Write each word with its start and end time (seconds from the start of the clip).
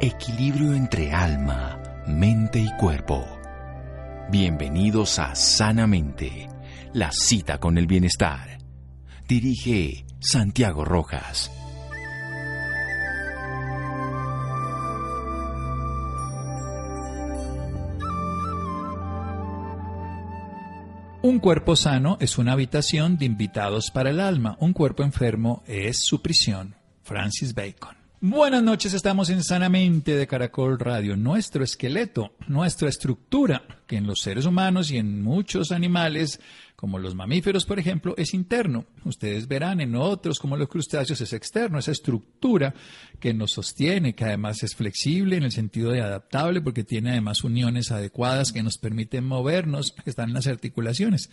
Equilibrio 0.00 0.74
entre 0.74 1.12
alma, 1.12 1.80
mente 2.06 2.58
y 2.58 2.68
cuerpo. 2.76 3.24
Bienvenidos 4.28 5.20
a 5.20 5.36
Sanamente, 5.36 6.48
la 6.92 7.12
cita 7.12 7.58
con 7.58 7.78
el 7.78 7.86
bienestar. 7.86 8.58
Dirige 9.28 10.04
Santiago 10.18 10.84
Rojas. 10.84 11.50
Un 21.22 21.38
cuerpo 21.38 21.76
sano 21.76 22.18
es 22.20 22.36
una 22.36 22.52
habitación 22.52 23.16
de 23.16 23.26
invitados 23.26 23.92
para 23.92 24.10
el 24.10 24.18
alma. 24.18 24.56
Un 24.58 24.72
cuerpo 24.72 25.04
enfermo 25.04 25.62
es 25.66 26.00
su 26.00 26.20
prisión. 26.20 26.74
Francis 27.02 27.54
Bacon. 27.54 28.03
Buenas 28.26 28.62
noches, 28.62 28.94
estamos 28.94 29.28
en 29.28 29.44
Sanamente 29.44 30.16
de 30.16 30.26
Caracol 30.26 30.78
Radio. 30.78 31.14
Nuestro 31.14 31.62
esqueleto, 31.62 32.32
nuestra 32.48 32.88
estructura, 32.88 33.62
que 33.86 33.96
en 33.96 34.06
los 34.06 34.20
seres 34.22 34.46
humanos 34.46 34.90
y 34.90 34.96
en 34.96 35.22
muchos 35.22 35.72
animales, 35.72 36.40
como 36.74 36.98
los 36.98 37.14
mamíferos, 37.14 37.66
por 37.66 37.78
ejemplo, 37.78 38.14
es 38.16 38.32
interno. 38.32 38.86
Ustedes 39.04 39.46
verán 39.46 39.82
en 39.82 39.94
otros, 39.94 40.38
como 40.38 40.56
los 40.56 40.70
crustáceos, 40.70 41.20
es 41.20 41.34
externo, 41.34 41.78
esa 41.78 41.92
estructura 41.92 42.72
que 43.20 43.34
nos 43.34 43.50
sostiene, 43.50 44.14
que 44.14 44.24
además 44.24 44.62
es 44.62 44.74
flexible 44.74 45.36
en 45.36 45.42
el 45.42 45.52
sentido 45.52 45.90
de 45.90 46.00
adaptable, 46.00 46.62
porque 46.62 46.82
tiene 46.82 47.10
además 47.10 47.44
uniones 47.44 47.92
adecuadas 47.92 48.52
que 48.52 48.62
nos 48.62 48.78
permiten 48.78 49.26
movernos, 49.26 49.92
que 50.02 50.08
están 50.08 50.30
en 50.30 50.36
las 50.36 50.46
articulaciones. 50.46 51.28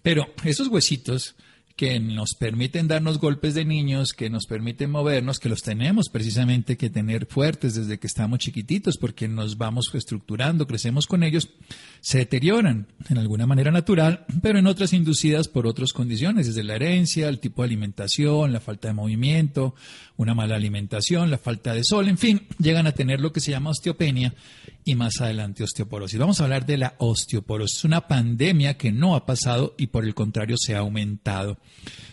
Pero 0.00 0.26
esos 0.42 0.68
huesitos, 0.68 1.36
que 1.80 1.98
nos 1.98 2.34
permiten 2.34 2.88
darnos 2.88 3.16
golpes 3.16 3.54
de 3.54 3.64
niños, 3.64 4.12
que 4.12 4.28
nos 4.28 4.44
permiten 4.44 4.90
movernos, 4.90 5.38
que 5.38 5.48
los 5.48 5.62
tenemos 5.62 6.10
precisamente 6.10 6.76
que 6.76 6.90
tener 6.90 7.24
fuertes 7.24 7.74
desde 7.74 7.98
que 7.98 8.06
estamos 8.06 8.40
chiquititos, 8.40 8.98
porque 8.98 9.28
nos 9.28 9.56
vamos 9.56 9.90
estructurando, 9.94 10.66
crecemos 10.66 11.06
con 11.06 11.22
ellos, 11.22 11.48
se 12.02 12.18
deterioran 12.18 12.88
en 13.08 13.16
alguna 13.16 13.46
manera 13.46 13.70
natural, 13.70 14.26
pero 14.42 14.58
en 14.58 14.66
otras 14.66 14.92
inducidas 14.92 15.48
por 15.48 15.66
otras 15.66 15.94
condiciones, 15.94 16.48
desde 16.48 16.64
la 16.64 16.74
herencia, 16.74 17.30
el 17.30 17.40
tipo 17.40 17.62
de 17.62 17.68
alimentación, 17.68 18.52
la 18.52 18.60
falta 18.60 18.88
de 18.88 18.92
movimiento, 18.92 19.74
una 20.20 20.34
mala 20.34 20.54
alimentación, 20.54 21.30
la 21.30 21.38
falta 21.38 21.72
de 21.72 21.80
sol, 21.82 22.06
en 22.06 22.18
fin, 22.18 22.46
llegan 22.58 22.86
a 22.86 22.92
tener 22.92 23.22
lo 23.22 23.32
que 23.32 23.40
se 23.40 23.52
llama 23.52 23.70
osteopenia 23.70 24.34
y 24.84 24.94
más 24.94 25.18
adelante 25.22 25.64
osteoporosis. 25.64 26.18
Vamos 26.18 26.40
a 26.40 26.44
hablar 26.44 26.66
de 26.66 26.76
la 26.76 26.94
osteoporosis. 26.98 27.84
Una 27.84 28.06
pandemia 28.06 28.76
que 28.76 28.92
no 28.92 29.14
ha 29.14 29.24
pasado 29.24 29.74
y 29.78 29.86
por 29.86 30.04
el 30.04 30.14
contrario 30.14 30.56
se 30.58 30.76
ha 30.76 30.80
aumentado. 30.80 31.56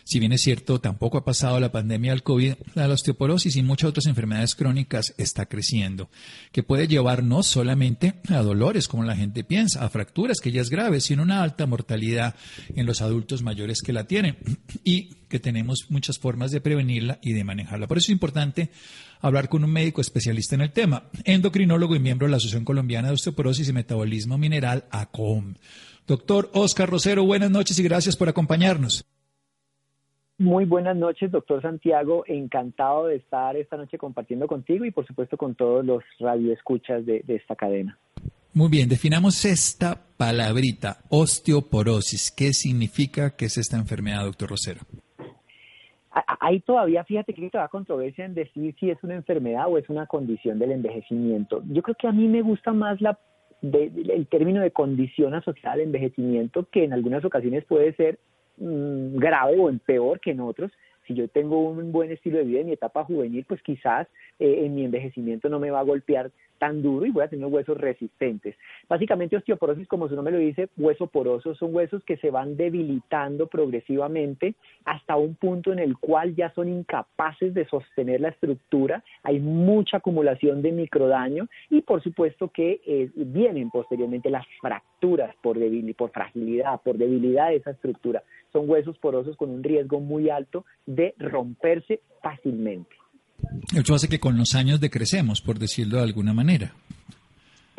Si 0.06 0.20
bien 0.20 0.32
es 0.32 0.42
cierto, 0.42 0.80
tampoco 0.80 1.18
ha 1.18 1.26
pasado 1.26 1.60
la 1.60 1.74
pandemia 1.74 2.12
del 2.12 2.24
COVID, 2.24 2.54
la 2.76 2.88
osteoporosis 2.88 3.58
y 3.58 3.62
muchas 3.62 3.90
otras 3.90 4.06
enfermedades 4.06 4.56
crónicas 4.56 5.14
está 5.18 5.48
creciendo, 5.48 6.10
que 6.54 6.64
puede 6.64 6.88
llevar 6.88 7.24
no 7.24 7.44
solamente 7.44 8.22
a 8.30 8.42
dolores, 8.42 8.88
como 8.88 9.04
la 9.04 9.18
gente 9.18 9.44
piensa, 9.44 9.84
a 9.84 9.90
fracturas, 9.90 10.40
que 10.40 10.54
ya 10.54 10.62
es 10.62 10.70
grave, 10.70 11.02
sino 11.02 11.24
una 11.24 11.44
alta 11.44 11.66
mortalidad 11.66 12.36
en 12.74 12.86
los 12.86 13.02
adultos 13.02 13.42
mayores 13.42 13.82
que 13.82 13.92
la 13.92 14.06
tienen 14.06 14.38
y 14.86 15.10
que 15.28 15.39
tenemos 15.39 15.88
muchas 15.89 16.20
formas 16.20 16.52
de 16.52 16.61
prevenirla 16.61 17.20
y 17.22 17.33
de 17.33 17.44
manejarla. 17.44 17.88
Por 17.88 17.97
eso 17.97 18.06
es 18.06 18.14
importante 18.14 18.70
hablar 19.22 19.50
con 19.50 19.64
un 19.64 19.72
médico 19.72 20.02
especialista 20.02 20.56
en 20.56 20.61
el 20.61 20.72
tema, 20.72 21.03
endocrinólogo 21.25 21.95
y 21.95 22.00
miembro 22.00 22.28
de 22.28 22.31
la 22.31 22.38
Asociación 22.38 22.66
Colombiana 22.66 23.09
de 23.09 23.16
Osteoporosis 23.16 23.70
y 23.70 23.73
Metabolismo 23.73 24.38
Mineral, 24.38 24.86
ACOM. 24.92 25.55
Doctor 26.08 26.50
Oscar 26.53 26.89
Rosero, 26.89 27.25
buenas 27.25 27.52
noches 27.52 27.78
y 27.80 27.83
gracias 27.83 28.16
por 28.16 28.30
acompañarnos. 28.30 29.05
Muy 30.39 30.66
buenas 30.66 30.95
noches, 30.95 31.31
doctor 31.31 31.64
Santiago. 31.64 32.23
Encantado 32.28 33.08
de 33.08 33.16
estar 33.16 33.55
esta 33.58 33.75
noche 33.75 33.98
compartiendo 33.98 34.45
contigo 34.45 34.86
y, 34.86 34.92
por 34.92 35.05
supuesto, 35.08 35.36
con 35.36 35.55
todos 35.55 35.83
los 35.83 36.03
radioescuchas 36.20 37.05
de, 37.08 37.23
de 37.25 37.36
esta 37.36 37.55
cadena. 37.55 37.98
Muy 38.53 38.70
bien, 38.70 38.88
definamos 38.88 39.44
esta 39.45 40.00
palabrita, 40.16 40.99
osteoporosis. 41.10 42.32
¿Qué 42.32 42.54
significa? 42.54 43.36
¿Qué 43.36 43.45
es 43.45 43.58
esta 43.58 43.77
enfermedad, 43.77 44.26
doctor 44.26 44.52
Rosero? 44.52 44.82
Hay 46.39 46.61
todavía, 46.61 47.04
fíjate 47.04 47.33
que 47.33 47.44
hay 47.44 47.50
toda 47.50 47.67
controversia 47.67 48.26
en 48.26 48.33
decir 48.33 48.76
si 48.80 48.89
es 48.89 49.04
una 49.04 49.16
enfermedad 49.16 49.67
o 49.67 49.78
es 49.78 49.89
una 49.89 50.05
condición 50.08 50.60
del 50.60 50.72
envejecimiento. 50.72 51.64
Yo 51.70 51.82
creo 51.82 51.95
que 51.95 52.08
a 52.08 52.11
mí 52.11 52.28
me 52.28 52.42
gusta 52.42 52.73
más 52.73 53.00
la, 53.02 53.20
el 53.61 54.28
término 54.30 54.61
de 54.61 54.72
condición 54.72 55.33
asociada 55.33 55.76
al 55.76 55.82
envejecimiento, 55.82 56.67
que 56.72 56.83
en 56.83 56.94
algunas 56.94 57.23
ocasiones 57.26 57.66
puede 57.66 57.94
ser 57.94 58.20
Mm, 58.60 59.17
grave 59.17 59.60
o 59.60 59.70
en 59.70 59.78
peor 59.78 60.20
que 60.20 60.32
en 60.32 60.39
otros. 60.39 60.72
Si 61.08 61.14
yo 61.14 61.28
tengo 61.28 61.60
un 61.60 61.92
buen 61.92 62.12
estilo 62.12 62.38
de 62.38 62.44
vida 62.44 62.60
en 62.60 62.68
mi 62.68 62.73
etapa 62.73 63.04
juvenil, 63.06 63.45
pues 63.48 63.62
quizás 63.62 64.08
eh, 64.40 64.66
en 64.66 64.76
mi 64.76 64.86
envejecimiento 64.86 65.50
no 65.50 65.60
me 65.60 65.72
va 65.72 65.80
a 65.80 65.84
golpear 65.84 66.32
tan 66.58 66.82
duro 66.82 67.06
y 67.06 67.12
voy 67.12 67.23
a 67.23 67.28
tener 67.28 67.45
huesos 67.45 67.78
resistentes. 67.78 68.56
Básicamente 68.90 69.38
osteoporosis, 69.38 69.88
como 69.88 70.08
su 70.08 70.16
nombre 70.16 70.34
lo 70.34 70.40
dice, 70.40 70.70
hueso 70.78 71.08
poroso, 71.08 71.56
son 71.56 71.73
huesos 71.73 72.04
que 72.04 72.17
se 72.17 72.32
van 72.32 72.58
debilitando 72.58 73.48
progresivamente 73.48 74.56
hasta 74.86 75.16
un 75.16 75.36
punto 75.36 75.72
en 75.72 75.80
el 75.80 75.98
cual 75.98 76.36
ya 76.36 76.52
son 76.54 76.67
incapaces 76.67 77.54
de 77.54 77.66
sostener 77.66 78.22
la 78.22 78.30
estructura, 78.30 79.04
hay 79.23 79.40
mucha 79.40 79.98
acumulación 79.98 80.62
de 80.62 80.72
microdaño 80.72 81.48
y 81.70 81.82
por 81.82 82.02
supuesto 82.02 82.50
que 82.50 82.82
eh, 82.86 83.10
vienen 83.16 83.70
posteriormente 83.70 84.30
las 84.30 84.46
fracturas 84.62 84.97
por, 85.42 85.58
debil 85.58 85.94
por 85.94 86.12
fragilidad, 86.12 86.82
por 86.84 86.98
debilidad 86.98 87.50
de 87.50 87.58
esa 87.58 87.72
estructura. 87.72 88.24
Son 88.52 88.70
huesos 88.70 88.98
porosos 88.98 89.36
con 89.38 89.50
un 89.50 89.64
riesgo 89.64 90.00
muy 90.00 90.30
alto 90.30 90.66
de 90.86 91.14
romperse 91.18 92.02
fácilmente. 92.22 92.96
Eso 93.76 93.94
hace 93.94 94.08
que 94.08 94.20
con 94.20 94.38
los 94.38 94.56
años 94.56 94.80
decrecemos, 94.80 95.42
por 95.42 95.60
decirlo 95.60 95.98
de 95.98 96.04
alguna 96.04 96.34
manera. 96.34 96.74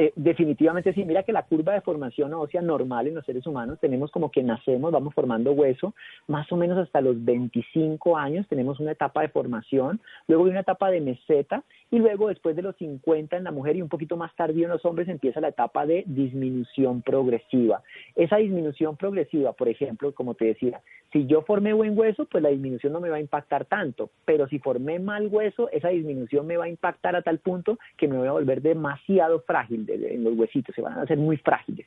Eh, 0.01 0.13
definitivamente 0.15 0.93
sí, 0.93 1.05
mira 1.05 1.25
que 1.25 1.33
la 1.33 1.43
curva 1.43 1.73
de 1.73 1.81
formación 1.81 2.33
ósea 2.33 2.63
normal 2.63 3.09
en 3.09 3.17
los 3.17 3.27
seres 3.27 3.45
humanos 3.49 3.81
tenemos 3.81 4.13
como 4.13 4.31
que 4.31 4.45
nacemos, 4.45 4.93
vamos 4.93 5.13
formando 5.13 5.51
hueso, 5.51 5.93
más 6.29 6.51
o 6.53 6.57
menos 6.57 6.79
hasta 6.79 7.01
los 7.01 7.25
25 7.25 8.17
años 8.17 8.47
tenemos 8.47 8.79
una 8.79 8.93
etapa 8.93 9.23
de 9.23 9.29
formación, 9.29 10.01
luego 10.29 10.45
hay 10.45 10.51
una 10.51 10.61
etapa 10.61 10.89
de 10.93 11.01
meseta 11.01 11.65
y 11.91 11.99
luego 11.99 12.29
después 12.29 12.55
de 12.55 12.63
los 12.63 12.77
50 12.77 13.39
en 13.39 13.43
la 13.43 13.51
mujer 13.51 13.75
y 13.75 13.83
un 13.83 13.89
poquito 13.89 14.17
más 14.17 14.33
tardío 14.37 14.67
en 14.67 14.71
los 14.71 14.85
hombres 14.85 15.09
empieza 15.09 15.41
la 15.41 15.49
etapa 15.49 15.85
de 15.85 16.05
disminución 16.07 17.03
progresiva. 17.03 17.83
Esa 18.15 18.37
disminución 18.37 18.97
progresiva, 18.97 19.53
por 19.53 19.69
ejemplo, 19.69 20.15
como 20.15 20.35
te 20.35 20.45
decía, 20.45 20.81
si 21.13 21.27
yo 21.27 21.43
formé 21.43 21.73
buen 21.73 21.99
hueso, 21.99 22.27
pues 22.27 22.43
la 22.45 22.51
disminución 22.51 22.93
no 22.93 23.01
me 23.01 23.09
va 23.09 23.17
a 23.17 23.21
impactar 23.21 23.65
tanto, 23.65 24.11
pero 24.25 24.47
si 24.47 24.61
formé 24.61 25.01
mal 25.01 25.27
hueso, 25.27 25.69
esa 25.71 25.89
disminución 25.89 26.47
me 26.47 26.57
va 26.57 26.67
a 26.67 26.69
impactar 26.69 27.17
a 27.17 27.23
tal 27.23 27.39
punto 27.39 27.81
que 27.97 28.07
me 28.07 28.17
voy 28.17 28.29
a 28.29 28.33
volver 28.33 28.63
demasiado 28.63 29.41
frágil 29.41 29.88
en 29.89 30.25
los 30.25 30.37
huesitos, 30.37 30.75
se 30.75 30.83
van 30.83 30.99
a 30.99 31.03
hacer 31.03 31.19
muy 31.19 31.37
frágiles. 31.37 31.87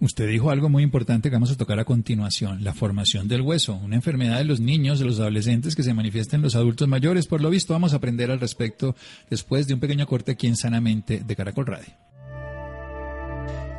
Usted 0.00 0.28
dijo 0.28 0.50
algo 0.50 0.68
muy 0.68 0.82
importante 0.82 1.28
que 1.28 1.36
vamos 1.36 1.52
a 1.52 1.56
tocar 1.56 1.78
a 1.78 1.84
continuación, 1.84 2.64
la 2.64 2.74
formación 2.74 3.28
del 3.28 3.42
hueso, 3.42 3.78
una 3.82 3.96
enfermedad 3.96 4.38
de 4.38 4.44
los 4.44 4.60
niños, 4.60 4.98
de 4.98 5.06
los 5.06 5.20
adolescentes 5.20 5.76
que 5.76 5.82
se 5.82 5.94
manifiesta 5.94 6.36
en 6.36 6.42
los 6.42 6.56
adultos 6.56 6.88
mayores. 6.88 7.26
Por 7.26 7.40
lo 7.40 7.50
visto, 7.50 7.72
vamos 7.72 7.92
a 7.92 7.96
aprender 7.96 8.30
al 8.30 8.40
respecto 8.40 8.94
después 9.28 9.66
de 9.66 9.74
un 9.74 9.80
pequeño 9.80 10.06
corte 10.06 10.32
aquí 10.32 10.46
en 10.46 10.56
Sanamente 10.56 11.22
de 11.24 11.36
Caracol 11.36 11.66
Radio. 11.66 11.92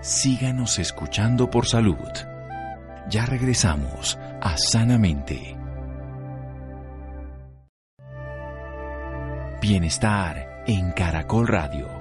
Síganos 0.01 0.79
escuchando 0.79 1.49
por 1.49 1.67
salud. 1.67 1.95
Ya 3.09 3.25
regresamos 3.25 4.17
a 4.41 4.57
Sanamente. 4.57 5.55
Bienestar 9.61 10.63
en 10.65 10.91
Caracol 10.91 11.47
Radio. 11.47 12.00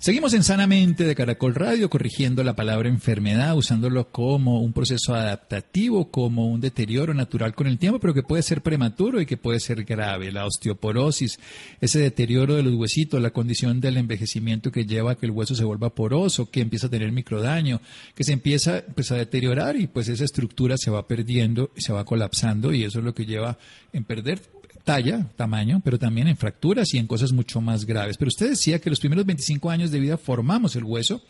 Seguimos 0.00 0.32
en 0.32 0.44
Sanamente 0.44 1.04
de 1.04 1.14
Caracol 1.14 1.54
Radio, 1.54 1.90
corrigiendo 1.90 2.42
la 2.42 2.56
palabra 2.56 2.88
enfermedad, 2.88 3.54
usándolo 3.54 4.08
como 4.10 4.62
un 4.62 4.72
proceso 4.72 5.14
adaptativo, 5.14 6.10
como 6.10 6.46
un 6.46 6.62
deterioro 6.62 7.12
natural 7.12 7.54
con 7.54 7.66
el 7.66 7.76
tiempo, 7.76 8.00
pero 8.00 8.14
que 8.14 8.22
puede 8.22 8.42
ser 8.42 8.62
prematuro 8.62 9.20
y 9.20 9.26
que 9.26 9.36
puede 9.36 9.60
ser 9.60 9.84
grave. 9.84 10.32
La 10.32 10.46
osteoporosis, 10.46 11.38
ese 11.82 11.98
deterioro 11.98 12.54
de 12.54 12.62
los 12.62 12.76
huesitos, 12.76 13.20
la 13.20 13.34
condición 13.34 13.78
del 13.82 13.98
envejecimiento 13.98 14.72
que 14.72 14.86
lleva 14.86 15.12
a 15.12 15.14
que 15.16 15.26
el 15.26 15.32
hueso 15.32 15.54
se 15.54 15.64
vuelva 15.64 15.94
poroso, 15.94 16.50
que 16.50 16.62
empieza 16.62 16.86
a 16.86 16.90
tener 16.90 17.12
microdaño, 17.12 17.82
que 18.14 18.24
se 18.24 18.32
empieza 18.32 18.82
pues, 18.94 19.12
a 19.12 19.16
deteriorar 19.16 19.76
y 19.76 19.86
pues 19.86 20.08
esa 20.08 20.24
estructura 20.24 20.76
se 20.78 20.90
va 20.90 21.06
perdiendo 21.06 21.72
se 21.76 21.92
va 21.92 22.06
colapsando 22.06 22.72
y 22.72 22.84
eso 22.84 23.00
es 23.00 23.04
lo 23.04 23.12
que 23.12 23.26
lleva 23.26 23.58
en 23.92 24.04
perder 24.04 24.40
talla, 24.84 25.26
tamaño, 25.36 25.80
pero 25.84 25.98
también 25.98 26.28
en 26.28 26.36
fracturas 26.36 26.92
y 26.94 26.98
en 26.98 27.06
cosas 27.06 27.32
mucho 27.32 27.60
más 27.60 27.84
graves. 27.84 28.16
Pero 28.16 28.28
usted 28.28 28.50
decía 28.50 28.78
que 28.80 28.90
los 28.90 29.00
primeros 29.00 29.26
25 29.26 29.70
años 29.70 29.90
de 29.90 30.00
vida 30.00 30.16
formamos 30.16 30.76
el 30.76 30.84
hueso. 30.84 31.22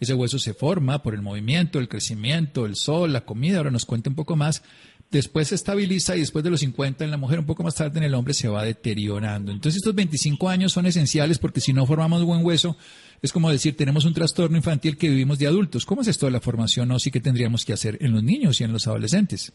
Ese 0.00 0.14
hueso 0.14 0.38
se 0.38 0.54
forma 0.54 1.02
por 1.02 1.14
el 1.14 1.20
movimiento, 1.20 1.78
el 1.78 1.88
crecimiento, 1.88 2.64
el 2.64 2.74
sol, 2.76 3.12
la 3.12 3.26
comida. 3.26 3.58
Ahora 3.58 3.70
nos 3.70 3.84
cuenta 3.84 4.08
un 4.08 4.16
poco 4.16 4.34
más. 4.34 4.62
después 5.10 5.48
se 5.48 5.56
estabiliza 5.56 6.16
y 6.16 6.20
después 6.20 6.44
de 6.44 6.50
los 6.50 6.60
50 6.60 7.04
en 7.04 7.10
la 7.10 7.16
mujer, 7.16 7.40
un 7.40 7.46
poco 7.46 7.64
más 7.64 7.74
tarde 7.74 7.98
en 7.98 8.04
el 8.04 8.14
hombre 8.14 8.32
se 8.32 8.48
va 8.48 8.64
deteriorando. 8.64 9.52
Entonces 9.52 9.78
estos 9.78 9.94
25 9.94 10.48
años 10.48 10.72
son 10.72 10.86
esenciales 10.86 11.38
porque 11.38 11.60
si 11.60 11.72
no 11.72 11.84
formamos 11.84 12.24
buen 12.24 12.44
hueso, 12.44 12.76
es 13.20 13.32
como 13.32 13.50
decir, 13.50 13.76
tenemos 13.76 14.04
un 14.04 14.14
trastorno 14.14 14.56
infantil 14.56 14.96
que 14.96 15.08
vivimos 15.08 15.38
de 15.38 15.48
adultos. 15.48 15.84
¿Cómo 15.84 16.02
es 16.02 16.08
esto 16.08 16.26
de 16.26 16.32
la 16.32 16.40
formación 16.40 16.98
sí 16.98 17.10
que 17.10 17.20
tendríamos 17.20 17.64
que 17.64 17.72
hacer 17.72 17.98
en 18.00 18.12
los 18.12 18.22
niños 18.22 18.60
y 18.60 18.64
en 18.64 18.72
los 18.72 18.86
adolescentes? 18.86 19.52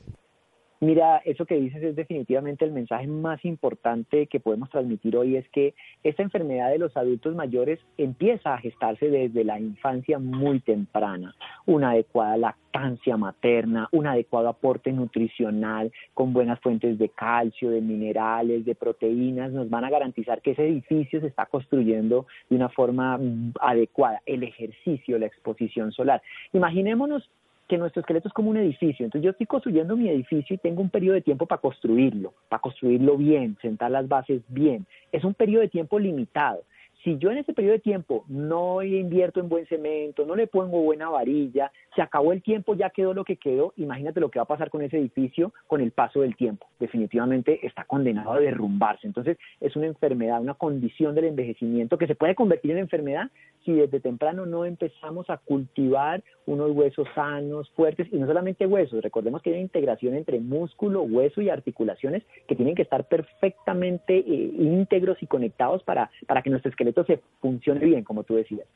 Mira, 0.81 1.21
eso 1.23 1.45
que 1.45 1.55
dices 1.55 1.81
es 1.81 1.95
definitivamente 1.95 2.65
el 2.65 2.71
mensaje 2.71 3.07
más 3.07 3.43
importante 3.45 4.27
que 4.27 4.39
podemos 4.39 4.69
transmitir 4.69 5.15
hoy, 5.15 5.37
es 5.37 5.47
que 5.49 5.73
esta 6.03 6.21
enfermedad 6.21 6.69
de 6.69 6.79
los 6.79 6.95
adultos 6.97 7.33
mayores 7.33 7.79
empieza 7.97 8.53
a 8.53 8.57
gestarse 8.57 9.09
desde 9.09 9.43
la 9.43 9.59
infancia 9.59 10.19
muy 10.19 10.59
temprana. 10.59 11.33
Una 11.65 11.91
adecuada 11.91 12.35
lactancia 12.35 13.15
materna, 13.15 13.87
un 13.93 14.05
adecuado 14.05 14.49
aporte 14.49 14.91
nutricional 14.91 15.91
con 16.13 16.33
buenas 16.33 16.59
fuentes 16.59 16.99
de 16.99 17.09
calcio, 17.09 17.69
de 17.69 17.79
minerales, 17.79 18.65
de 18.65 18.75
proteínas, 18.75 19.51
nos 19.51 19.69
van 19.69 19.85
a 19.85 19.89
garantizar 19.89 20.41
que 20.41 20.51
ese 20.51 20.67
edificio 20.67 21.21
se 21.21 21.27
está 21.27 21.45
construyendo 21.45 22.27
de 22.49 22.57
una 22.57 22.69
forma 22.69 23.17
adecuada. 23.61 24.21
El 24.25 24.43
ejercicio, 24.43 25.17
la 25.17 25.27
exposición 25.27 25.93
solar. 25.93 26.21
Imaginémonos 26.51 27.29
que 27.67 27.77
nuestro 27.77 28.01
esqueleto 28.01 28.27
es 28.27 28.33
como 28.33 28.49
un 28.49 28.57
edificio. 28.57 29.05
Entonces 29.05 29.23
yo 29.23 29.31
estoy 29.31 29.47
construyendo 29.47 29.95
mi 29.95 30.09
edificio 30.09 30.55
y 30.55 30.59
tengo 30.59 30.81
un 30.81 30.89
periodo 30.89 31.15
de 31.15 31.21
tiempo 31.21 31.45
para 31.45 31.61
construirlo, 31.61 32.33
para 32.49 32.61
construirlo 32.61 33.17
bien, 33.17 33.57
sentar 33.61 33.91
las 33.91 34.07
bases 34.07 34.41
bien. 34.49 34.85
Es 35.11 35.23
un 35.23 35.33
periodo 35.33 35.61
de 35.61 35.69
tiempo 35.69 35.99
limitado. 35.99 36.63
Si 37.03 37.17
yo 37.19 37.29
en 37.29 37.37
ese 37.37 37.53
periodo 37.53 37.73
de 37.73 37.79
tiempo 37.79 38.25
no 38.27 38.81
invierto 38.81 39.39
en 39.39 39.47
buen 39.47 39.67
cemento, 39.67 40.25
no 40.25 40.35
le 40.35 40.47
pongo 40.47 40.81
buena 40.81 41.09
varilla, 41.09 41.71
se 41.95 42.01
acabó 42.01 42.33
el 42.33 42.41
tiempo, 42.41 42.73
ya 42.73 42.89
quedó 42.89 43.13
lo 43.13 43.23
que 43.23 43.37
quedó, 43.37 43.73
imagínate 43.77 44.19
lo 44.19 44.29
que 44.29 44.39
va 44.39 44.43
a 44.43 44.47
pasar 44.47 44.71
con 44.71 44.81
ese 44.81 44.97
edificio 44.97 45.53
con 45.67 45.81
el 45.81 45.91
paso 45.91 46.21
del 46.21 46.35
tiempo. 46.35 46.64
Definitivamente 46.79 47.65
está 47.65 47.85
condenado 47.85 48.33
a 48.33 48.39
derrumbarse. 48.39 49.07
Entonces 49.07 49.37
es 49.61 49.75
una 49.75 49.87
enfermedad, 49.87 50.41
una 50.41 50.55
condición 50.55 51.15
del 51.15 51.25
envejecimiento 51.25 51.97
que 51.97 52.07
se 52.07 52.15
puede 52.15 52.35
convertir 52.35 52.71
en 52.71 52.79
enfermedad 52.79 53.29
si 53.65 53.73
desde 53.73 53.99
temprano 53.99 54.45
no 54.45 54.63
empezamos 54.65 55.29
a 55.29 55.37
cultivar 55.37 56.23
unos 56.45 56.71
huesos 56.71 57.07
sanos, 57.15 57.69
fuertes, 57.71 58.07
y 58.11 58.17
no 58.17 58.27
solamente 58.27 58.67
huesos, 58.67 59.01
recordemos 59.01 59.41
que 59.41 59.49
hay 59.49 59.55
una 59.55 59.63
integración 59.63 60.13
entre 60.13 60.39
músculo, 60.39 61.01
hueso 61.01 61.41
y 61.41 61.49
articulaciones 61.49 62.23
que 62.47 62.55
tienen 62.55 62.75
que 62.75 62.83
estar 62.83 63.07
perfectamente 63.07 64.17
eh, 64.17 64.51
íntegros 64.59 65.17
y 65.21 65.27
conectados 65.27 65.81
para, 65.83 66.11
para 66.27 66.43
que 66.43 66.51
nuestro 66.51 66.69
esqueleto 66.69 67.03
se 67.05 67.21
funcione 67.41 67.83
bien, 67.83 68.03
como 68.03 68.23
tú 68.23 68.35
decías. 68.35 68.67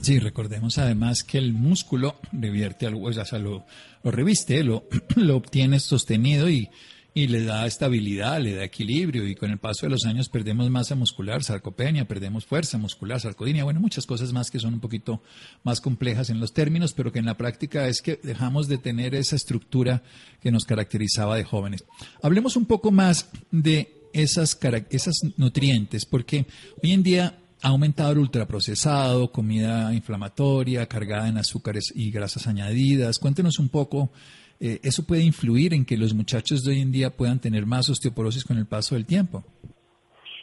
Sí, 0.00 0.18
recordemos 0.18 0.78
además 0.78 1.22
que 1.22 1.38
el 1.38 1.52
músculo 1.52 2.16
revierte 2.32 2.86
al 2.86 2.94
hueso, 2.94 3.20
o 3.20 3.24
sea, 3.24 3.38
lo, 3.38 3.64
reviste, 4.02 4.64
lo, 4.64 4.84
lo 5.16 5.36
obtiene 5.36 5.78
sostenido 5.78 6.48
y 6.48 6.68
y 7.12 7.26
le 7.26 7.44
da 7.44 7.66
estabilidad, 7.66 8.40
le 8.40 8.54
da 8.54 8.64
equilibrio 8.64 9.26
y 9.26 9.34
con 9.34 9.50
el 9.50 9.58
paso 9.58 9.86
de 9.86 9.90
los 9.90 10.04
años 10.04 10.28
perdemos 10.28 10.70
masa 10.70 10.94
muscular, 10.94 11.42
sarcopenia, 11.42 12.06
perdemos 12.06 12.44
fuerza 12.44 12.78
muscular, 12.78 13.20
sarcodinia, 13.20 13.64
bueno, 13.64 13.80
muchas 13.80 14.06
cosas 14.06 14.32
más 14.32 14.50
que 14.50 14.60
son 14.60 14.74
un 14.74 14.80
poquito 14.80 15.22
más 15.64 15.80
complejas 15.80 16.30
en 16.30 16.38
los 16.38 16.52
términos, 16.52 16.92
pero 16.92 17.10
que 17.12 17.18
en 17.18 17.26
la 17.26 17.36
práctica 17.36 17.88
es 17.88 18.00
que 18.00 18.20
dejamos 18.22 18.68
de 18.68 18.78
tener 18.78 19.14
esa 19.14 19.36
estructura 19.36 20.02
que 20.40 20.52
nos 20.52 20.64
caracterizaba 20.64 21.36
de 21.36 21.44
jóvenes. 21.44 21.84
Hablemos 22.22 22.56
un 22.56 22.66
poco 22.66 22.90
más 22.92 23.28
de 23.50 24.00
esas, 24.12 24.58
esas 24.90 25.14
nutrientes, 25.36 26.04
porque 26.06 26.46
hoy 26.82 26.92
en 26.92 27.02
día 27.02 27.38
ha 27.62 27.68
aumentado 27.68 28.12
el 28.12 28.18
ultraprocesado, 28.18 29.32
comida 29.32 29.92
inflamatoria, 29.92 30.86
cargada 30.86 31.28
en 31.28 31.38
azúcares 31.38 31.92
y 31.94 32.10
grasas 32.10 32.46
añadidas. 32.46 33.18
Cuéntenos 33.18 33.58
un 33.58 33.68
poco 33.68 34.10
eh, 34.60 34.78
¿eso 34.82 35.06
puede 35.06 35.22
influir 35.22 35.72
en 35.72 35.84
que 35.84 35.96
los 35.96 36.14
muchachos 36.14 36.62
de 36.62 36.72
hoy 36.72 36.80
en 36.80 36.92
día 36.92 37.10
puedan 37.10 37.40
tener 37.40 37.64
más 37.66 37.88
osteoporosis 37.88 38.44
con 38.44 38.58
el 38.58 38.66
paso 38.66 38.94
del 38.94 39.06
tiempo? 39.06 39.42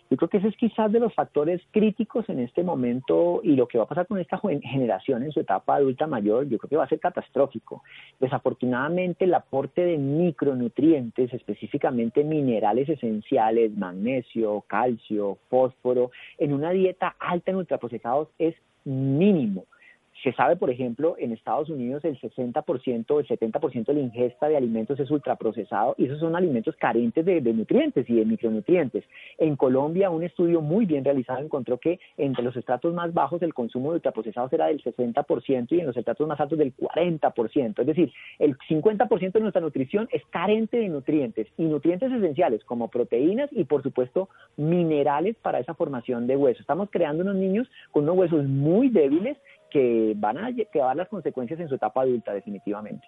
Yo 0.10 0.16
creo 0.16 0.30
que 0.30 0.38
ese 0.38 0.48
es 0.48 0.56
quizás 0.56 0.90
de 0.92 1.00
los 1.00 1.14
factores 1.14 1.62
críticos 1.72 2.30
en 2.30 2.40
este 2.40 2.64
momento 2.64 3.42
y 3.44 3.56
lo 3.58 3.68
que 3.68 3.78
va 3.78 3.84
a 3.84 3.88
pasar 3.88 4.08
con 4.08 4.20
esta 4.20 4.40
generación 4.40 5.24
en 5.24 5.34
su 5.34 5.42
etapa 5.42 5.76
adulta 5.76 6.08
mayor, 6.08 6.48
yo 6.48 6.58
creo 6.58 6.70
que 6.70 6.78
va 6.78 6.86
a 6.86 6.90
ser 6.90 7.00
catastrófico. 7.00 7.84
Desafortunadamente 8.20 9.26
el 9.26 9.34
aporte 9.34 9.84
de 9.84 9.98
micronutrientes, 9.98 11.34
específicamente 11.34 12.24
minerales 12.24 12.88
esenciales, 12.88 13.76
magnesio, 13.78 14.64
calcio, 14.68 15.40
fósforo, 15.50 16.12
en 16.38 16.54
una 16.54 16.72
dieta 16.72 17.16
alta 17.20 17.52
en 17.52 17.58
ultraprocesados 17.58 18.30
es 18.40 18.56
mínimo. 18.86 19.66
Se 20.24 20.34
sabe, 20.34 20.56
por 20.56 20.72
ejemplo, 20.72 21.16
en 21.20 21.32
Estados 21.32 21.70
Unidos 21.70 22.04
el 22.04 22.20
60% 22.20 23.06
o 23.12 23.20
el 23.20 23.28
70% 23.28 23.86
de 23.86 23.94
la 23.94 24.00
ingesta 24.00 24.48
de 24.48 24.58
alimentos 24.58 25.00
es 25.00 25.12
ultraprocesado 25.12 25.94
y 25.98 26.06
esos 26.06 26.20
son 26.20 26.36
alimentos 26.36 26.76
carentes 26.76 27.24
de, 27.24 27.42
nutrientes 27.42 28.10
y 28.10 28.16
de 28.16 28.26
micronutrientes. 28.26 29.04
En 29.38 29.56
Colombia, 29.56 30.10
un 30.10 30.24
estudio 30.24 30.62
muy 30.62 30.86
bien 30.86 31.06
realizado 31.06 31.40
encontró 31.40 31.78
que 31.78 32.00
entre 32.18 32.44
los 32.44 32.56
estratos 32.56 32.94
más 32.96 33.14
bajos 33.14 33.42
el 33.44 33.54
consumo 33.54 33.92
de 33.92 33.98
ultraprocesados 33.98 34.52
era 34.54 34.68
del 34.68 34.82
60% 34.82 35.68
y 35.72 35.80
en 35.80 35.86
los 35.86 35.96
estratos 35.96 36.28
más 36.28 36.40
altos 36.40 36.58
del 36.58 36.76
40%. 36.76 37.80
Es 37.80 37.86
decir, 37.86 38.12
el 38.40 38.58
50% 38.58 39.32
de 39.34 39.40
nuestra 39.40 39.62
nutrición 39.62 40.10
es 40.12 40.26
carente 40.32 40.78
de 40.78 40.90
nutrientes 40.90 41.48
y 41.58 41.66
nutrientes 41.66 42.12
esenciales 42.12 42.64
como 42.64 42.88
proteínas 42.88 43.50
y, 43.52 43.66
por 43.66 43.84
supuesto, 43.84 44.30
minerales 44.56 45.36
para 45.42 45.60
esa 45.60 45.76
formación 45.76 46.26
de 46.26 46.36
hueso. 46.36 46.62
Estamos 46.62 46.90
creando 46.92 47.22
unos 47.24 47.36
niños 47.36 47.70
con 47.92 48.04
unos 48.04 48.18
huesos 48.18 48.46
muy 48.46 48.90
débiles 48.90 49.38
que 49.72 50.14
van 50.16 50.38
a 50.38 50.50
llevar 50.50 50.96
las 50.96 51.10
consecuencias 51.10 51.60
en 51.60 51.68
su 51.68 51.76
etapa 51.76 52.02
adulta 52.02 52.34
definitivamente. 52.34 53.08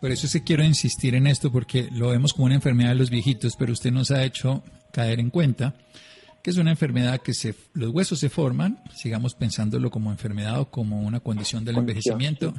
Por 0.00 0.10
eso 0.10 0.26
sí 0.26 0.42
quiero 0.42 0.64
insistir 0.64 1.14
en 1.14 1.26
esto, 1.26 1.50
porque 1.50 1.88
lo 1.92 2.08
vemos 2.08 2.32
como 2.32 2.46
una 2.46 2.54
enfermedad 2.54 2.90
de 2.90 2.96
los 2.96 3.10
viejitos, 3.10 3.56
pero 3.56 3.72
usted 3.72 3.92
nos 3.92 4.10
ha 4.10 4.24
hecho 4.24 4.62
caer 4.92 5.20
en 5.20 5.30
cuenta 5.30 5.74
que 6.42 6.50
es 6.50 6.58
una 6.58 6.70
enfermedad 6.70 7.20
que 7.20 7.34
se, 7.34 7.54
los 7.74 7.90
huesos 7.90 8.20
se 8.20 8.28
forman, 8.28 8.78
sigamos 8.94 9.34
pensándolo 9.34 9.90
como 9.90 10.12
enfermedad 10.12 10.60
o 10.60 10.70
como 10.70 11.00
una 11.00 11.18
condición 11.18 11.64
del 11.64 11.78
envejecimiento, 11.78 12.54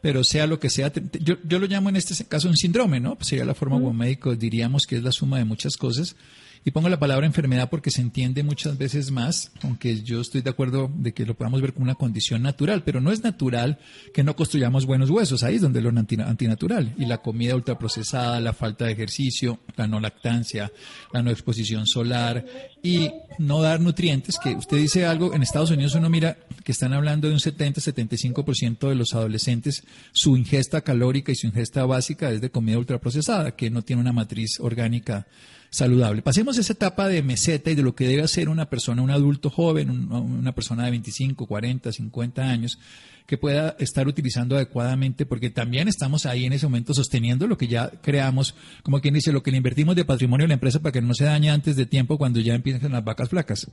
pero 0.00 0.24
sea 0.24 0.48
lo 0.48 0.58
que 0.58 0.68
sea, 0.68 0.90
yo, 1.20 1.36
yo, 1.44 1.60
lo 1.60 1.66
llamo 1.68 1.88
en 1.88 1.94
este 1.94 2.24
caso 2.24 2.48
un 2.48 2.56
síndrome, 2.56 2.98
¿no? 2.98 3.16
Sería 3.20 3.44
la 3.44 3.54
forma 3.54 3.76
como 3.76 3.92
médicos 3.92 4.40
diríamos 4.40 4.86
que 4.88 4.96
es 4.96 5.04
la 5.04 5.12
suma 5.12 5.38
de 5.38 5.44
muchas 5.44 5.76
cosas, 5.76 6.16
y 6.64 6.70
pongo 6.70 6.88
la 6.88 6.98
palabra 6.98 7.26
enfermedad 7.26 7.68
porque 7.70 7.90
se 7.90 8.00
entiende 8.00 8.42
muchas 8.42 8.78
veces 8.78 9.10
más, 9.10 9.50
aunque 9.62 10.02
yo 10.02 10.20
estoy 10.20 10.42
de 10.42 10.50
acuerdo 10.50 10.90
de 10.94 11.12
que 11.12 11.26
lo 11.26 11.34
podamos 11.34 11.60
ver 11.60 11.72
como 11.72 11.84
una 11.84 11.96
condición 11.96 12.42
natural, 12.42 12.84
pero 12.84 13.00
no 13.00 13.10
es 13.10 13.24
natural 13.24 13.78
que 14.14 14.22
no 14.22 14.36
construyamos 14.36 14.86
buenos 14.86 15.10
huesos, 15.10 15.42
ahí 15.42 15.56
es 15.56 15.60
donde 15.60 15.80
lo 15.80 15.88
antinatural. 15.90 16.94
Y 16.98 17.06
la 17.06 17.18
comida 17.18 17.56
ultraprocesada, 17.56 18.40
la 18.40 18.52
falta 18.52 18.84
de 18.84 18.92
ejercicio, 18.92 19.60
la 19.76 19.88
no 19.88 19.98
lactancia, 19.98 20.70
la 21.12 21.22
no 21.22 21.30
exposición 21.30 21.86
solar 21.86 22.44
y 22.82 23.10
no 23.38 23.60
dar 23.60 23.80
nutrientes, 23.80 24.38
que 24.38 24.54
usted 24.54 24.76
dice 24.76 25.04
algo, 25.04 25.34
en 25.34 25.42
Estados 25.42 25.70
Unidos 25.70 25.94
uno 25.94 26.08
mira 26.10 26.36
que 26.64 26.72
están 26.72 26.92
hablando 26.92 27.26
de 27.26 27.34
un 27.34 27.40
70-75% 27.40 28.88
de 28.88 28.94
los 28.94 29.14
adolescentes, 29.14 29.82
su 30.12 30.36
ingesta 30.36 30.82
calórica 30.82 31.32
y 31.32 31.36
su 31.36 31.48
ingesta 31.48 31.84
básica 31.86 32.30
es 32.30 32.40
de 32.40 32.50
comida 32.50 32.78
ultraprocesada, 32.78 33.56
que 33.56 33.70
no 33.70 33.82
tiene 33.82 34.02
una 34.02 34.12
matriz 34.12 34.60
orgánica 34.60 35.26
saludable. 35.72 36.20
Pasemos 36.20 36.58
esa 36.58 36.74
etapa 36.74 37.08
de 37.08 37.22
meseta 37.22 37.70
y 37.70 37.74
de 37.74 37.82
lo 37.82 37.94
que 37.94 38.06
debe 38.06 38.22
hacer 38.22 38.50
una 38.50 38.68
persona, 38.68 39.02
un 39.02 39.10
adulto 39.10 39.48
joven, 39.48 40.12
una 40.12 40.54
persona 40.54 40.84
de 40.84 40.90
25, 40.90 41.46
40, 41.46 41.90
50 41.90 42.42
años, 42.42 42.78
que 43.26 43.38
pueda 43.38 43.74
estar 43.78 44.06
utilizando 44.06 44.56
adecuadamente, 44.56 45.24
porque 45.24 45.48
también 45.48 45.88
estamos 45.88 46.26
ahí 46.26 46.44
en 46.44 46.52
ese 46.52 46.66
momento 46.66 46.92
sosteniendo 46.92 47.46
lo 47.46 47.56
que 47.56 47.68
ya 47.68 47.90
creamos, 48.02 48.54
como 48.82 49.00
quien 49.00 49.14
dice, 49.14 49.32
lo 49.32 49.42
que 49.42 49.50
le 49.50 49.56
invertimos 49.56 49.96
de 49.96 50.04
patrimonio 50.04 50.44
a 50.44 50.48
la 50.48 50.54
empresa 50.54 50.80
para 50.80 50.92
que 50.92 51.00
no 51.00 51.14
se 51.14 51.24
dañe 51.24 51.50
antes 51.50 51.74
de 51.74 51.86
tiempo 51.86 52.18
cuando 52.18 52.40
ya 52.40 52.54
empiecen 52.54 52.92
las 52.92 53.02
vacas 53.02 53.30
flacas. 53.30 53.66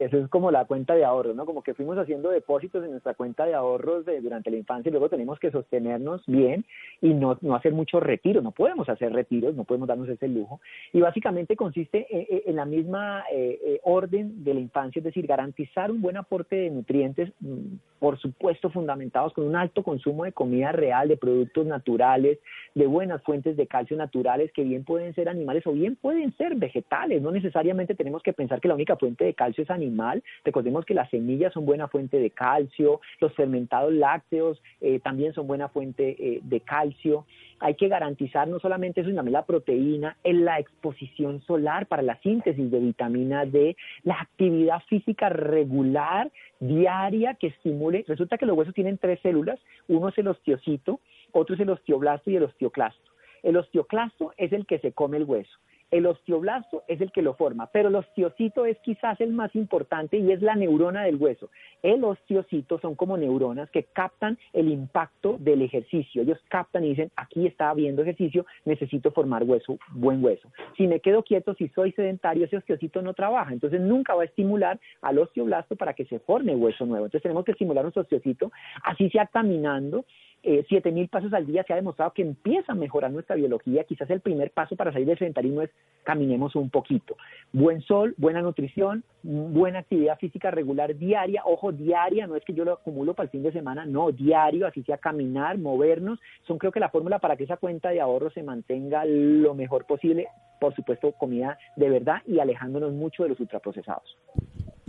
Eso 0.00 0.16
es 0.16 0.28
como 0.30 0.50
la 0.50 0.64
cuenta 0.64 0.94
de 0.94 1.04
ahorros, 1.04 1.36
¿no? 1.36 1.44
Como 1.44 1.62
que 1.62 1.74
fuimos 1.74 1.98
haciendo 1.98 2.30
depósitos 2.30 2.82
en 2.82 2.92
nuestra 2.92 3.12
cuenta 3.12 3.44
de 3.44 3.52
ahorros 3.52 4.06
durante 4.22 4.50
la 4.50 4.56
infancia 4.56 4.88
y 4.88 4.92
luego 4.92 5.10
tenemos 5.10 5.38
que 5.38 5.50
sostenernos 5.50 6.22
bien 6.26 6.64
y 7.02 7.12
no, 7.12 7.36
no 7.42 7.54
hacer 7.54 7.74
muchos 7.74 8.02
retiros. 8.02 8.42
No 8.42 8.52
podemos 8.52 8.88
hacer 8.88 9.12
retiros, 9.12 9.54
no 9.54 9.64
podemos 9.64 9.88
darnos 9.88 10.08
ese 10.08 10.26
lujo. 10.26 10.58
Y 10.94 11.02
básicamente 11.02 11.54
consiste 11.54 12.06
en, 12.08 12.42
en 12.46 12.56
la 12.56 12.64
misma 12.64 13.24
eh, 13.30 13.58
eh, 13.62 13.80
orden 13.82 14.42
de 14.42 14.54
la 14.54 14.60
infancia, 14.60 15.00
es 15.00 15.04
decir, 15.04 15.26
garantizar 15.26 15.90
un 15.90 16.00
buen 16.00 16.16
aporte 16.16 16.56
de 16.56 16.70
nutrientes, 16.70 17.30
mm, 17.40 17.76
por 17.98 18.18
supuesto 18.18 18.70
fundamentados 18.70 19.34
con 19.34 19.44
un 19.44 19.54
alto 19.54 19.82
consumo 19.82 20.24
de 20.24 20.32
comida 20.32 20.72
real, 20.72 21.08
de 21.08 21.18
productos 21.18 21.66
naturales, 21.66 22.38
de 22.74 22.86
buenas 22.86 23.22
fuentes 23.22 23.54
de 23.58 23.66
calcio 23.66 23.98
naturales 23.98 24.50
que 24.54 24.64
bien 24.64 24.84
pueden 24.84 25.14
ser 25.14 25.28
animales 25.28 25.66
o 25.66 25.72
bien 25.72 25.96
pueden 25.96 26.34
ser 26.38 26.54
vegetales. 26.54 27.20
No 27.20 27.30
necesariamente 27.30 27.94
tenemos 27.94 28.22
que 28.22 28.32
pensar 28.32 28.62
que 28.62 28.68
la 28.68 28.74
única 28.74 28.96
fuente 28.96 29.26
de 29.26 29.34
calcio 29.34 29.62
es 29.62 29.70
animal 29.70 29.89
mal, 29.90 30.22
Recordemos 30.44 30.84
que 30.84 30.94
las 30.94 31.10
semillas 31.10 31.52
son 31.52 31.66
buena 31.66 31.88
fuente 31.88 32.18
de 32.18 32.30
calcio, 32.30 33.00
los 33.20 33.32
fermentados 33.34 33.92
lácteos 33.92 34.60
eh, 34.80 35.00
también 35.00 35.32
son 35.32 35.46
buena 35.46 35.68
fuente 35.68 36.16
eh, 36.18 36.40
de 36.42 36.60
calcio. 36.60 37.26
Hay 37.58 37.74
que 37.74 37.88
garantizar 37.88 38.48
no 38.48 38.58
solamente 38.58 39.00
eso, 39.00 39.08
sino 39.08 39.18
también 39.18 39.34
la 39.34 39.44
proteína, 39.44 40.16
en 40.24 40.44
la 40.44 40.58
exposición 40.58 41.42
solar 41.42 41.86
para 41.86 42.02
la 42.02 42.18
síntesis 42.20 42.70
de 42.70 42.78
vitamina 42.78 43.44
D, 43.44 43.76
la 44.02 44.14
actividad 44.20 44.82
física 44.88 45.28
regular, 45.28 46.30
diaria, 46.58 47.34
que 47.34 47.48
estimule. 47.48 48.04
Resulta 48.08 48.38
que 48.38 48.46
los 48.46 48.56
huesos 48.56 48.74
tienen 48.74 48.98
tres 48.98 49.20
células, 49.20 49.60
uno 49.88 50.08
es 50.08 50.18
el 50.18 50.28
osteocito, 50.28 51.00
otro 51.32 51.54
es 51.54 51.60
el 51.60 51.70
osteoblasto 51.70 52.30
y 52.30 52.36
el 52.36 52.44
osteoclasto. 52.44 53.10
El 53.42 53.56
osteoclasto 53.56 54.32
es 54.36 54.52
el 54.52 54.66
que 54.66 54.78
se 54.78 54.92
come 54.92 55.18
el 55.18 55.24
hueso. 55.24 55.58
El 55.90 56.06
osteoblasto 56.06 56.84
es 56.86 57.00
el 57.00 57.10
que 57.10 57.22
lo 57.22 57.34
forma, 57.34 57.66
pero 57.66 57.88
el 57.88 57.96
osteocito 57.96 58.64
es 58.64 58.78
quizás 58.78 59.20
el 59.20 59.32
más 59.32 59.54
importante 59.56 60.18
y 60.18 60.30
es 60.30 60.40
la 60.40 60.54
neurona 60.54 61.02
del 61.02 61.16
hueso. 61.16 61.50
El 61.82 62.04
osteocito 62.04 62.78
son 62.78 62.94
como 62.94 63.16
neuronas 63.16 63.70
que 63.70 63.84
captan 63.84 64.38
el 64.52 64.68
impacto 64.68 65.36
del 65.38 65.62
ejercicio. 65.62 66.22
Ellos 66.22 66.38
captan 66.48 66.84
y 66.84 66.90
dicen, 66.90 67.10
aquí 67.16 67.46
está 67.46 67.70
habiendo 67.70 68.02
ejercicio, 68.02 68.46
necesito 68.64 69.10
formar 69.10 69.42
hueso, 69.44 69.78
buen 69.92 70.24
hueso. 70.24 70.48
Si 70.76 70.86
me 70.86 71.00
quedo 71.00 71.22
quieto, 71.22 71.54
si 71.54 71.68
soy 71.68 71.92
sedentario, 71.92 72.44
ese 72.44 72.58
osteocito 72.58 73.02
no 73.02 73.14
trabaja. 73.14 73.52
Entonces 73.52 73.80
nunca 73.80 74.14
va 74.14 74.22
a 74.22 74.26
estimular 74.26 74.78
al 75.02 75.18
osteoblasto 75.18 75.76
para 75.76 75.94
que 75.94 76.04
se 76.04 76.20
forme 76.20 76.54
hueso 76.54 76.86
nuevo. 76.86 77.06
Entonces 77.06 77.22
tenemos 77.22 77.44
que 77.44 77.52
estimular 77.52 77.84
nuestro 77.84 78.02
osteocito, 78.02 78.52
así 78.84 79.10
sea 79.10 79.26
caminando 79.26 80.04
eh, 80.42 80.64
7.000 80.68 81.10
pasos 81.10 81.32
al 81.34 81.46
día 81.46 81.64
se 81.64 81.72
ha 81.72 81.76
demostrado 81.76 82.12
que 82.12 82.22
empieza 82.22 82.72
a 82.72 82.74
mejorar 82.74 83.10
nuestra 83.10 83.36
biología. 83.36 83.84
Quizás 83.84 84.08
el 84.10 84.20
primer 84.20 84.50
paso 84.50 84.74
para 84.76 84.92
salir 84.92 85.06
del 85.06 85.18
sedentarismo 85.18 85.62
es 85.62 85.70
caminemos 86.02 86.56
un 86.56 86.70
poquito. 86.70 87.16
Buen 87.52 87.82
sol, 87.82 88.14
buena 88.16 88.40
nutrición, 88.40 89.04
buena 89.22 89.80
actividad 89.80 90.18
física 90.18 90.50
regular 90.50 90.96
diaria. 90.96 91.42
Ojo, 91.44 91.72
diaria, 91.72 92.26
no 92.26 92.36
es 92.36 92.44
que 92.44 92.54
yo 92.54 92.64
lo 92.64 92.72
acumulo 92.72 93.14
para 93.14 93.24
el 93.24 93.30
fin 93.30 93.42
de 93.42 93.52
semana, 93.52 93.84
no, 93.84 94.12
diario, 94.12 94.66
así 94.66 94.82
sea 94.82 94.96
caminar, 94.96 95.58
movernos. 95.58 96.18
Son 96.46 96.58
creo 96.58 96.72
que 96.72 96.80
la 96.80 96.88
fórmula 96.88 97.18
para 97.18 97.36
que 97.36 97.44
esa 97.44 97.58
cuenta 97.58 97.90
de 97.90 98.00
ahorro 98.00 98.30
se 98.30 98.42
mantenga 98.42 99.04
lo 99.04 99.54
mejor 99.54 99.84
posible. 99.84 100.28
Por 100.58 100.74
supuesto, 100.74 101.12
comida 101.12 101.58
de 101.76 101.88
verdad 101.88 102.22
y 102.26 102.38
alejándonos 102.38 102.92
mucho 102.92 103.22
de 103.22 103.30
los 103.30 103.40
ultraprocesados. 103.40 104.16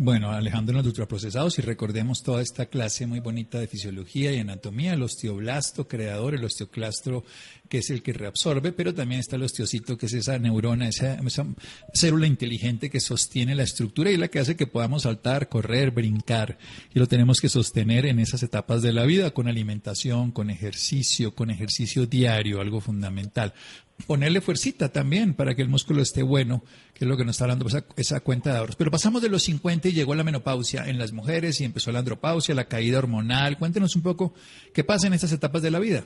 Bueno, 0.04 0.32
alejándonos 0.32 0.82
de 0.82 0.90
ultraprocesados 0.90 1.60
y 1.60 1.62
recordemos 1.62 2.24
toda 2.24 2.42
esta 2.42 2.66
clase 2.66 3.06
muy 3.06 3.20
bonita 3.20 3.60
de 3.60 3.68
fisiología 3.68 4.34
y 4.34 4.40
anatomía, 4.40 4.94
el 4.94 5.04
osteoblasto 5.04 5.88
creador, 5.88 6.34
el 6.34 6.44
osteoclastro 6.44 7.24
que 7.70 7.78
es 7.78 7.92
el 7.92 8.02
que 8.02 8.12
reabsorbe, 8.12 8.72
pero 8.72 8.96
también 8.96 9.20
está 9.20 9.36
el 9.36 9.44
osteocito 9.44 10.00
que 10.00 10.08
es 10.08 10.14
esa 10.14 10.40
neurona, 10.40 10.88
esa, 10.88 11.20
esa 11.20 11.46
célula 11.94 12.26
inteligente 12.26 12.90
que 12.90 13.00
sostiene 13.00 13.54
la 13.54 13.62
estructura 13.62 14.10
y 14.10 14.18
la 14.18 14.30
que 14.30 14.40
hace 14.40 14.56
que 14.56 14.66
podamos 14.66 15.04
saltar, 15.04 15.50
correr, 15.50 15.92
brincar. 15.92 16.58
Y 16.96 16.98
lo 16.98 17.08
tenemos 17.08 17.40
que 17.40 17.48
sostener 17.48 18.08
en 18.08 18.18
esas 18.18 18.42
etapas 18.42 18.82
de 18.82 18.94
la 18.94 19.06
vida 19.06 19.30
con 19.36 19.48
alimentación, 19.48 20.32
con 20.32 20.50
ejercicio, 20.50 21.36
con 21.36 21.52
ejercicio 21.52 22.08
diario, 22.08 22.60
algo 22.60 22.82
fundamental 22.82 23.54
ponerle 24.02 24.42
fuercita 24.42 24.90
también 24.90 25.34
para 25.34 25.56
que 25.56 25.62
el 25.62 25.70
músculo 25.70 26.02
esté 26.02 26.24
bueno, 26.24 26.64
que 26.94 27.06
es 27.06 27.10
lo 27.10 27.18
que 27.18 27.26
nos 27.26 27.36
está 27.36 27.46
hablando 27.46 27.68
esa, 27.68 27.86
esa 27.96 28.20
cuenta 28.20 28.52
de 28.52 28.60
ahorros. 28.60 28.76
Pero 28.76 28.92
pasamos 28.92 29.22
de 29.22 29.30
los 29.30 29.44
50 29.44 29.90
y 29.90 29.94
llegó 29.94 30.16
la 30.16 30.24
menopausia 30.24 30.88
en 30.88 30.98
las 30.98 31.12
mujeres 31.12 31.62
y 31.62 31.66
empezó 31.66 31.92
la 31.92 32.00
andropausia, 32.00 32.56
la 32.56 32.66
caída 32.66 33.00
hormonal. 33.00 33.58
Cuéntenos 33.58 33.96
un 33.96 34.02
poco 34.02 34.34
qué 34.74 34.84
pasa 34.84 35.08
en 35.08 35.14
estas 35.14 35.32
etapas 35.32 35.62
de 35.62 35.72
la 35.72 35.80
vida. 35.80 36.04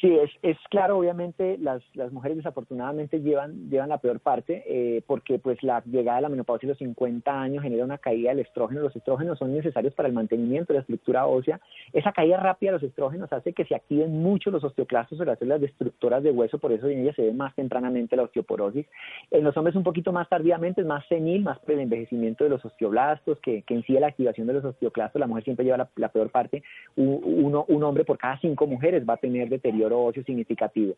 Sí, 0.00 0.14
es, 0.14 0.30
es 0.42 0.56
claro, 0.70 0.96
obviamente 0.96 1.58
las, 1.58 1.82
las 1.94 2.12
mujeres 2.12 2.36
desafortunadamente 2.36 3.20
llevan, 3.20 3.68
llevan 3.68 3.88
la 3.88 3.98
peor 3.98 4.20
parte 4.20 4.62
eh, 4.68 5.02
porque 5.04 5.40
pues 5.40 5.60
la 5.64 5.82
llegada 5.84 6.18
de 6.18 6.22
la 6.22 6.28
menopausia 6.28 6.68
a 6.68 6.70
los 6.70 6.78
50 6.78 7.40
años 7.40 7.64
genera 7.64 7.84
una 7.84 7.98
caída 7.98 8.30
del 8.30 8.38
estrógeno. 8.38 8.80
Los 8.80 8.94
estrógenos 8.94 9.40
son 9.40 9.52
necesarios 9.52 9.94
para 9.94 10.06
el 10.06 10.14
mantenimiento 10.14 10.72
de 10.72 10.78
la 10.78 10.80
estructura 10.82 11.26
ósea. 11.26 11.60
Esa 11.92 12.12
caída 12.12 12.36
rápida 12.36 12.70
de 12.70 12.76
los 12.76 12.82
estrógenos 12.84 13.32
hace 13.32 13.52
que 13.52 13.64
se 13.64 13.74
activen 13.74 14.22
mucho 14.22 14.52
los 14.52 14.62
osteoclastos 14.62 15.18
o 15.18 15.24
las 15.24 15.36
células 15.40 15.62
destructoras 15.62 16.22
de 16.22 16.30
hueso, 16.30 16.58
por 16.58 16.70
eso 16.70 16.86
en 16.86 17.00
ellas 17.00 17.16
se 17.16 17.22
ve 17.22 17.32
más 17.32 17.52
tempranamente 17.56 18.14
la 18.14 18.22
osteoporosis. 18.22 18.86
En 19.32 19.42
los 19.42 19.56
hombres 19.56 19.74
un 19.74 19.82
poquito 19.82 20.12
más 20.12 20.28
tardíamente, 20.28 20.82
es 20.82 20.86
más 20.86 21.04
senil, 21.08 21.42
más 21.42 21.58
por 21.58 21.72
el 21.72 21.80
envejecimiento 21.80 22.44
de 22.44 22.50
los 22.50 22.64
osteoblastos 22.64 23.40
que, 23.40 23.62
que 23.62 23.74
en 23.74 23.82
sí 23.82 23.94
la 23.94 24.06
activación 24.06 24.46
de 24.46 24.52
los 24.52 24.64
osteoclastos. 24.64 25.18
La 25.18 25.26
mujer 25.26 25.42
siempre 25.42 25.64
lleva 25.64 25.76
la, 25.76 25.88
la 25.96 26.08
peor 26.08 26.30
parte. 26.30 26.62
Uno, 26.94 27.64
un 27.66 27.82
hombre 27.82 28.04
por 28.04 28.16
cada 28.16 28.38
cinco 28.38 28.68
mujeres 28.68 29.04
va 29.04 29.14
a 29.14 29.16
tener 29.16 29.48
deterioro 29.48 29.87
óseo 29.92 30.22
significativo. 30.24 30.94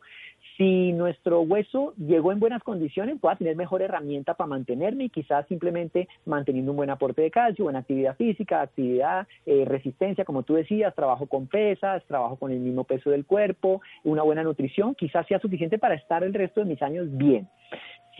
Si 0.56 0.92
nuestro 0.92 1.40
hueso 1.40 1.94
llegó 1.96 2.32
en 2.32 2.40
buenas 2.40 2.62
condiciones, 2.62 3.18
pueda 3.20 3.36
tener 3.36 3.56
mejor 3.56 3.82
herramienta 3.82 4.34
para 4.34 4.48
mantenerme 4.48 5.04
y 5.04 5.08
quizás 5.08 5.46
simplemente 5.48 6.08
manteniendo 6.26 6.72
un 6.72 6.76
buen 6.76 6.90
aporte 6.90 7.22
de 7.22 7.30
calcio, 7.30 7.64
buena 7.64 7.80
actividad 7.80 8.16
física, 8.16 8.60
actividad, 8.60 9.26
eh, 9.46 9.64
resistencia, 9.66 10.24
como 10.24 10.42
tú 10.42 10.54
decías, 10.54 10.94
trabajo 10.94 11.26
con 11.26 11.46
pesas, 11.46 12.04
trabajo 12.06 12.36
con 12.36 12.50
el 12.52 12.60
mismo 12.60 12.84
peso 12.84 13.10
del 13.10 13.24
cuerpo, 13.24 13.80
una 14.04 14.22
buena 14.22 14.42
nutrición, 14.42 14.94
quizás 14.94 15.26
sea 15.26 15.38
suficiente 15.40 15.78
para 15.78 15.94
estar 15.94 16.22
el 16.24 16.34
resto 16.34 16.60
de 16.60 16.66
mis 16.66 16.82
años 16.82 17.06
bien 17.10 17.48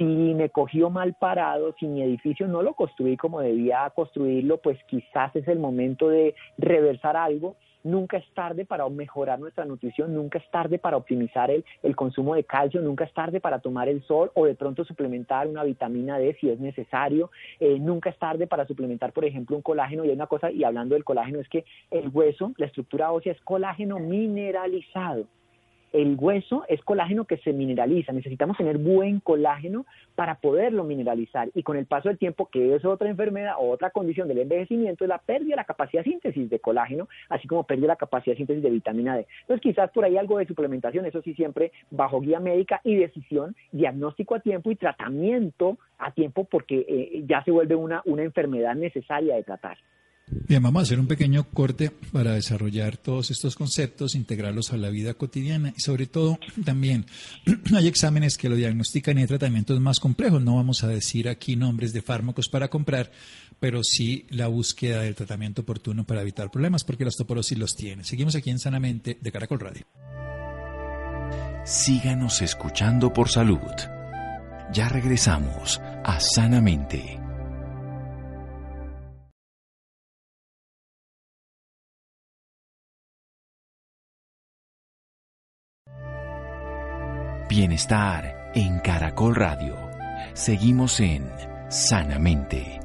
si 0.00 0.04
me 0.04 0.48
cogió 0.48 0.88
mal 0.88 1.12
parado, 1.12 1.74
si 1.78 1.86
mi 1.86 2.02
edificio 2.02 2.48
no 2.48 2.62
lo 2.62 2.72
construí 2.72 3.18
como 3.18 3.40
debía 3.42 3.90
construirlo, 3.94 4.56
pues 4.56 4.78
quizás 4.84 5.36
es 5.36 5.46
el 5.46 5.58
momento 5.58 6.08
de 6.08 6.34
reversar 6.56 7.18
algo 7.18 7.56
Nunca 7.82 8.18
es 8.18 8.28
tarde 8.34 8.64
para 8.64 8.88
mejorar 8.88 9.38
nuestra 9.38 9.64
nutrición, 9.64 10.14
nunca 10.14 10.38
es 10.38 10.50
tarde 10.50 10.78
para 10.78 10.96
optimizar 10.96 11.50
el, 11.50 11.64
el 11.82 11.96
consumo 11.96 12.34
de 12.34 12.44
calcio, 12.44 12.80
nunca 12.80 13.04
es 13.04 13.12
tarde 13.12 13.40
para 13.40 13.60
tomar 13.60 13.88
el 13.88 14.02
sol 14.02 14.30
o 14.34 14.46
de 14.46 14.54
pronto 14.54 14.84
suplementar 14.84 15.49
una 15.49 15.64
vitamina 15.64 16.18
D 16.18 16.37
si 16.40 16.50
es 16.50 16.60
necesario, 16.60 17.30
eh, 17.58 17.78
nunca 17.78 18.10
es 18.10 18.18
tarde 18.18 18.46
para 18.46 18.66
suplementar, 18.66 19.12
por 19.12 19.25
ejemplo, 19.25 19.56
un 19.56 19.62
colágeno. 19.62 20.04
Y 20.04 20.08
hay 20.08 20.14
una 20.14 20.26
cosa, 20.26 20.50
y 20.50 20.64
hablando 20.64 20.94
del 20.94 21.04
colágeno, 21.04 21.40
es 21.40 21.49
que 21.49 21.64
el 21.90 22.08
hueso, 22.08 22.52
la 22.56 22.66
estructura 22.66 23.12
ósea 23.12 23.32
es 23.32 23.40
colágeno 23.40 23.99
mineralizado 23.99 25.26
el 25.92 26.16
hueso 26.18 26.64
es 26.68 26.80
colágeno 26.82 27.25
que 27.25 27.38
se 27.38 27.52
mineraliza. 27.52 28.12
Necesitamos 28.12 28.56
tener 28.56 28.78
buen 28.78 29.20
colágeno 29.20 29.87
para 30.14 30.37
poderlo 30.37 30.85
mineralizar. 30.85 31.49
Y 31.54 31.62
con 31.62 31.76
el 31.76 31.87
paso 31.87 32.09
del 32.09 32.18
tiempo, 32.18 32.49
que 32.50 32.75
es 32.75 32.85
otra 32.85 33.09
enfermedad 33.09 33.54
o 33.59 33.70
otra 33.70 33.90
condición 33.90 34.28
del 34.28 34.38
envejecimiento, 34.38 35.04
es 35.04 35.09
la 35.09 35.18
pérdida 35.18 35.50
de 35.50 35.56
la 35.56 35.64
capacidad 35.64 36.04
de 36.04 36.11
síntesis 36.11 36.50
de 36.50 36.61
colágeno, 36.61 37.09
así 37.28 37.49
como 37.49 37.64
pérdida 37.64 37.85
de 37.85 37.88
la 37.88 37.97
capacidad 37.97 38.35
de 38.35 38.38
síntesis 38.38 38.62
de 38.62 38.70
vitamina 38.70 39.16
D. 39.16 39.26
Entonces, 39.42 39.62
quizás 39.62 39.90
por 39.90 40.04
ahí 40.04 40.16
algo 40.16 40.38
de 40.38 40.47
suplementación, 40.47 41.06
eso 41.06 41.23
sí, 41.23 41.35
siempre 41.35 41.73
bajo 41.90 42.20
guía 42.20 42.40
médica 42.40 42.80
y 42.85 42.97
decisión, 42.97 43.56
diagnóstico 43.73 44.35
a 44.35 44.40
tiempo 44.40 44.70
y 44.70 44.76
tratamiento 44.76 45.78
a 45.99 46.12
tiempo, 46.12 46.44
porque 46.44 46.85
eh, 46.88 47.25
ya 47.26 47.42
se 47.44 47.50
vuelve 47.50 47.75
una, 47.75 48.02
una 48.04 48.23
enfermedad 48.23 48.75
necesaria 48.75 49.35
de 49.35 49.42
tratar. 49.42 49.78
Bien, 50.30 50.62
vamos 50.62 50.80
a 50.80 50.82
hacer 50.84 51.00
un 51.00 51.08
pequeño 51.08 51.44
corte 51.44 51.90
para 51.90 52.34
desarrollar 52.34 52.96
todos 52.96 53.32
estos 53.32 53.56
conceptos, 53.56 54.14
integrarlos 54.14 54.72
a 54.72 54.76
la 54.76 54.88
vida 54.88 55.14
cotidiana 55.14 55.72
y 55.76 55.80
sobre 55.80 56.06
todo 56.06 56.38
también 56.64 57.06
hay 57.75 57.88
exámenes 57.88 58.38
que 58.38 58.49
lo 58.49 58.54
diagnostican 58.54 59.18
y 59.18 59.22
hay 59.22 59.26
tratamientos 59.26 59.80
más 59.80 59.99
complejos. 59.99 60.40
No 60.40 60.56
vamos 60.56 60.84
a 60.84 60.88
decir 60.88 61.28
aquí 61.28 61.56
nombres 61.56 61.92
de 61.92 62.02
fármacos 62.02 62.49
para 62.49 62.68
comprar, 62.68 63.10
pero 63.58 63.82
sí 63.82 64.26
la 64.30 64.46
búsqueda 64.46 65.02
del 65.02 65.16
tratamiento 65.16 65.62
oportuno 65.62 66.04
para 66.04 66.22
evitar 66.22 66.50
problemas 66.50 66.84
porque 66.84 67.04
la 67.04 67.08
osteoporosis 67.08 67.58
los 67.58 67.75
tiene. 67.75 68.04
Seguimos 68.04 68.37
aquí 68.37 68.50
en 68.50 68.60
Sanamente 68.60 69.18
de 69.20 69.32
Caracol 69.32 69.58
Radio. 69.58 69.84
Síganos 71.64 72.40
escuchando 72.40 73.12
por 73.12 73.28
salud. 73.28 73.58
Ya 74.72 74.88
regresamos 74.88 75.80
a 76.04 76.20
Sanamente. 76.20 77.19
Bienestar 87.50 88.52
en 88.54 88.78
Caracol 88.78 89.35
Radio. 89.35 89.76
Seguimos 90.35 91.00
en 91.00 91.28
Sanamente. 91.69 92.78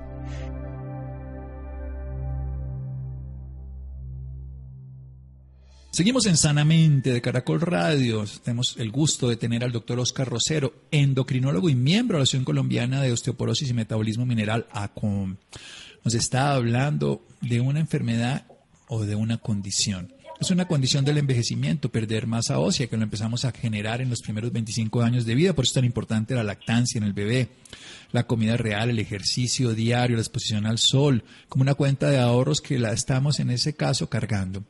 Seguimos 5.92 6.26
en 6.26 6.36
Sanamente 6.36 7.14
de 7.14 7.22
Caracol 7.22 7.62
Radio. 7.62 8.26
Tenemos 8.44 8.76
el 8.80 8.90
gusto 8.90 9.30
de 9.30 9.36
tener 9.36 9.64
al 9.64 9.72
doctor 9.72 10.00
Oscar 10.00 10.28
Rosero, 10.28 10.74
endocrinólogo 10.90 11.70
y 11.70 11.76
miembro 11.76 12.16
de 12.16 12.22
la 12.22 12.24
Asociación 12.24 12.46
Colombiana 12.46 13.04
de 13.04 13.12
Osteoporosis 13.12 13.70
y 13.70 13.74
Metabolismo 13.76 14.26
Mineral, 14.26 14.66
ACOM. 14.72 15.36
Nos 16.04 16.16
está 16.16 16.56
hablando 16.56 17.24
de 17.40 17.62
una 17.62 17.82
enfermedad 17.82 18.48
o 18.88 19.06
de 19.06 19.14
una 19.14 19.38
condición 19.38 20.12
es 20.40 20.52
una 20.52 20.68
condición 20.68 21.06
del 21.06 21.18
envejecimiento, 21.18 21.90
perder 21.90 22.28
masa 22.28 22.60
ósea, 22.60 22.88
que 22.88 22.98
lo 22.98 23.04
empezamos 23.04 23.46
a 23.46 23.52
generar 23.52 24.02
en 24.02 24.10
los 24.10 24.22
primeros 24.22 24.52
25 24.52 25.02
años 25.02 25.26
de 25.26 25.36
vida, 25.36 25.54
por 25.54 25.66
eso 25.66 25.72
es 25.72 25.76
tan 25.76 25.86
importante 25.86 26.36
la 26.36 26.44
lactancia 26.44 26.98
en 26.98 27.06
el 27.06 27.14
bebé, 27.14 27.50
la 28.12 28.28
comida 28.28 28.58
real, 28.58 28.90
el 28.90 29.00
ejercicio 29.00 29.74
diario, 29.74 30.18
la 30.18 30.22
exposición 30.22 30.66
al 30.66 30.78
sol, 30.78 31.24
como 31.48 31.62
una 31.62 31.76
cuenta 31.76 32.10
de 32.10 32.20
ahorros 32.20 32.62
que 32.62 32.80
la 32.80 32.92
estamos 32.92 33.40
en 33.40 33.50
ese 33.50 33.76
caso 33.76 34.10
cargando. 34.10 34.64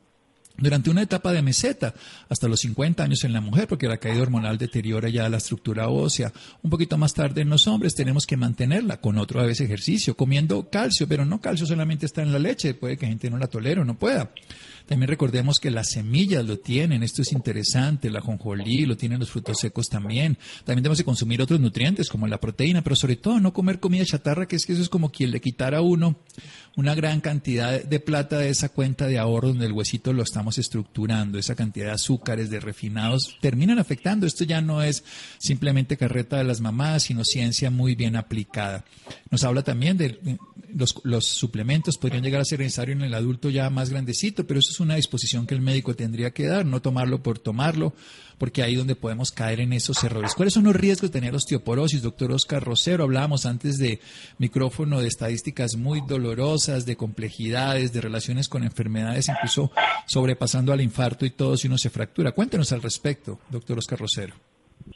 Durante 0.58 0.88
una 0.88 1.02
etapa 1.02 1.32
de 1.32 1.42
meseta, 1.42 1.92
hasta 2.30 2.48
los 2.48 2.60
50 2.60 3.04
años 3.04 3.24
en 3.24 3.34
la 3.34 3.42
mujer, 3.42 3.68
porque 3.68 3.88
la 3.88 3.98
caída 3.98 4.22
hormonal 4.22 4.56
deteriora 4.56 5.10
ya 5.10 5.28
la 5.28 5.36
estructura 5.36 5.88
ósea. 5.88 6.32
Un 6.62 6.70
poquito 6.70 6.96
más 6.96 7.12
tarde 7.12 7.42
en 7.42 7.50
los 7.50 7.66
hombres 7.66 7.94
tenemos 7.94 8.24
que 8.24 8.38
mantenerla 8.38 8.98
con 8.98 9.18
otro 9.18 9.40
a 9.40 9.44
veces 9.44 9.66
ejercicio, 9.66 10.16
comiendo 10.16 10.70
calcio, 10.70 11.06
pero 11.06 11.26
no 11.26 11.42
calcio 11.42 11.66
solamente 11.66 12.06
está 12.06 12.22
en 12.22 12.32
la 12.32 12.38
leche, 12.38 12.72
puede 12.72 12.96
que 12.96 13.06
gente 13.06 13.28
no 13.28 13.36
la 13.36 13.48
tolere 13.48 13.82
o 13.82 13.84
no 13.84 13.98
pueda. 13.98 14.30
También 14.86 15.08
recordemos 15.08 15.58
que 15.58 15.70
las 15.70 15.90
semillas 15.90 16.44
lo 16.44 16.58
tienen, 16.58 17.02
esto 17.02 17.22
es 17.22 17.32
interesante, 17.32 18.10
la 18.10 18.20
jonjolí 18.20 18.86
lo 18.86 18.96
tienen 18.96 19.18
los 19.18 19.30
frutos 19.30 19.58
secos 19.58 19.88
también. 19.88 20.38
También 20.64 20.82
tenemos 20.82 20.98
que 20.98 21.04
consumir 21.04 21.42
otros 21.42 21.60
nutrientes 21.60 22.08
como 22.08 22.26
la 22.26 22.38
proteína, 22.38 22.82
pero 22.82 22.96
sobre 22.96 23.16
todo 23.16 23.40
no 23.40 23.52
comer 23.52 23.80
comida 23.80 24.04
chatarra, 24.04 24.46
que 24.46 24.56
es 24.56 24.64
que 24.64 24.72
eso 24.72 24.82
es 24.82 24.88
como 24.88 25.10
quien 25.10 25.30
le 25.30 25.40
quitara 25.40 25.78
a 25.78 25.82
uno 25.82 26.16
una 26.76 26.94
gran 26.94 27.20
cantidad 27.22 27.82
de 27.82 28.00
plata 28.00 28.38
de 28.38 28.50
esa 28.50 28.68
cuenta 28.68 29.06
de 29.06 29.18
ahorro 29.18 29.48
donde 29.48 29.64
el 29.64 29.72
huesito 29.72 30.12
lo 30.12 30.22
estamos 30.22 30.58
estructurando, 30.58 31.38
esa 31.38 31.54
cantidad 31.54 31.86
de 31.86 31.92
azúcares, 31.92 32.50
de 32.50 32.60
refinados, 32.60 33.36
terminan 33.40 33.78
afectando. 33.78 34.26
Esto 34.26 34.44
ya 34.44 34.60
no 34.60 34.82
es 34.82 35.02
simplemente 35.38 35.96
carreta 35.96 36.36
de 36.36 36.44
las 36.44 36.60
mamás, 36.60 37.04
sino 37.04 37.24
ciencia 37.24 37.70
muy 37.70 37.94
bien 37.94 38.14
aplicada. 38.14 38.84
Nos 39.30 39.42
habla 39.44 39.62
también 39.62 39.96
de 39.96 40.20
eh, 40.26 40.36
los, 40.74 41.00
los 41.04 41.26
suplementos, 41.26 41.96
podrían 41.96 42.22
llegar 42.22 42.42
a 42.42 42.44
ser 42.44 42.60
necesarios 42.60 42.98
en 42.98 43.04
el 43.04 43.14
adulto 43.14 43.48
ya 43.48 43.70
más 43.70 43.88
grandecito, 43.88 44.46
pero 44.46 44.60
eso 44.60 44.70
es 44.70 44.75
una 44.80 44.96
disposición 44.96 45.46
que 45.46 45.54
el 45.54 45.60
médico 45.60 45.94
tendría 45.94 46.30
que 46.32 46.46
dar, 46.46 46.66
no 46.66 46.80
tomarlo 46.82 47.22
por 47.22 47.38
tomarlo, 47.38 47.92
porque 48.38 48.62
ahí 48.62 48.74
donde 48.74 48.96
podemos 48.96 49.32
caer 49.32 49.60
en 49.60 49.72
esos 49.72 50.02
errores. 50.04 50.34
¿Cuáles 50.34 50.54
son 50.54 50.64
los 50.64 50.76
riesgos 50.76 51.10
de 51.10 51.20
tener 51.20 51.34
osteoporosis? 51.34 52.02
Doctor 52.02 52.32
Oscar 52.32 52.62
Rosero, 52.62 53.04
hablábamos 53.04 53.46
antes 53.46 53.78
de 53.78 54.00
micrófono 54.38 55.00
de 55.00 55.08
estadísticas 55.08 55.76
muy 55.76 56.02
dolorosas, 56.06 56.86
de 56.86 56.96
complejidades, 56.96 57.92
de 57.92 58.00
relaciones 58.00 58.48
con 58.48 58.62
enfermedades, 58.62 59.28
incluso 59.28 59.70
sobrepasando 60.06 60.72
al 60.72 60.80
infarto 60.80 61.24
y 61.24 61.30
todo 61.30 61.56
si 61.56 61.68
uno 61.68 61.78
se 61.78 61.90
fractura. 61.90 62.32
Cuéntenos 62.32 62.72
al 62.72 62.82
respecto, 62.82 63.40
doctor 63.50 63.78
Oscar 63.78 63.98
Rosero. 63.98 64.34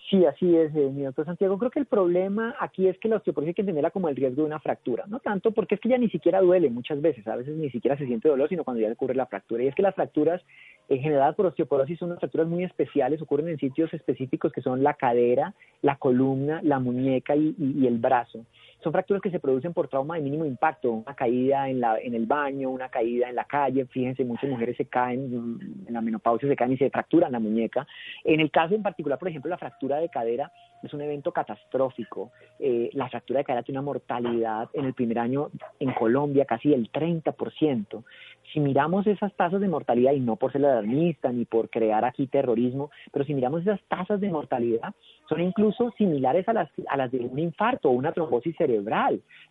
Sí, 0.08 0.24
así 0.24 0.56
es, 0.56 0.74
eh, 0.74 0.90
mi 0.92 1.02
doctor 1.02 1.24
Santiago. 1.24 1.58
Creo 1.58 1.70
que 1.70 1.80
el 1.80 1.86
problema 1.86 2.54
aquí 2.60 2.86
es 2.86 2.98
que 2.98 3.08
la 3.08 3.16
osteoporosis 3.16 3.48
hay 3.48 3.54
que 3.54 3.62
entenderla 3.62 3.90
como 3.90 4.08
el 4.08 4.16
riesgo 4.16 4.42
de 4.42 4.46
una 4.46 4.60
fractura. 4.60 5.04
No 5.08 5.18
tanto 5.18 5.50
porque 5.50 5.74
es 5.74 5.80
que 5.80 5.88
ya 5.88 5.98
ni 5.98 6.08
siquiera 6.08 6.40
duele 6.40 6.70
muchas 6.70 7.00
veces, 7.00 7.26
a 7.26 7.36
veces 7.36 7.56
ni 7.56 7.70
siquiera 7.70 7.96
se 7.96 8.06
siente 8.06 8.28
dolor, 8.28 8.48
sino 8.48 8.64
cuando 8.64 8.80
ya 8.80 8.92
ocurre 8.92 9.14
la 9.14 9.26
fractura. 9.26 9.64
Y 9.64 9.68
es 9.68 9.74
que 9.74 9.82
las 9.82 9.94
fracturas 9.94 10.42
en 10.88 11.00
general 11.00 11.34
por 11.34 11.46
osteoporosis 11.46 11.98
son 11.98 12.16
fracturas 12.18 12.46
muy 12.46 12.64
especiales, 12.64 13.20
ocurren 13.22 13.48
en 13.48 13.58
sitios 13.58 13.92
específicos 13.92 14.52
que 14.52 14.62
son 14.62 14.82
la 14.82 14.94
cadera, 14.94 15.54
la 15.82 15.96
columna, 15.96 16.60
la 16.62 16.78
muñeca 16.78 17.34
y 17.36 17.86
el 17.86 17.98
brazo 17.98 18.44
son 18.82 18.92
fracturas 18.92 19.22
que 19.22 19.30
se 19.30 19.40
producen 19.40 19.72
por 19.72 19.88
trauma 19.88 20.16
de 20.16 20.22
mínimo 20.22 20.44
impacto, 20.44 20.90
una 20.90 21.14
caída 21.14 21.68
en, 21.68 21.80
la, 21.80 21.98
en 21.98 22.14
el 22.14 22.26
baño, 22.26 22.70
una 22.70 22.88
caída 22.88 23.28
en 23.28 23.36
la 23.36 23.44
calle, 23.44 23.86
fíjense, 23.86 24.24
muchas 24.24 24.48
mujeres 24.48 24.76
se 24.76 24.86
caen, 24.86 25.58
en 25.86 25.92
la 25.92 26.00
menopausia 26.00 26.48
se 26.48 26.56
caen 26.56 26.72
y 26.72 26.76
se 26.76 26.90
fracturan 26.90 27.32
la 27.32 27.40
muñeca. 27.40 27.86
En 28.24 28.40
el 28.40 28.50
caso 28.50 28.74
en 28.74 28.82
particular, 28.82 29.18
por 29.18 29.28
ejemplo, 29.28 29.50
la 29.50 29.58
fractura 29.58 29.98
de 29.98 30.08
cadera 30.08 30.50
es 30.82 30.94
un 30.94 31.02
evento 31.02 31.32
catastrófico. 31.32 32.32
Eh, 32.58 32.90
la 32.94 33.08
fractura 33.08 33.38
de 33.38 33.44
cadera 33.44 33.62
tiene 33.62 33.78
una 33.78 33.86
mortalidad 33.86 34.68
en 34.72 34.86
el 34.86 34.94
primer 34.94 35.18
año 35.18 35.50
en 35.78 35.92
Colombia 35.92 36.44
casi 36.46 36.70
del 36.70 36.90
30%. 36.90 38.04
Si 38.52 38.60
miramos 38.60 39.06
esas 39.06 39.32
tasas 39.34 39.60
de 39.60 39.68
mortalidad, 39.68 40.12
y 40.12 40.20
no 40.20 40.36
por 40.36 40.52
ser 40.52 40.64
alarmista 40.64 41.30
ni 41.30 41.44
por 41.44 41.68
crear 41.70 42.04
aquí 42.04 42.26
terrorismo, 42.26 42.90
pero 43.12 43.24
si 43.24 43.34
miramos 43.34 43.62
esas 43.62 43.80
tasas 43.84 44.20
de 44.20 44.30
mortalidad, 44.30 44.94
son 45.28 45.40
incluso 45.40 45.92
similares 45.96 46.48
a 46.48 46.52
las, 46.52 46.70
a 46.88 46.96
las 46.96 47.12
de 47.12 47.18
un 47.18 47.38
infarto 47.38 47.90
o 47.90 47.92
una 47.92 48.12
trombosis 48.12 48.56
cerebral. 48.56 48.69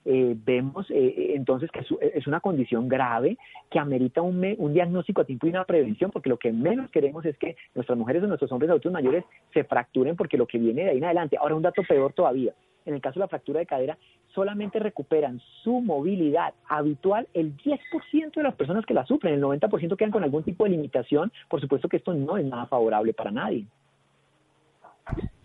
Eh, 0.05 0.35
vemos 0.45 0.89
eh, 0.89 1.33
entonces 1.35 1.69
que 1.71 1.79
es 1.79 2.27
una 2.27 2.39
condición 2.39 2.87
grave 2.87 3.37
que 3.69 3.79
amerita 3.79 4.21
un, 4.21 4.43
un 4.57 4.73
diagnóstico 4.73 5.21
a 5.21 5.25
tiempo 5.25 5.47
y 5.47 5.51
una 5.51 5.65
prevención, 5.65 6.11
porque 6.11 6.29
lo 6.29 6.37
que 6.37 6.51
menos 6.51 6.89
queremos 6.91 7.25
es 7.25 7.37
que 7.37 7.55
nuestras 7.75 7.97
mujeres 7.97 8.23
o 8.23 8.27
nuestros 8.27 8.51
hombres 8.51 8.69
adultos 8.69 8.91
mayores 8.91 9.23
se 9.53 9.63
fracturen 9.63 10.15
porque 10.15 10.37
lo 10.37 10.47
que 10.47 10.57
viene 10.57 10.83
de 10.83 10.91
ahí 10.91 10.97
en 10.97 11.05
adelante. 11.05 11.37
Ahora, 11.37 11.55
un 11.55 11.61
dato 11.61 11.83
peor 11.83 12.13
todavía. 12.13 12.53
En 12.85 12.95
el 12.95 13.01
caso 13.01 13.15
de 13.15 13.25
la 13.25 13.27
fractura 13.27 13.59
de 13.59 13.65
cadera, 13.65 13.97
solamente 14.33 14.79
recuperan 14.79 15.39
su 15.63 15.81
movilidad 15.81 16.53
habitual 16.67 17.27
el 17.33 17.55
10% 17.57 18.33
de 18.33 18.43
las 18.43 18.55
personas 18.55 18.85
que 18.85 18.93
la 18.93 19.05
sufren, 19.05 19.33
el 19.33 19.41
90% 19.41 19.95
quedan 19.95 20.11
con 20.11 20.23
algún 20.23 20.43
tipo 20.43 20.63
de 20.63 20.71
limitación. 20.71 21.31
Por 21.49 21.61
supuesto 21.61 21.89
que 21.89 21.97
esto 21.97 22.13
no 22.13 22.37
es 22.37 22.45
nada 22.45 22.65
favorable 22.65 23.13
para 23.13 23.31
nadie. 23.31 23.65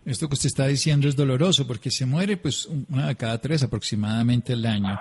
Esto 0.05 0.29
que 0.29 0.35
usted 0.35 0.49
está 0.49 0.67
diciendo 0.67 1.09
es 1.09 1.17
doloroso 1.17 1.67
porque 1.67 1.91
se 1.91 2.05
muere 2.05 2.37
pues 2.37 2.67
una 2.91 3.09
de 3.09 3.17
cada 3.17 3.41
tres 3.41 3.63
aproximadamente 3.63 4.53
el 4.53 4.67
año 4.67 4.99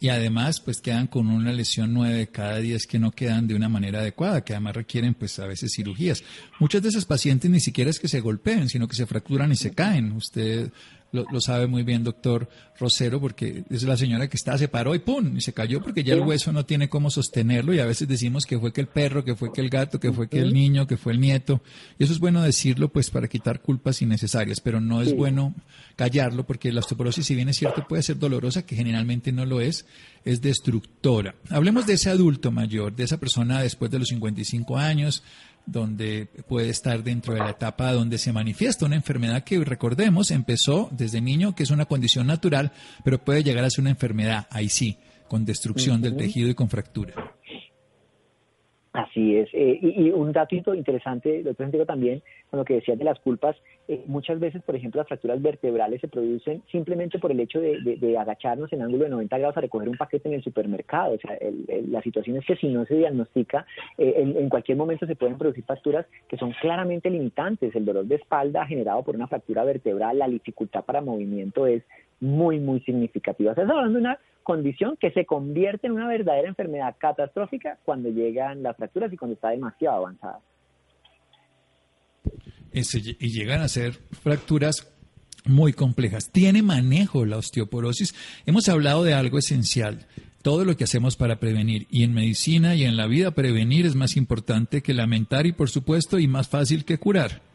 y 0.00 0.08
además 0.08 0.60
pues 0.60 0.80
quedan 0.80 1.06
con 1.06 1.28
una 1.28 1.52
lesión 1.52 1.92
nueve 1.92 2.14
de 2.16 2.28
cada 2.28 2.56
diez 2.56 2.86
que 2.86 2.98
no 2.98 3.12
quedan 3.12 3.46
de 3.46 3.54
una 3.54 3.68
manera 3.68 4.00
adecuada, 4.00 4.42
que 4.42 4.54
además 4.54 4.74
requieren 4.74 5.14
pues 5.14 5.38
a 5.38 5.46
veces 5.46 5.72
cirugías. 5.76 6.24
Muchas 6.58 6.82
de 6.82 6.88
esas 6.88 7.04
pacientes 7.04 7.50
ni 7.50 7.60
siquiera 7.60 7.90
es 7.90 8.00
que 8.00 8.08
se 8.08 8.20
golpeen, 8.20 8.68
sino 8.68 8.88
que 8.88 8.96
se 8.96 9.06
fracturan 9.06 9.52
y 9.52 9.56
se 9.56 9.72
caen. 9.72 10.12
Usted 10.12 10.72
lo, 11.12 11.40
sabe 11.40 11.66
muy 11.66 11.82
bien, 11.82 12.04
doctor 12.04 12.48
Rosero, 12.78 13.20
porque 13.20 13.64
es 13.68 13.82
la 13.82 13.96
señora 13.96 14.28
que 14.28 14.36
está, 14.36 14.56
se 14.56 14.68
paró 14.68 14.94
y 14.94 15.00
¡pum! 15.00 15.36
y 15.36 15.40
se 15.40 15.52
cayó 15.52 15.82
porque 15.82 16.04
ya 16.04 16.14
el 16.14 16.20
hueso 16.20 16.52
no 16.52 16.64
tiene 16.64 16.88
cómo 16.88 17.10
sostenerlo 17.10 17.74
y 17.74 17.80
a 17.80 17.84
veces 17.86 18.06
decimos 18.06 18.46
que 18.46 18.58
fue 18.58 18.72
que 18.72 18.80
el 18.80 18.86
perro, 18.86 19.24
que 19.24 19.34
fue 19.34 19.52
que 19.52 19.60
el 19.60 19.70
gato, 19.70 19.98
que 19.98 20.12
fue 20.12 20.28
que 20.28 20.38
el 20.38 20.52
niño, 20.52 20.86
que 20.86 20.96
fue 20.96 21.12
el 21.12 21.20
nieto. 21.20 21.62
Y 21.98 22.04
eso 22.04 22.12
es 22.12 22.18
bueno 22.18 22.42
decirlo 22.42 22.88
pues 22.88 23.10
para 23.10 23.28
quitar 23.28 23.60
culpas 23.60 24.00
innecesarias, 24.02 24.60
pero 24.60 24.80
no 24.80 25.02
es 25.02 25.14
bueno 25.14 25.54
callarlo 25.96 26.46
porque 26.46 26.72
la 26.72 26.80
osteoporosis, 26.80 27.26
si 27.26 27.34
bien 27.34 27.48
es 27.48 27.56
cierto, 27.56 27.86
puede 27.86 28.02
ser 28.02 28.18
dolorosa, 28.18 28.64
que 28.64 28.76
generalmente 28.76 29.32
no 29.32 29.44
lo 29.44 29.60
es, 29.60 29.86
es 30.24 30.40
destructora. 30.40 31.34
Hablemos 31.48 31.86
de 31.86 31.94
ese 31.94 32.10
adulto 32.10 32.50
mayor, 32.50 32.94
de 32.94 33.04
esa 33.04 33.18
persona 33.18 33.62
después 33.62 33.90
de 33.90 33.98
los 33.98 34.08
55 34.08 34.78
años, 34.78 35.22
donde 35.66 36.26
puede 36.48 36.70
estar 36.70 37.02
dentro 37.02 37.34
de 37.34 37.40
la 37.40 37.50
etapa 37.50 37.92
donde 37.92 38.18
se 38.18 38.32
manifiesta 38.32 38.86
una 38.86 38.96
enfermedad 38.96 39.44
que, 39.44 39.62
recordemos, 39.64 40.30
empezó 40.30 40.88
desde 40.92 41.20
niño, 41.20 41.54
que 41.54 41.62
es 41.62 41.70
una 41.70 41.86
condición 41.86 42.26
natural, 42.26 42.72
pero 43.04 43.22
puede 43.22 43.44
llegar 43.44 43.64
a 43.64 43.70
ser 43.70 43.82
una 43.82 43.90
enfermedad, 43.90 44.46
ahí 44.50 44.68
sí, 44.68 44.98
con 45.28 45.44
destrucción 45.44 46.00
del 46.00 46.16
tejido 46.16 46.48
y 46.48 46.54
con 46.54 46.68
fractura. 46.68 47.14
Así 48.92 49.36
es. 49.36 49.48
Eh, 49.52 49.78
y, 49.80 50.10
un 50.10 50.32
dato 50.32 50.56
interesante, 50.74 51.44
doctor 51.44 51.66
Santiago, 51.66 51.86
también, 51.86 52.22
con 52.50 52.58
lo 52.58 52.64
que 52.64 52.74
decías 52.74 52.98
de 52.98 53.04
las 53.04 53.20
culpas, 53.20 53.54
eh, 53.86 54.02
muchas 54.06 54.40
veces, 54.40 54.62
por 54.62 54.74
ejemplo, 54.74 55.00
las 55.00 55.06
fracturas 55.06 55.40
vertebrales 55.40 56.00
se 56.00 56.08
producen 56.08 56.62
simplemente 56.72 57.20
por 57.20 57.30
el 57.30 57.38
hecho 57.38 57.60
de, 57.60 58.18
agacharnos 58.18 58.72
en 58.72 58.82
ángulo 58.82 59.04
de 59.04 59.10
90 59.10 59.38
grados 59.38 59.56
a 59.56 59.60
recoger 59.60 59.88
un 59.88 59.96
paquete 59.96 60.28
en 60.28 60.34
el 60.34 60.42
supermercado. 60.42 61.14
O 61.14 61.18
sea, 61.18 61.38
la 61.88 62.02
situación 62.02 62.36
es 62.38 62.44
que 62.44 62.56
si 62.56 62.66
no 62.66 62.84
se 62.84 62.96
diagnostica, 62.96 63.64
eh, 63.96 64.14
en, 64.16 64.48
cualquier 64.48 64.76
momento 64.76 65.06
se 65.06 65.14
pueden 65.14 65.38
producir 65.38 65.64
fracturas 65.64 66.06
que 66.28 66.36
son 66.36 66.52
claramente 66.60 67.10
limitantes. 67.10 67.74
El 67.76 67.84
dolor 67.84 68.06
de 68.06 68.16
espalda 68.16 68.66
generado 68.66 69.04
por 69.04 69.14
una 69.14 69.28
fractura 69.28 69.62
vertebral, 69.62 70.18
la 70.18 70.28
dificultad 70.28 70.84
para 70.84 71.00
movimiento 71.00 71.68
es 71.68 71.84
muy, 72.20 72.60
muy 72.60 72.80
significativa. 72.80 73.52
Estás 73.52 73.68
hablando 73.68 73.94
de 73.94 74.00
una 74.00 74.18
condición 74.42 74.96
que 74.98 75.10
se 75.12 75.26
convierte 75.26 75.86
en 75.86 75.94
una 75.94 76.08
verdadera 76.08 76.48
enfermedad 76.48 76.96
catastrófica 76.98 77.78
cuando 77.84 78.08
llegan 78.10 78.62
las 78.62 78.76
fracturas 78.76 79.12
y 79.12 79.16
cuando 79.16 79.34
está 79.34 79.50
demasiado 79.50 79.96
avanzada. 79.96 80.40
y 82.72 83.28
llegan 83.30 83.62
a 83.62 83.68
ser 83.68 83.92
fracturas 84.22 84.92
muy 85.44 85.72
complejas. 85.72 86.30
Tiene 86.30 86.62
manejo 86.62 87.24
la 87.24 87.38
osteoporosis. 87.38 88.14
Hemos 88.46 88.68
hablado 88.68 89.04
de 89.04 89.14
algo 89.14 89.38
esencial, 89.38 90.06
todo 90.42 90.64
lo 90.64 90.76
que 90.76 90.84
hacemos 90.84 91.16
para 91.16 91.40
prevenir. 91.40 91.86
Y 91.90 92.04
en 92.04 92.14
medicina 92.14 92.74
y 92.74 92.84
en 92.84 92.96
la 92.96 93.06
vida 93.06 93.32
prevenir 93.32 93.86
es 93.86 93.94
más 93.94 94.16
importante 94.16 94.82
que 94.82 94.94
lamentar 94.94 95.46
y 95.46 95.52
por 95.52 95.70
supuesto 95.70 96.18
y 96.18 96.28
más 96.28 96.48
fácil 96.48 96.84
que 96.84 96.98
curar. 96.98 97.49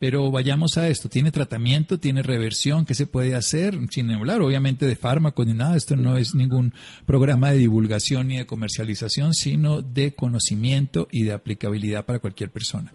Pero 0.00 0.30
vayamos 0.30 0.78
a 0.78 0.88
esto, 0.88 1.10
¿tiene 1.10 1.30
tratamiento, 1.30 2.00
tiene 2.00 2.22
reversión? 2.22 2.86
¿Qué 2.86 2.94
se 2.94 3.06
puede 3.06 3.34
hacer? 3.34 3.74
Sin 3.90 4.10
hablar 4.10 4.40
obviamente 4.40 4.86
de 4.86 4.96
fármacos 4.96 5.46
ni 5.46 5.52
nada, 5.52 5.76
esto 5.76 5.94
no 5.94 6.16
es 6.16 6.34
ningún 6.34 6.72
programa 7.06 7.50
de 7.50 7.58
divulgación 7.58 8.28
ni 8.28 8.38
de 8.38 8.46
comercialización, 8.46 9.34
sino 9.34 9.82
de 9.82 10.14
conocimiento 10.14 11.06
y 11.10 11.24
de 11.24 11.34
aplicabilidad 11.34 12.06
para 12.06 12.18
cualquier 12.18 12.48
persona. 12.48 12.94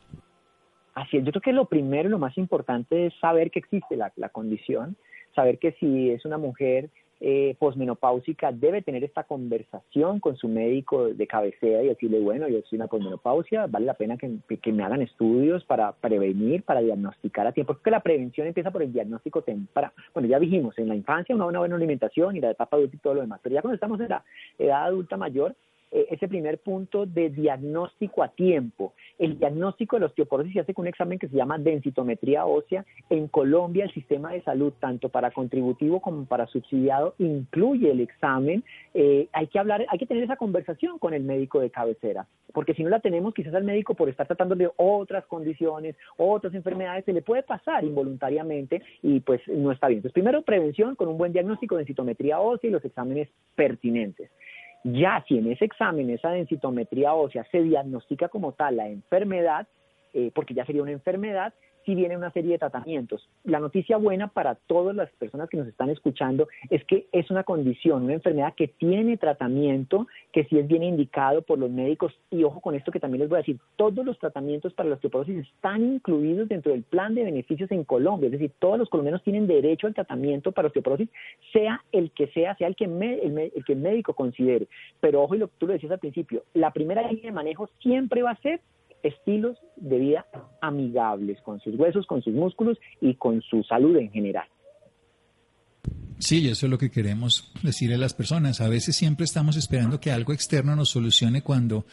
Así 0.96 1.18
es, 1.18 1.26
yo 1.26 1.32
creo 1.32 1.42
que 1.44 1.54
lo 1.54 1.66
primero 1.66 2.10
lo 2.10 2.18
más 2.18 2.36
importante 2.40 3.06
es 3.06 3.14
saber 3.22 3.52
que 3.52 3.60
existe 3.60 3.96
la, 3.96 4.12
la 4.16 4.30
condición, 4.30 4.98
saber 5.36 5.60
que 5.60 5.74
si 5.74 6.10
es 6.10 6.26
una 6.26 6.40
mujer 6.40 6.90
eh, 7.22 7.56
posmenopáusica 7.60 8.52
debe 8.52 8.82
tener 8.82 9.04
esta 9.04 9.24
conversación 9.24 10.20
con 10.20 10.36
su 10.36 10.48
médico 10.48 11.08
de 11.08 11.28
cabecera 11.28 11.82
y 11.82 11.88
decirle, 11.88 12.20
bueno, 12.20 12.48
yo 12.48 12.62
soy 12.70 12.78
una 12.78 12.88
posmenopausia, 12.88 13.68
vale 13.68 13.86
la 13.86 13.94
pena 13.94 14.18
que, 14.18 14.38
que, 14.58 14.72
me 14.74 14.84
hagan 14.84 15.02
estudios 15.02 15.64
para 15.64 15.94
prevenir, 15.94 16.64
para 16.64 16.82
diagnosticar 16.82 17.48
a 17.48 17.52
tiempo, 17.52 17.74
porque 17.74 17.92
la 17.92 18.02
prevención 18.02 18.48
empieza 18.48 18.72
por 18.72 18.84
el 18.84 18.92
diagnóstico 18.92 19.42
temprano. 19.42 19.94
Bueno, 20.14 20.28
ya 20.28 20.40
dijimos, 20.40 20.78
en 20.78 20.90
la 20.90 20.96
infancia 20.96 21.36
una 21.36 21.60
buena 21.60 21.76
alimentación 21.76 22.36
y 22.36 22.42
la 22.42 22.52
etapa 22.52 22.76
adulta 22.76 22.96
y 22.96 23.00
todo 23.00 23.14
lo 23.14 23.22
demás, 23.22 23.40
pero 23.42 23.56
ya 23.56 23.62
cuando 23.62 23.76
estamos 23.76 24.00
en 24.02 24.10
la 24.10 24.24
edad 24.60 24.86
adulta 24.86 25.18
mayor, 25.18 25.56
ese 26.10 26.28
primer 26.28 26.60
punto 26.60 27.06
de 27.06 27.30
diagnóstico 27.30 28.24
a 28.24 28.30
tiempo. 28.30 28.94
El 29.18 29.40
diagnóstico 29.40 29.96
de 29.96 30.02
la 30.02 30.06
osteoporosis 30.08 30.54
se 30.54 30.60
hace 30.60 30.74
con 30.74 30.84
un 30.84 30.90
examen 30.90 31.20
que 31.20 31.28
se 31.28 31.36
llama 31.36 31.58
densitometría 31.58 32.46
ósea. 32.46 32.86
En 33.10 33.28
Colombia 33.28 33.86
el 33.86 33.94
sistema 33.94 34.32
de 34.32 34.42
salud, 34.42 34.74
tanto 34.80 35.10
para 35.10 35.32
contributivo 35.32 36.02
como 36.02 36.26
para 36.26 36.48
subsidiado, 36.48 37.16
incluye 37.18 37.92
el 37.92 38.02
examen. 38.02 38.64
Eh, 38.94 39.28
hay 39.32 39.48
que 39.48 39.60
hablar, 39.60 39.86
hay 39.90 39.98
que 39.98 40.06
tener 40.06 40.24
esa 40.24 40.36
conversación 40.36 41.00
con 41.00 41.14
el 41.14 41.24
médico 41.24 41.60
de 41.60 41.70
cabecera, 41.70 42.28
porque 42.54 42.74
si 42.74 42.84
no 42.84 42.90
la 42.90 43.00
tenemos, 43.00 43.34
quizás 43.34 43.54
al 43.54 43.64
médico 43.64 43.94
por 43.94 44.10
estar 44.10 44.28
tratando 44.28 44.56
de 44.56 44.70
otras 44.78 45.26
condiciones, 45.26 45.96
otras 46.18 46.54
enfermedades, 46.54 47.06
se 47.06 47.14
le 47.14 47.22
puede 47.22 47.44
pasar 47.44 47.84
involuntariamente 47.84 48.82
y 49.02 49.20
pues 49.20 49.42
no 49.48 49.72
está 49.72 49.88
bien. 49.88 50.00
Entonces, 50.00 50.14
primero 50.14 50.42
prevención 50.42 50.96
con 50.96 51.08
un 51.08 51.18
buen 51.18 51.34
diagnóstico 51.34 51.76
de 51.76 51.82
densitometría 51.82 52.40
ósea 52.40 52.70
y 52.70 52.74
los 52.74 52.86
exámenes 52.86 53.30
pertinentes. 53.56 54.30
Ya 54.88 55.26
si 55.28 55.40
en 55.40 55.52
ese 55.52 55.66
examen, 55.66 56.12
esa 56.12 56.30
densitometría 56.30 57.12
ósea, 57.16 57.44
se 57.52 57.64
diagnostica 57.64 58.30
como 58.30 58.52
tal 58.52 58.78
la 58.78 58.88
enfermedad, 58.88 59.68
eh, 60.14 60.30
porque 60.36 60.54
ya 60.54 60.64
sería 60.64 60.84
una 60.84 60.92
enfermedad, 60.92 61.56
si 61.86 61.96
viene 61.96 62.18
una 62.18 62.32
serie 62.32 62.54
de 62.54 62.58
tratamientos. 62.58 63.30
La 63.44 63.60
noticia 63.60 63.98
buena 63.98 64.28
para 64.28 64.56
todas 64.56 64.96
las 64.96 65.10
personas 65.12 65.50
que 65.50 65.58
nos 65.58 65.68
están 65.68 65.90
escuchando 65.90 66.48
es 66.70 66.84
que 66.86 67.08
es 67.12 67.30
una 67.30 67.44
condición, 67.44 68.04
una 68.04 68.14
enfermedad 68.14 68.54
que 68.56 68.68
tiene 68.68 69.18
tratamiento, 69.18 70.08
que 70.32 70.46
sí 70.46 70.58
es 70.58 70.68
bien 70.68 70.84
indicado 70.84 71.44
por 71.44 71.60
los 71.60 71.70
médicos. 71.70 72.14
Y 72.32 72.44
ojo 72.44 72.60
con 72.60 72.76
esto 72.76 72.92
que 72.92 73.00
también 73.00 73.22
les 73.22 73.30
voy 73.30 73.38
a 73.38 73.40
decir, 73.40 73.60
todos 73.76 74.06
los 74.06 74.18
tratamientos 74.20 74.74
para 74.74 74.90
la 74.90 74.96
osteoporosis 74.96 75.46
están 75.46 75.84
incluidos 75.84 76.50
dentro 76.50 76.72
del 76.72 76.84
plan 76.84 77.14
de 77.14 77.24
beneficios 77.24 77.72
en 77.72 77.84
Colombia. 77.84 78.28
Es 78.28 78.34
decir, 78.34 78.52
todos 78.60 78.80
los 78.80 78.90
colombianos 78.90 79.24
tienen 79.24 79.48
derecho 79.48 79.88
al 79.88 79.94
tratamiento 79.94 80.52
para 80.52 80.68
osteoporosis, 80.68 81.10
sea 81.54 81.84
el 81.92 82.12
que 82.12 82.28
sea, 82.28 82.56
sea 82.56 82.68
el 82.68 82.76
que, 82.76 82.86
el, 82.86 83.64
que 83.64 83.74
el 83.74 83.80
médico 83.80 84.14
considere. 84.14 84.68
Pero 85.00 85.22
ojo, 85.22 85.36
y 85.36 85.40
lo 85.40 85.48
que 85.48 85.54
tú 85.60 85.68
lo 85.68 85.74
decías 85.74 85.92
al 85.92 86.00
principio, 86.00 86.44
la 86.54 86.72
primera 86.72 87.02
línea 87.04 87.26
de 87.26 87.32
manejo 87.32 87.70
siempre 87.80 88.24
va 88.24 88.32
a 88.32 88.42
ser 88.42 88.60
estilos 89.06 89.58
de 89.76 90.00
vida 90.00 90.26
amigables 90.62 91.40
con 91.42 91.60
sus 91.60 91.76
huesos, 91.76 92.08
con 92.08 92.22
sus 92.22 92.34
músculos 92.34 92.78
y 93.02 93.16
con 93.16 93.42
su 93.42 93.64
salud 93.64 93.96
en 93.98 94.12
general. 94.12 94.48
Sí, 96.18 96.48
eso 96.48 96.66
es 96.66 96.70
lo 96.70 96.78
que 96.78 96.90
queremos 96.90 97.52
decirle 97.62 97.96
a 97.96 98.00
las 98.00 98.14
personas. 98.14 98.62
A 98.62 98.70
veces 98.70 98.96
siempre 98.96 99.26
estamos 99.26 99.58
esperando 99.58 100.00
que 100.00 100.12
algo 100.12 100.34
externo 100.34 100.76
nos 100.76 100.90
solucione 100.90 101.42
cuando 101.42 101.86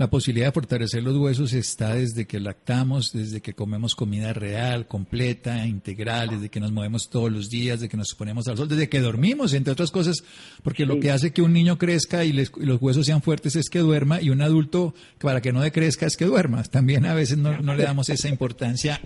la 0.00 0.08
posibilidad 0.08 0.46
de 0.46 0.52
fortalecer 0.52 1.02
los 1.02 1.16
huesos 1.16 1.52
está 1.52 1.94
desde 1.94 2.26
que 2.26 2.40
lactamos, 2.40 3.12
desde 3.12 3.42
que 3.42 3.52
comemos 3.52 3.94
comida 3.94 4.32
real, 4.32 4.86
completa, 4.86 5.66
integral, 5.66 6.30
desde 6.30 6.48
que 6.48 6.58
nos 6.58 6.72
movemos 6.72 7.10
todos 7.10 7.30
los 7.30 7.50
días, 7.50 7.80
desde 7.80 7.90
que 7.90 7.98
nos 7.98 8.14
ponemos 8.14 8.48
al 8.48 8.56
sol, 8.56 8.66
desde 8.66 8.88
que 8.88 9.00
dormimos, 9.00 9.52
entre 9.52 9.74
otras 9.74 9.90
cosas, 9.90 10.24
porque 10.62 10.86
lo 10.86 11.00
que 11.00 11.10
hace 11.10 11.32
que 11.32 11.42
un 11.42 11.52
niño 11.52 11.76
crezca 11.76 12.24
y, 12.24 12.32
los 12.32 12.80
huesos 12.80 13.04
sean 13.04 13.20
fuertes 13.20 13.56
es 13.56 13.68
que 13.68 13.80
duerma 13.80 14.22
y 14.22 14.30
un 14.30 14.40
adulto 14.40 14.94
para 15.18 15.42
que 15.42 15.52
no 15.52 15.60
decrezca 15.60 16.06
es 16.06 16.16
que 16.16 16.24
duerma. 16.24 16.62
También 16.62 17.04
a 17.04 17.12
veces 17.12 17.36
no, 17.36 17.60
no 17.60 17.74
le 17.74 17.84
damos 17.84 18.08
esa 18.08 18.28
importancia 18.28 19.02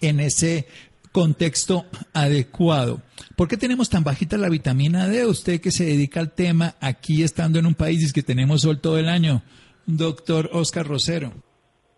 en 0.00 0.20
ese 0.20 0.66
contexto 1.12 1.84
adecuado. 2.12 2.98
¿Por 3.36 3.48
qué 3.48 3.56
tenemos 3.56 3.90
tan 3.90 4.04
bajita 4.04 4.36
la 4.36 4.48
vitamina 4.48 5.08
D? 5.08 5.26
Usted 5.26 5.60
que 5.60 5.70
se 5.70 5.84
dedica 5.84 6.20
al 6.20 6.32
tema 6.32 6.74
aquí 6.80 7.22
estando 7.22 7.58
en 7.58 7.66
un 7.66 7.74
país 7.74 8.12
que 8.12 8.22
tenemos 8.22 8.62
sol 8.62 8.80
todo 8.80 8.98
el 8.98 9.08
año, 9.08 9.42
doctor 9.86 10.50
Oscar 10.52 10.86
Rosero. 10.86 11.32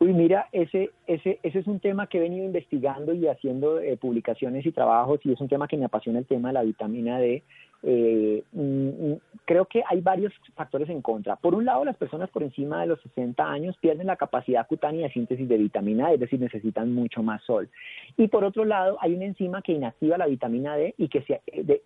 Uy, 0.02 0.12
mira, 0.12 0.48
ese, 0.50 0.90
ese, 1.06 1.38
ese 1.44 1.60
es 1.60 1.66
un 1.68 1.78
tema 1.78 2.08
que 2.08 2.18
he 2.18 2.20
venido 2.20 2.44
investigando 2.44 3.14
y 3.14 3.28
haciendo 3.28 3.78
eh, 3.78 3.96
publicaciones 3.96 4.66
y 4.66 4.72
trabajos 4.72 5.20
y 5.22 5.32
es 5.32 5.40
un 5.40 5.48
tema 5.48 5.68
que 5.68 5.76
me 5.76 5.84
apasiona 5.84 6.18
el 6.18 6.26
tema 6.26 6.48
de 6.48 6.54
la 6.54 6.62
vitamina 6.64 7.20
D. 7.20 7.44
Eh, 7.84 8.44
mm, 8.52 8.88
mm, 8.88 9.20
creo 9.44 9.64
que 9.64 9.82
hay 9.88 10.00
varios 10.00 10.32
factores 10.54 10.88
en 10.88 11.02
contra. 11.02 11.36
Por 11.36 11.54
un 11.54 11.64
lado, 11.64 11.84
las 11.84 11.96
personas 11.96 12.30
por 12.30 12.42
encima 12.42 12.80
de 12.80 12.86
los 12.86 13.00
60 13.02 13.44
años 13.44 13.76
pierden 13.80 14.06
la 14.06 14.16
capacidad 14.16 14.66
cutánea 14.66 15.06
de 15.08 15.12
síntesis 15.12 15.48
de 15.48 15.58
vitamina 15.58 16.08
D, 16.08 16.14
es 16.14 16.20
decir, 16.20 16.40
necesitan 16.40 16.92
mucho 16.94 17.22
más 17.22 17.42
sol. 17.42 17.68
Y 18.16 18.28
por 18.28 18.44
otro 18.44 18.64
lado, 18.64 18.98
hay 19.00 19.14
una 19.14 19.24
enzima 19.24 19.62
que 19.62 19.72
inactiva 19.72 20.16
la 20.16 20.26
vitamina 20.26 20.76
D 20.76 20.94
y 20.96 21.08
que, 21.08 21.22
se, 21.22 21.40
eh, 21.46 21.82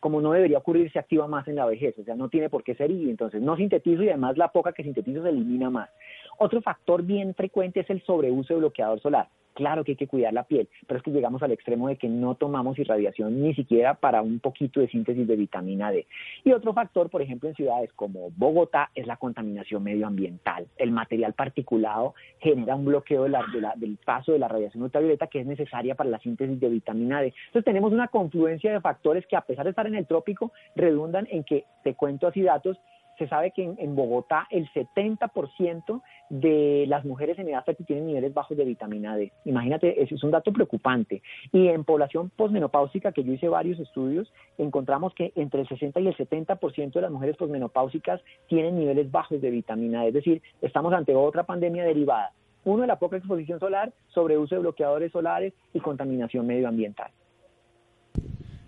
como 0.00 0.20
no 0.20 0.32
debería 0.32 0.58
ocurrir, 0.58 0.90
se 0.90 0.98
activa 0.98 1.28
más 1.28 1.46
en 1.48 1.56
la 1.56 1.66
vejez. 1.66 1.98
O 1.98 2.04
sea, 2.04 2.14
no 2.14 2.28
tiene 2.28 2.48
por 2.48 2.64
qué 2.64 2.74
ser 2.74 2.90
y 2.90 3.10
entonces 3.10 3.42
no 3.42 3.56
sintetizo 3.56 4.02
y 4.02 4.08
además 4.08 4.38
la 4.38 4.48
poca 4.48 4.72
que 4.72 4.82
sintetizo 4.82 5.22
se 5.22 5.28
elimina 5.28 5.68
más. 5.68 5.90
Otro 6.38 6.60
factor 6.62 7.02
bien 7.02 7.34
frecuente 7.34 7.80
es 7.80 7.90
el 7.90 8.02
sobreuso 8.02 8.54
de 8.54 8.60
bloqueador 8.60 9.00
solar. 9.00 9.28
Claro 9.54 9.84
que 9.84 9.92
hay 9.92 9.96
que 9.96 10.08
cuidar 10.08 10.32
la 10.32 10.42
piel, 10.42 10.68
pero 10.86 10.98
es 10.98 11.04
que 11.04 11.12
llegamos 11.12 11.40
al 11.44 11.52
extremo 11.52 11.86
de 11.86 11.96
que 11.96 12.08
no 12.08 12.34
tomamos 12.34 12.76
irradiación 12.76 13.40
ni 13.40 13.54
siquiera 13.54 13.94
para 13.94 14.20
un 14.20 14.40
poquito 14.40 14.80
de 14.80 14.88
síntesis 14.88 15.28
de 15.28 15.36
vitamina 15.36 15.92
D. 15.92 16.06
Y 16.42 16.50
otro 16.50 16.72
factor, 16.72 17.08
por 17.08 17.22
ejemplo, 17.22 17.48
en 17.48 17.54
ciudades 17.54 17.92
como 17.92 18.30
Bogotá, 18.32 18.90
es 18.96 19.06
la 19.06 19.16
contaminación 19.16 19.84
medioambiental. 19.84 20.66
El 20.76 20.90
material 20.90 21.34
particulado 21.34 22.14
genera 22.40 22.74
un 22.74 22.84
bloqueo 22.84 23.24
del 23.24 23.98
paso 24.04 24.32
de 24.32 24.40
la 24.40 24.48
radiación 24.48 24.82
ultravioleta 24.82 25.28
que 25.28 25.40
es 25.40 25.46
necesaria 25.46 25.94
para 25.94 26.10
la 26.10 26.18
síntesis 26.18 26.58
de 26.58 26.68
vitamina 26.68 27.20
D. 27.20 27.32
Entonces 27.46 27.64
tenemos 27.64 27.92
una 27.92 28.08
confluencia 28.08 28.72
de 28.72 28.80
factores 28.80 29.24
que 29.28 29.36
a 29.36 29.42
pesar 29.42 29.64
de 29.64 29.70
estar 29.70 29.86
en 29.86 29.94
el 29.94 30.06
trópico, 30.06 30.52
redundan 30.74 31.28
en 31.30 31.44
que, 31.44 31.64
te 31.84 31.94
cuento 31.94 32.26
así 32.26 32.42
datos, 32.42 32.76
se 33.18 33.28
sabe 33.28 33.50
que 33.52 33.62
en, 33.62 33.96
Bogotá 33.96 34.46
el 34.50 34.68
70% 34.72 36.02
de 36.30 36.84
las 36.88 37.04
mujeres 37.04 37.38
en 37.38 37.48
edad 37.48 37.64
fértil 37.64 37.86
tienen 37.86 38.06
niveles 38.06 38.34
bajos 38.34 38.56
de 38.56 38.64
vitamina 38.64 39.16
D. 39.16 39.32
Imagínate, 39.44 40.02
eso 40.02 40.14
es 40.14 40.24
un 40.24 40.30
dato 40.30 40.52
preocupante. 40.52 41.22
Y 41.52 41.68
en 41.68 41.84
población 41.84 42.30
posmenopáusica, 42.30 43.12
que 43.12 43.24
yo 43.24 43.32
hice 43.32 43.48
varios 43.48 43.78
estudios, 43.78 44.32
encontramos 44.58 45.14
que 45.14 45.32
entre 45.36 45.62
el 45.62 45.68
60 45.68 46.00
y 46.00 46.08
el 46.08 46.16
70% 46.16 46.92
de 46.92 47.00
las 47.00 47.10
mujeres 47.10 47.36
posmenopáusicas 47.36 48.20
tienen 48.48 48.78
niveles 48.78 49.10
bajos 49.10 49.40
de 49.40 49.50
vitamina 49.50 50.02
D. 50.02 50.08
Es 50.08 50.14
decir, 50.14 50.42
estamos 50.62 50.92
ante 50.92 51.14
otra 51.14 51.44
pandemia 51.44 51.84
derivada. 51.84 52.32
Uno, 52.64 52.80
de 52.82 52.86
la 52.86 52.98
poca 52.98 53.18
exposición 53.18 53.60
solar, 53.60 53.92
sobreuso 54.08 54.54
de 54.54 54.62
bloqueadores 54.62 55.12
solares 55.12 55.52
y 55.74 55.80
contaminación 55.80 56.46
medioambiental 56.46 57.10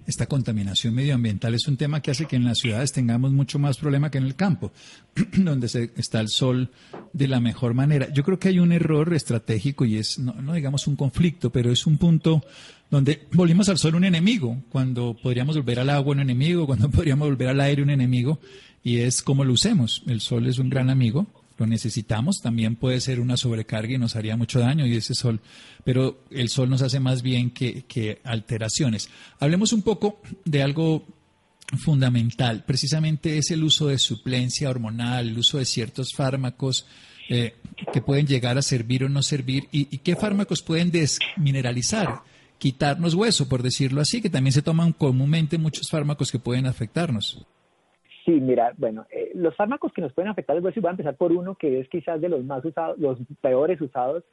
esta 0.06 0.26
contaminación 0.26 0.94
medioambiental 0.94 1.54
es 1.54 1.66
un 1.66 1.76
tema 1.76 2.00
que 2.00 2.12
hace 2.12 2.26
que 2.26 2.36
en 2.36 2.44
las 2.44 2.58
ciudades 2.58 2.92
tengamos 2.92 3.32
mucho 3.32 3.58
más 3.58 3.76
problema 3.76 4.10
que 4.10 4.18
en 4.18 4.24
el 4.24 4.36
campo, 4.36 4.72
donde 5.36 5.68
se, 5.68 5.90
está 5.96 6.20
el 6.20 6.28
sol 6.28 6.70
de 7.12 7.28
la 7.28 7.40
mejor 7.40 7.74
manera. 7.74 8.08
Yo 8.12 8.22
creo 8.22 8.38
que 8.38 8.48
hay 8.48 8.58
un 8.58 8.72
error 8.72 9.12
estratégico 9.14 9.84
y 9.84 9.96
es, 9.96 10.18
no, 10.18 10.52
digamos 10.52 10.86
un 10.86 10.96
conflicto, 10.96 11.50
pero 11.50 11.72
es 11.72 11.86
un 11.86 11.98
punto 11.98 12.44
donde 12.90 13.26
volvimos 13.32 13.68
al 13.68 13.78
sol 13.78 13.96
un 13.96 14.04
enemigo, 14.04 14.62
cuando 14.70 15.16
podríamos 15.20 15.56
volver 15.56 15.80
al 15.80 15.90
agua 15.90 16.12
un 16.12 16.20
enemigo, 16.20 16.66
cuando 16.66 16.90
podríamos 16.90 17.28
volver 17.28 17.48
al 17.48 17.60
aire 17.60 17.82
un 17.82 17.90
enemigo, 17.90 18.38
y 18.84 18.98
es 18.98 19.22
como 19.22 19.44
lo 19.44 19.52
usemos. 19.52 20.02
El 20.06 20.20
sol 20.20 20.46
es 20.46 20.58
un 20.58 20.70
gran 20.70 20.90
amigo, 20.90 21.26
lo 21.58 21.66
necesitamos, 21.66 22.40
también 22.42 22.76
puede 22.76 23.00
ser 23.00 23.20
una 23.20 23.36
sobrecarga 23.36 23.94
y 23.94 23.98
nos 23.98 24.16
haría 24.16 24.36
mucho 24.36 24.60
daño 24.60 24.86
y 24.86 24.96
ese 24.96 25.14
sol, 25.14 25.40
pero 25.84 26.24
el 26.30 26.48
sol 26.48 26.68
nos 26.68 26.82
hace 26.82 27.00
más 27.00 27.22
bien 27.22 27.50
que, 27.50 28.20
alteraciones. 28.24 29.08
Hablemos 29.38 29.72
un 29.72 29.82
poco 29.82 30.20
de 30.44 30.62
algo 30.62 31.06
fundamental, 31.78 32.64
precisamente 32.64 33.38
es 33.38 33.50
el 33.50 33.64
uso 33.64 33.88
de 33.88 33.98
suplencia 33.98 34.70
hormonal, 34.70 35.28
el 35.28 35.38
uso 35.38 35.58
de 35.58 35.64
ciertos 35.64 36.12
fármacos 36.14 36.86
eh, 37.28 37.56
que 37.92 38.02
pueden 38.02 38.26
llegar 38.26 38.56
a 38.56 38.62
servir 38.62 39.04
o 39.04 39.08
no 39.08 39.22
servir 39.22 39.68
y 39.72 39.98
qué 39.98 40.14
fármacos 40.14 40.62
pueden 40.62 40.90
desmineralizar, 40.90 42.20
quitarnos 42.58 43.14
hueso, 43.14 43.48
por 43.48 43.62
decirlo 43.62 44.00
así, 44.00 44.20
que 44.20 44.30
también 44.30 44.52
se 44.52 44.62
toman 44.62 44.92
comúnmente 44.92 45.58
muchos 45.58 45.88
fármacos 45.90 46.30
que 46.30 46.38
pueden 46.38 46.66
afectarnos. 46.66 47.46
Sí, 48.26 48.32
mira, 48.32 48.74
bueno, 48.76 49.06
eh, 49.08 49.30
los 49.34 49.54
fármacos 49.54 49.92
que 49.92 50.02
nos 50.02 50.12
pueden 50.12 50.32
afectar 50.32 50.56
el 50.56 50.64
hueso, 50.64 50.80
y 50.80 50.82
voy 50.82 50.88
a 50.88 50.90
empezar 50.90 51.16
por 51.16 51.30
uno 51.30 51.54
que 51.54 51.78
es 51.78 51.88
quizás 51.88 52.20
de 52.20 52.28
los 52.28 52.44
más 52.44 52.64
usados, 52.64 52.98
los 52.98 53.18
peores 53.40 53.80
usados 53.80 54.24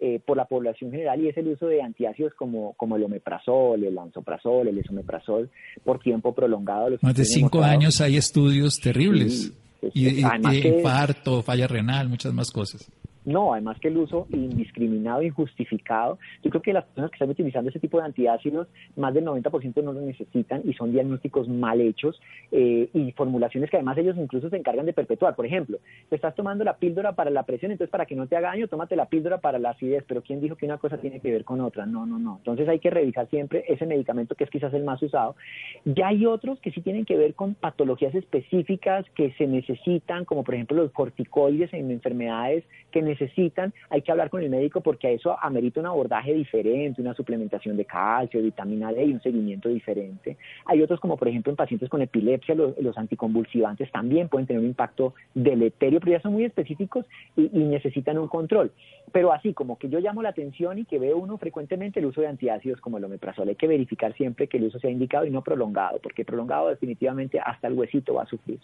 eh, 0.00 0.20
por 0.24 0.38
la 0.38 0.46
población 0.46 0.90
general 0.90 1.20
y 1.20 1.28
es 1.28 1.36
el 1.36 1.48
uso 1.48 1.66
de 1.66 1.82
antiácidos 1.82 2.32
como, 2.34 2.72
como 2.78 2.96
el 2.96 3.04
omeprazol, 3.04 3.84
el 3.84 3.94
lansoprazol, 3.94 4.68
el 4.68 4.78
esomeprazol 4.78 5.50
por 5.84 6.00
tiempo 6.00 6.34
prolongado. 6.34 6.96
Más 7.02 7.14
de 7.14 7.26
cinco 7.26 7.62
años 7.62 8.00
hay 8.00 8.16
estudios 8.16 8.80
terribles. 8.80 9.52
y, 9.92 10.20
infarto, 10.20 11.42
falla 11.42 11.68
renal, 11.68 12.08
muchas 12.08 12.32
más 12.32 12.50
cosas. 12.50 12.90
No, 13.24 13.52
además 13.52 13.78
que 13.78 13.88
el 13.88 13.98
uso 13.98 14.26
indiscriminado, 14.30 15.22
injustificado. 15.22 16.18
Yo 16.42 16.50
creo 16.50 16.62
que 16.62 16.72
las 16.72 16.84
personas 16.84 17.10
que 17.10 17.16
están 17.16 17.30
utilizando 17.30 17.70
ese 17.70 17.78
tipo 17.78 17.98
de 17.98 18.04
antiácidos, 18.04 18.68
más 18.96 19.14
del 19.14 19.24
90% 19.24 19.82
no 19.82 19.92
lo 19.92 20.00
necesitan 20.00 20.62
y 20.64 20.72
son 20.74 20.92
diagnósticos 20.92 21.48
mal 21.48 21.80
hechos 21.80 22.20
eh, 22.50 22.88
y 22.92 23.12
formulaciones 23.12 23.70
que 23.70 23.76
además 23.76 23.98
ellos 23.98 24.16
incluso 24.16 24.50
se 24.50 24.56
encargan 24.56 24.86
de 24.86 24.92
perpetuar. 24.92 25.36
Por 25.36 25.46
ejemplo, 25.46 25.78
te 26.08 26.16
estás 26.16 26.34
tomando 26.34 26.64
la 26.64 26.76
píldora 26.76 27.12
para 27.12 27.30
la 27.30 27.44
presión, 27.44 27.70
entonces 27.70 27.90
para 27.90 28.06
que 28.06 28.16
no 28.16 28.26
te 28.26 28.36
haga 28.36 28.48
daño, 28.48 28.66
tómate 28.66 28.96
la 28.96 29.06
píldora 29.06 29.38
para 29.38 29.58
la 29.58 29.70
acidez. 29.70 30.04
Pero 30.06 30.22
¿quién 30.22 30.40
dijo 30.40 30.56
que 30.56 30.66
una 30.66 30.78
cosa 30.78 30.98
tiene 30.98 31.20
que 31.20 31.30
ver 31.30 31.44
con 31.44 31.60
otra? 31.60 31.86
No, 31.86 32.06
no, 32.06 32.18
no. 32.18 32.38
Entonces 32.38 32.68
hay 32.68 32.80
que 32.80 32.90
revisar 32.90 33.28
siempre 33.28 33.64
ese 33.68 33.86
medicamento 33.86 34.34
que 34.34 34.44
es 34.44 34.50
quizás 34.50 34.74
el 34.74 34.84
más 34.84 35.00
usado. 35.02 35.36
Ya 35.84 36.08
hay 36.08 36.26
otros 36.26 36.58
que 36.60 36.72
sí 36.72 36.80
tienen 36.80 37.04
que 37.04 37.16
ver 37.16 37.34
con 37.34 37.54
patologías 37.54 38.14
específicas 38.14 39.06
que 39.14 39.32
se 39.34 39.46
necesitan, 39.46 40.24
como 40.24 40.42
por 40.42 40.54
ejemplo 40.54 40.76
los 40.76 40.90
corticoides 40.90 41.72
en 41.72 41.90
enfermedades 41.90 42.64
que 42.90 43.00
necesitan 43.00 43.11
necesitan, 43.12 43.72
hay 43.90 44.02
que 44.02 44.10
hablar 44.10 44.30
con 44.30 44.42
el 44.42 44.50
médico 44.50 44.80
porque 44.80 45.06
a 45.06 45.10
eso 45.10 45.36
amerita 45.40 45.80
un 45.80 45.86
abordaje 45.86 46.34
diferente, 46.34 47.00
una 47.00 47.14
suplementación 47.14 47.76
de 47.76 47.84
calcio, 47.84 48.42
vitamina 48.42 48.92
D 48.92 49.04
y 49.04 49.12
un 49.12 49.22
seguimiento 49.22 49.68
diferente. 49.68 50.36
Hay 50.66 50.82
otros 50.82 51.00
como 51.00 51.16
por 51.16 51.28
ejemplo 51.28 51.50
en 51.50 51.56
pacientes 51.56 51.88
con 51.88 52.02
epilepsia, 52.02 52.54
los, 52.54 52.98
anticonvulsivantes 52.98 53.90
también 53.90 54.28
pueden 54.28 54.46
tener 54.46 54.60
un 54.60 54.68
impacto 54.68 55.14
deleterio, 55.34 55.98
pero 56.00 56.12
ya 56.12 56.20
son 56.20 56.32
muy 56.32 56.44
específicos 56.44 57.06
y, 57.36 57.48
necesitan 57.72 58.18
un 58.18 58.28
control. 58.28 58.70
Pero 59.12 59.32
así 59.32 59.54
como 59.54 59.78
que 59.78 59.88
yo 59.88 59.98
llamo 59.98 60.22
la 60.22 60.30
atención 60.30 60.78
y 60.78 60.84
que 60.84 60.98
veo 60.98 61.16
uno 61.16 61.38
frecuentemente 61.38 62.00
el 62.00 62.06
uso 62.06 62.20
de 62.20 62.28
antiácidos 62.28 62.80
como 62.80 62.98
el 62.98 63.04
omeprazol, 63.04 63.48
hay 63.48 63.56
que 63.56 63.66
verificar 63.66 64.14
siempre 64.14 64.46
que 64.46 64.58
el 64.58 64.64
uso 64.64 64.78
sea 64.78 64.90
indicado 64.90 65.24
y 65.24 65.30
no 65.30 65.42
prolongado, 65.42 65.98
porque 66.02 66.24
prolongado 66.24 66.68
definitivamente 66.68 67.40
hasta 67.40 67.68
el 67.68 67.74
huesito 67.74 68.14
va 68.14 68.22
a 68.22 68.26
sufrir. 68.26 68.60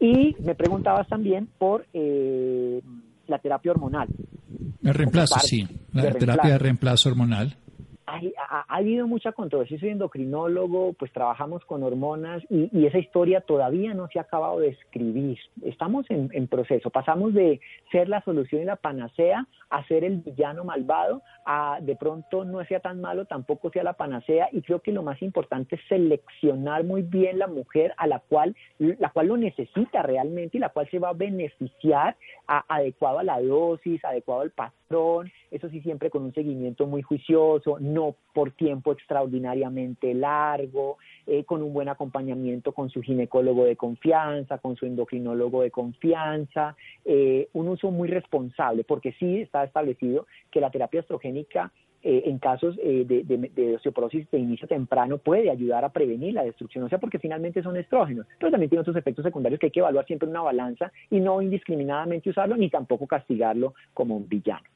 Y 0.00 0.36
me 0.40 0.54
preguntabas 0.54 1.08
también 1.08 1.48
por 1.58 1.86
eh, 1.92 2.80
la 3.28 3.38
terapia 3.38 3.72
hormonal. 3.72 4.08
El 4.82 4.94
reemplazo, 4.94 5.38
sí, 5.40 5.66
la 5.92 6.12
terapia 6.12 6.52
de 6.52 6.58
reemplazo 6.58 7.08
hormonal. 7.08 7.56
Hay, 8.06 8.34
ha, 8.36 8.64
habido 8.68 9.06
mucha 9.06 9.32
controversia. 9.32 9.78
Soy 9.78 9.90
endocrinólogo, 9.90 10.92
pues 10.94 11.12
trabajamos 11.12 11.64
con 11.64 11.82
hormonas 11.82 12.42
y, 12.50 12.86
esa 12.86 12.98
historia 12.98 13.40
todavía 13.40 13.94
no 13.94 14.08
se 14.08 14.18
ha 14.18 14.22
acabado 14.22 14.60
de 14.60 14.68
escribir. 14.68 15.38
Estamos 15.62 16.04
en, 16.10 16.46
proceso. 16.48 16.90
Pasamos 16.90 17.32
de 17.32 17.60
ser 17.90 18.08
la 18.08 18.22
solución 18.22 18.62
y 18.62 18.64
la 18.66 18.76
panacea 18.76 19.46
a 19.70 19.84
ser 19.86 20.04
el 20.04 20.18
villano 20.18 20.64
malvado, 20.64 21.22
a 21.46 21.78
de 21.80 21.96
pronto 21.96 22.44
no 22.44 22.62
sea 22.66 22.80
tan 22.80 23.00
malo, 23.00 23.24
tampoco 23.24 23.70
sea 23.70 23.82
la 23.82 23.94
panacea. 23.94 24.48
Y 24.52 24.62
creo 24.62 24.80
que 24.80 24.92
lo 24.92 25.02
más 25.02 25.22
importante 25.22 25.76
es 25.76 25.80
seleccionar 25.88 26.84
muy 26.84 27.02
bien 27.02 27.38
la 27.38 27.46
mujer 27.46 27.94
a 27.96 28.06
la 28.06 28.20
cual, 28.20 28.54
la 28.78 29.10
cual 29.10 29.28
lo 29.28 29.36
necesita 29.36 30.02
realmente 30.02 30.58
y 30.58 30.60
la 30.60 30.68
cual 30.68 30.88
se 30.90 30.98
va 30.98 31.08
a 31.08 31.14
beneficiar 31.14 32.16
adecuado 32.46 33.18
a 33.18 33.24
la 33.24 33.40
dosis, 33.40 34.04
adecuado 34.04 34.42
al 34.42 34.50
patrón. 34.50 35.32
Eso 35.50 35.68
sí, 35.70 35.80
siempre 35.80 36.10
con 36.10 36.22
un 36.22 36.34
seguimiento 36.34 36.86
muy 36.86 37.02
juicioso, 37.02 37.78
no 37.94 38.16
por 38.34 38.50
tiempo 38.50 38.92
extraordinariamente 38.92 40.12
largo, 40.12 40.98
eh, 41.26 41.44
con 41.44 41.62
un 41.62 41.72
buen 41.72 41.88
acompañamiento 41.88 42.72
con 42.72 42.90
su 42.90 43.00
ginecólogo 43.00 43.64
de 43.64 43.76
confianza, 43.76 44.58
con 44.58 44.76
su 44.76 44.84
endocrinólogo 44.84 45.62
de 45.62 45.70
confianza, 45.70 46.76
eh, 47.04 47.48
un 47.52 47.68
uso 47.68 47.90
muy 47.90 48.08
responsable, 48.08 48.84
porque 48.84 49.12
sí 49.12 49.40
está 49.40 49.64
establecido 49.64 50.26
que 50.50 50.60
la 50.60 50.70
terapia 50.70 51.00
estrogénica 51.00 51.72
eh, 52.02 52.24
en 52.26 52.38
casos 52.38 52.76
de, 52.76 53.72
osteoporosis 53.76 54.30
de 54.30 54.38
inicio 54.38 54.68
temprano 54.68 55.16
puede 55.16 55.50
ayudar 55.50 55.86
a 55.86 55.88
prevenir 55.88 56.34
la 56.34 56.44
destrucción, 56.44 56.84
o 56.84 56.88
sea, 56.90 56.98
porque 56.98 57.18
finalmente 57.18 57.62
son 57.62 57.78
estrógenos, 57.78 58.26
pero 58.38 58.50
también 58.50 58.68
tiene 58.68 58.82
otros 58.82 58.96
efectos 58.96 59.24
secundarios 59.24 59.58
que 59.58 59.66
hay 59.66 59.72
que 59.72 59.80
evaluar 59.80 60.04
siempre 60.04 60.26
en 60.26 60.32
una 60.32 60.42
balanza 60.42 60.92
y 61.08 61.20
no 61.20 61.40
indiscriminadamente 61.40 62.28
usarlo 62.28 62.56
ni 62.56 62.68
tampoco 62.68 63.06
castigarlo 63.06 63.72
como 63.94 64.16
un 64.16 64.28
villano. 64.28 64.68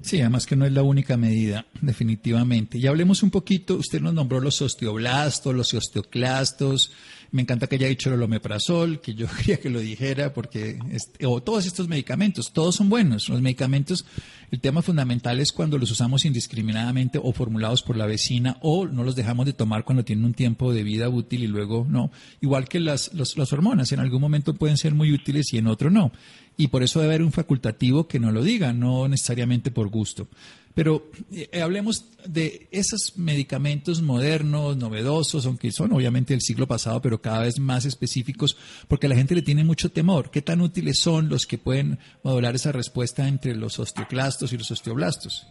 Sí, 0.00 0.20
además 0.20 0.46
que 0.46 0.56
no 0.56 0.66
es 0.66 0.72
la 0.72 0.82
única 0.82 1.16
medida, 1.16 1.66
definitivamente. 1.80 2.78
Y 2.78 2.86
hablemos 2.86 3.22
un 3.22 3.30
poquito, 3.30 3.76
usted 3.76 4.00
nos 4.00 4.14
nombró 4.14 4.40
los 4.40 4.60
osteoblastos, 4.62 5.54
los 5.54 5.72
osteoclastos, 5.74 6.90
me 7.34 7.42
encanta 7.42 7.66
que 7.66 7.74
haya 7.74 7.88
dicho 7.88 8.14
el 8.14 8.22
omeprazol, 8.22 9.00
que 9.00 9.12
yo 9.12 9.26
quería 9.36 9.58
que 9.58 9.68
lo 9.68 9.80
dijera, 9.80 10.32
porque, 10.32 10.78
o 11.26 11.42
todos 11.42 11.66
estos 11.66 11.88
medicamentos, 11.88 12.52
todos 12.52 12.76
son 12.76 12.88
buenos. 12.88 13.28
Los 13.28 13.42
medicamentos, 13.42 14.04
el 14.52 14.60
tema 14.60 14.82
fundamental 14.82 15.40
es 15.40 15.50
cuando 15.50 15.76
los 15.76 15.90
usamos 15.90 16.24
indiscriminadamente 16.24 17.18
o 17.20 17.32
formulados 17.32 17.82
por 17.82 17.96
la 17.96 18.06
vecina 18.06 18.56
o 18.60 18.86
no 18.86 19.02
los 19.02 19.16
dejamos 19.16 19.46
de 19.46 19.52
tomar 19.52 19.84
cuando 19.84 20.04
tienen 20.04 20.24
un 20.24 20.34
tiempo 20.34 20.72
de 20.72 20.84
vida 20.84 21.08
útil 21.08 21.42
y 21.42 21.48
luego 21.48 21.84
no. 21.90 22.12
Igual 22.40 22.68
que 22.68 22.78
las, 22.78 23.12
las 23.14 23.52
hormonas, 23.52 23.90
en 23.90 23.98
algún 23.98 24.20
momento 24.20 24.54
pueden 24.54 24.76
ser 24.76 24.94
muy 24.94 25.12
útiles 25.12 25.52
y 25.52 25.58
en 25.58 25.66
otro 25.66 25.90
no. 25.90 26.12
Y 26.56 26.68
por 26.68 26.82
eso 26.82 27.00
debe 27.00 27.14
haber 27.14 27.22
un 27.22 27.32
facultativo 27.32 28.06
que 28.06 28.20
no 28.20 28.30
lo 28.30 28.42
diga, 28.42 28.72
no 28.72 29.08
necesariamente 29.08 29.70
por 29.70 29.88
gusto. 29.88 30.28
Pero 30.74 31.10
eh, 31.32 31.60
hablemos 31.62 32.06
de 32.26 32.68
esos 32.72 33.16
medicamentos 33.16 34.02
modernos, 34.02 34.76
novedosos, 34.76 35.46
aunque 35.46 35.70
son 35.70 35.92
obviamente 35.92 36.34
del 36.34 36.40
siglo 36.40 36.66
pasado, 36.66 37.00
pero 37.00 37.20
cada 37.20 37.40
vez 37.40 37.60
más 37.60 37.84
específicos, 37.84 38.56
porque 38.88 39.08
la 39.08 39.14
gente 39.14 39.34
le 39.34 39.42
tiene 39.42 39.64
mucho 39.64 39.90
temor. 39.90 40.30
¿Qué 40.30 40.42
tan 40.42 40.60
útiles 40.60 40.98
son 40.98 41.28
los 41.28 41.46
que 41.46 41.58
pueden 41.58 41.98
modular 42.22 42.56
esa 42.56 42.72
respuesta 42.72 43.28
entre 43.28 43.54
los 43.54 43.78
osteoclastos 43.78 44.52
y 44.52 44.58
los 44.58 44.70
osteoblastos? 44.70 45.46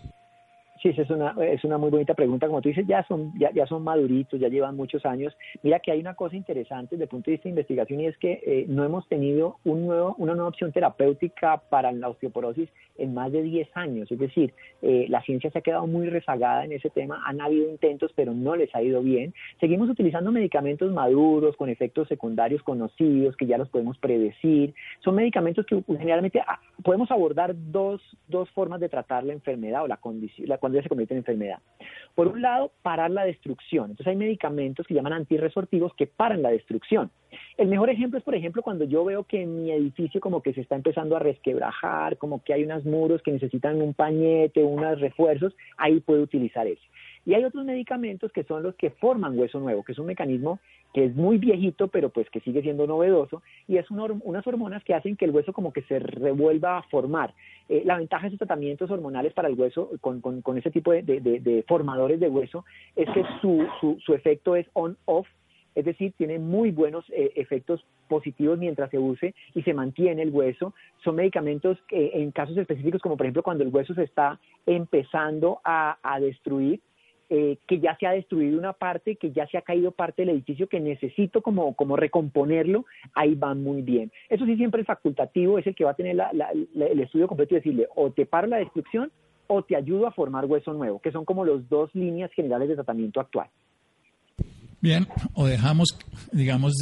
Sí, 0.84 0.89
es 0.89 1.10
una, 1.10 1.34
es 1.41 1.63
una 1.63 1.78
muy 1.78 1.89
bonita 1.89 2.13
pregunta. 2.13 2.46
Como 2.46 2.62
tú 2.62 2.67
dices, 2.67 2.86
ya 2.86 3.06
son, 3.08 3.32
ya, 3.39 3.52
ya 3.54 3.65
son 3.65 3.86
maduritos, 3.86 4.38
ya 4.38 4.50
llevan 4.50 4.76
muchos 4.76 5.06
años. 5.06 5.34
Mira 5.62 5.80
que 5.80 5.93
hay 5.93 6.02
una 6.02 6.13
cosa 6.13 6.36
interesante 6.36 6.96
desde 6.96 7.06
el 7.06 7.10
punto 7.10 7.32
de 7.32 7.36
vista 7.36 7.46
de 7.46 7.52
investigación 7.52 8.02
y 8.02 8.08
es 8.08 8.17
que 8.17 8.41
eh, 8.46 8.65
no 8.67 8.84
hemos 8.84 9.08
tenido 9.08 9.60
un 9.63 9.86
nuevo, 9.86 10.13
una 10.17 10.34
nueva 10.34 10.50
opción 10.50 10.74
terapéutica 10.74 11.62
para 11.69 11.93
la 11.93 12.10
osteoporosis 12.10 12.67
en 12.98 13.13
más 13.13 13.32
de 13.32 13.43
10 13.43 13.69
años. 13.76 14.12
Es 14.12 14.19
decir, 14.19 14.54
eh, 14.82 15.06
la 15.08 15.22
ciencia 15.22 15.50
se 15.52 15.60
ha 15.60 15.62
quedado 15.62 15.88
muy 15.88 16.10
rezagada 16.10 16.65
en 16.65 16.74
ese 16.74 16.89
tema. 16.89 17.24
Han 17.26 17.39
habido 17.39 17.69
intentos, 17.69 18.12
pero 18.13 18.34
no 18.34 18.58
les 18.58 18.76
ha 18.76 18.82
ido 18.82 19.02
bien. 19.02 19.34
Seguimos 19.62 19.89
utilizando 19.89 20.34
medicamentos 20.34 20.91
maduros 20.91 21.56
con 21.56 21.69
efectos 21.69 22.10
secundarios 22.10 22.62
conocidos 22.62 23.38
que 23.38 23.46
ya 23.46 23.58
los 23.58 23.69
podemos 23.69 23.98
predecir. 24.00 24.74
Son 25.00 25.15
medicamentos 25.15 25.65
que 25.65 25.82
generalmente 25.88 26.41
ah, 26.41 26.60
podemos 26.84 27.10
abordar 27.10 27.56
dos, 27.56 28.02
dos 28.28 28.50
formas 28.50 28.82
de 28.82 28.89
tratar 28.89 29.24
la 29.24 29.32
enfermedad 29.32 29.84
o 29.84 29.88
la 29.88 29.96
condición. 29.96 30.50
La, 30.50 30.58
se 30.82 30.90
convierte 30.90 31.14
en 31.14 31.20
enfermedad. 31.20 31.60
Por 32.16 32.28
un 32.28 32.42
lado, 32.42 32.72
parar 32.82 33.12
la 33.12 33.26
destrucción. 33.26 33.92
Entonces 33.92 34.08
hay 34.08 34.16
medicamentos 34.16 34.88
que 34.88 34.94
llaman 34.94 35.14
antirresortivos 35.14 35.94
que 35.96 36.08
paran 36.08 36.42
la 36.42 36.50
destrucción. 36.50 37.12
El 37.58 37.68
mejor 37.68 37.90
ejemplo 37.90 38.18
es, 38.18 38.24
por 38.24 38.36
ejemplo, 38.36 38.62
cuando 38.62 38.86
yo 38.86 39.04
veo 39.04 39.24
que 39.24 39.46
mi 39.46 39.72
edificio 39.72 40.22
como 40.22 40.42
que 40.42 40.54
se 40.54 40.62
está 40.62 40.76
empezando 40.76 41.16
a 41.16 41.20
resquebrajar, 41.20 42.18
como 42.18 42.44
que 42.44 42.54
hay 42.54 42.64
unos 42.64 42.86
muros 42.86 43.22
que 43.22 43.32
necesitan 43.32 43.82
un 43.82 43.94
pañete, 43.94 44.64
unos 44.64 45.00
refuerzos, 45.00 45.56
ahí 45.78 46.00
puedo 46.00 46.22
utilizar 46.22 46.68
ese. 46.68 46.82
Y 47.26 47.34
hay 47.34 47.44
otros 47.46 47.64
medicamentos 47.66 48.32
que 48.32 48.44
son 48.44 48.64
los 48.64 48.76
que 48.76 48.90
forman 48.90 49.38
hueso 49.38 49.60
nuevo, 49.60 49.84
que 49.84 49.94
es 49.94 50.00
un 50.00 50.08
mecanismo 50.08 50.60
que 50.94 51.06
es 51.06 51.16
muy 51.16 51.38
viejito, 51.38 51.88
pero 51.88 52.10
pues 52.10 52.30
que 52.30 52.40
sigue 52.42 52.62
siendo 52.62 52.86
novedoso, 52.86 53.42
y 53.68 53.78
es 53.78 53.90
unas 53.90 54.48
hormonas 54.48 54.84
que 54.84 54.94
hacen 54.94 55.16
que 55.16 55.26
el 55.26 55.32
hueso 55.32 55.52
como 55.52 55.74
que 55.74 55.82
se 55.84 56.00
revuelva 56.00 56.78
a 56.78 56.84
formar. 56.84 57.34
Eh, 57.68 57.82
la 57.86 57.98
ventaja 57.98 58.24
de 58.24 58.28
esos 58.28 58.40
tratamientos 58.40 58.92
hormonales 58.92 59.34
para 59.34 59.48
el 59.48 59.56
hueso, 59.56 59.90
con, 60.02 60.22
con, 60.22 60.58
ese 60.58 60.70
tipo 60.70 60.92
de, 60.92 61.66
formadores 61.68 62.20
de 62.20 62.30
hueso, 62.30 62.64
es 62.96 63.10
que 63.10 63.24
su, 63.42 63.66
su, 64.06 64.14
efecto 64.14 64.56
es 64.56 64.68
on-off, 64.74 65.28
es 65.74 65.86
decir, 65.86 66.14
tiene 66.16 66.38
muy 66.38 66.70
buenos 66.70 67.04
eh, 67.10 67.32
efectos 67.36 67.84
positivos 68.08 68.60
mientras 68.60 68.92
se 68.92 69.00
use 69.00 69.34
y 69.56 69.64
se 69.64 69.74
mantiene 69.74 70.22
el 70.22 70.30
hueso. 70.30 70.76
Son 71.04 71.16
medicamentos 71.16 71.80
que 71.88 72.12
en 72.14 72.30
casos 72.32 72.56
específicos, 72.58 73.02
como 73.02 73.18
por 73.18 73.26
ejemplo 73.26 73.42
cuando 73.42 73.64
el 73.64 73.74
hueso 73.74 73.96
se 73.96 74.04
está 74.04 74.40
empezando 74.68 75.62
a, 75.64 75.98
a 76.04 76.20
destruir, 76.20 76.80
eh, 77.30 77.58
que 77.68 77.80
ya 77.80 77.96
se 77.98 78.06
ha 78.06 78.12
destruido 78.12 78.58
una 78.58 78.74
parte, 78.74 79.16
que 79.16 79.32
ya 79.32 79.48
se 79.48 79.58
ha 79.58 79.62
caído 79.62 79.92
parte 79.92 80.22
del 80.22 80.36
edificio, 80.36 80.68
que 80.68 80.80
necesito 80.80 81.42
como, 81.42 81.74
como 81.76 81.96
recomponerlo, 81.96 82.86
ahí 83.14 83.36
va 83.36 83.54
muy 83.56 83.82
bien. 83.82 84.12
Eso 84.30 84.46
sí, 84.46 84.56
siempre 84.56 84.82
es 84.82 84.88
facultativo, 84.88 85.58
es 85.58 85.68
el 85.68 85.76
que 85.76 85.86
va 85.86 85.92
a 85.92 85.96
tener 85.96 86.18
el 86.76 87.00
estudio 87.00 87.28
completo 87.28 87.56
y 87.56 87.58
decirle, 87.58 87.88
o 87.96 88.12
te 88.12 88.26
paro 88.26 88.48
la 88.48 88.58
destrucción 88.58 89.12
o 89.48 89.64
te 89.64 89.76
ayudo 89.76 90.08
a 90.08 90.12
formar 90.12 90.46
hueso 90.46 90.74
nuevo, 90.74 91.00
que 91.00 91.12
son 91.12 91.26
como 91.26 91.46
las 91.46 91.68
dos 91.70 91.94
líneas 91.94 92.32
generales 92.34 92.70
de 92.70 92.76
tratamiento 92.76 93.20
actual. 93.20 93.48
Bien, 94.82 95.08
o 95.34 95.46
dejamos, 95.46 95.98
digamos, 96.32 96.74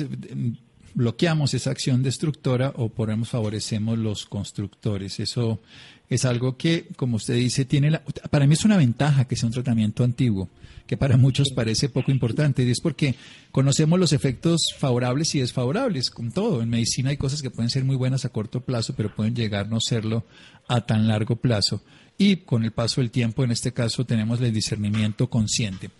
bloqueamos 0.93 1.53
esa 1.53 1.71
acción 1.71 2.03
destructora 2.03 2.73
o 2.75 2.89
ponemos, 2.89 3.29
favorecemos 3.29 3.97
los 3.97 4.25
constructores. 4.25 5.19
Eso 5.19 5.61
es 6.09 6.25
algo 6.25 6.57
que, 6.57 6.87
como 6.97 7.15
usted 7.15 7.35
dice, 7.35 7.65
tiene 7.65 7.91
la, 7.91 8.03
para 8.03 8.45
mí 8.45 8.53
es 8.53 8.65
una 8.65 8.77
ventaja 8.77 9.25
que 9.25 9.35
sea 9.35 9.47
un 9.47 9.53
tratamiento 9.53 10.03
antiguo, 10.03 10.49
que 10.85 10.97
para 10.97 11.15
muchos 11.15 11.51
parece 11.55 11.87
poco 11.87 12.11
importante, 12.11 12.63
y 12.63 12.69
es 12.69 12.81
porque 12.81 13.15
conocemos 13.51 13.97
los 13.97 14.11
efectos 14.11 14.59
favorables 14.77 15.33
y 15.35 15.39
desfavorables, 15.39 16.09
con 16.09 16.31
todo. 16.31 16.61
En 16.61 16.69
medicina 16.69 17.11
hay 17.11 17.17
cosas 17.17 17.41
que 17.41 17.49
pueden 17.49 17.69
ser 17.69 17.85
muy 17.85 17.95
buenas 17.95 18.25
a 18.25 18.29
corto 18.29 18.59
plazo, 18.61 18.93
pero 18.95 19.15
pueden 19.15 19.35
llegar 19.35 19.67
a 19.67 19.69
no 19.69 19.79
serlo 19.79 20.25
a 20.67 20.81
tan 20.81 21.07
largo 21.07 21.37
plazo. 21.37 21.81
Y 22.17 22.37
con 22.37 22.63
el 22.65 22.71
paso 22.71 23.01
del 23.01 23.09
tiempo, 23.09 23.43
en 23.43 23.51
este 23.51 23.71
caso, 23.71 24.05
tenemos 24.05 24.41
el 24.41 24.53
discernimiento 24.53 25.29
consciente. 25.29 25.91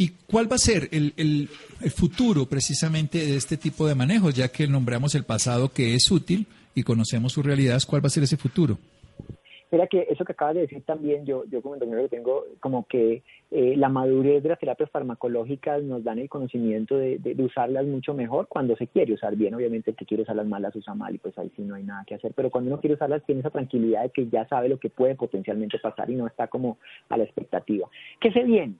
¿Y 0.00 0.10
cuál 0.30 0.50
va 0.50 0.54
a 0.54 0.58
ser 0.58 0.88
el, 0.92 1.48
futuro 1.90 2.46
precisamente 2.46 3.18
de 3.18 3.36
este 3.36 3.56
tipo 3.56 3.86
de 3.86 3.96
manejos, 3.96 4.32
ya 4.32 4.48
que 4.48 4.68
nombramos 4.68 5.16
el 5.16 5.24
pasado 5.24 5.70
que 5.70 5.94
es 5.94 6.08
útil 6.10 6.46
y 6.72 6.84
conocemos 6.84 7.32
sus 7.32 7.44
realidades, 7.44 7.84
cuál 7.84 8.02
va 8.02 8.06
a 8.06 8.10
ser 8.10 8.22
ese 8.22 8.36
futuro? 8.36 8.78
Mira 9.72 9.88
que 9.88 10.06
eso 10.08 10.24
que 10.24 10.32
acabas 10.32 10.54
de 10.54 10.60
decir 10.62 10.82
también, 10.86 11.26
yo, 11.26 11.44
yo 11.50 11.60
como 11.60 11.78
que 11.78 12.08
tengo 12.08 12.44
como 12.60 12.86
que 12.86 13.22
eh, 13.50 13.74
la 13.76 13.88
madurez 13.88 14.42
de 14.42 14.48
las 14.48 14.58
terapias 14.58 14.90
farmacológicas 14.90 15.82
nos 15.82 16.04
dan 16.04 16.20
el 16.20 16.28
conocimiento 16.28 16.96
de, 16.96 17.18
de, 17.18 17.42
usarlas 17.42 17.84
mucho 17.84 18.14
mejor 18.14 18.46
cuando 18.48 18.76
se 18.76 18.86
quiere 18.86 19.12
usar 19.12 19.36
bien. 19.36 19.54
Obviamente 19.54 19.90
el 19.90 19.96
que 19.96 20.06
quiere 20.06 20.22
usarlas 20.22 20.46
mal 20.46 20.62
las 20.62 20.76
usa 20.76 20.94
mal 20.94 21.14
y 21.14 21.18
pues 21.18 21.36
ahí 21.36 21.50
sí 21.54 21.62
no 21.62 21.74
hay 21.74 21.82
nada 21.82 22.04
que 22.06 22.14
hacer. 22.14 22.32
Pero 22.34 22.50
cuando 22.50 22.70
uno 22.70 22.80
quiere 22.80 22.94
usarlas 22.94 23.26
tiene 23.26 23.40
esa 23.40 23.50
tranquilidad 23.50 24.04
de 24.04 24.10
que 24.10 24.28
ya 24.28 24.46
sabe 24.48 24.70
lo 24.70 24.78
que 24.78 24.90
puede 24.90 25.16
potencialmente 25.16 25.78
pasar 25.80 26.08
y 26.08 26.14
no 26.14 26.26
está 26.26 26.46
como 26.46 26.78
a 27.10 27.18
la 27.18 27.24
expectativa. 27.24 27.88
¿Qué 28.20 28.32
se 28.32 28.44
viene? 28.44 28.74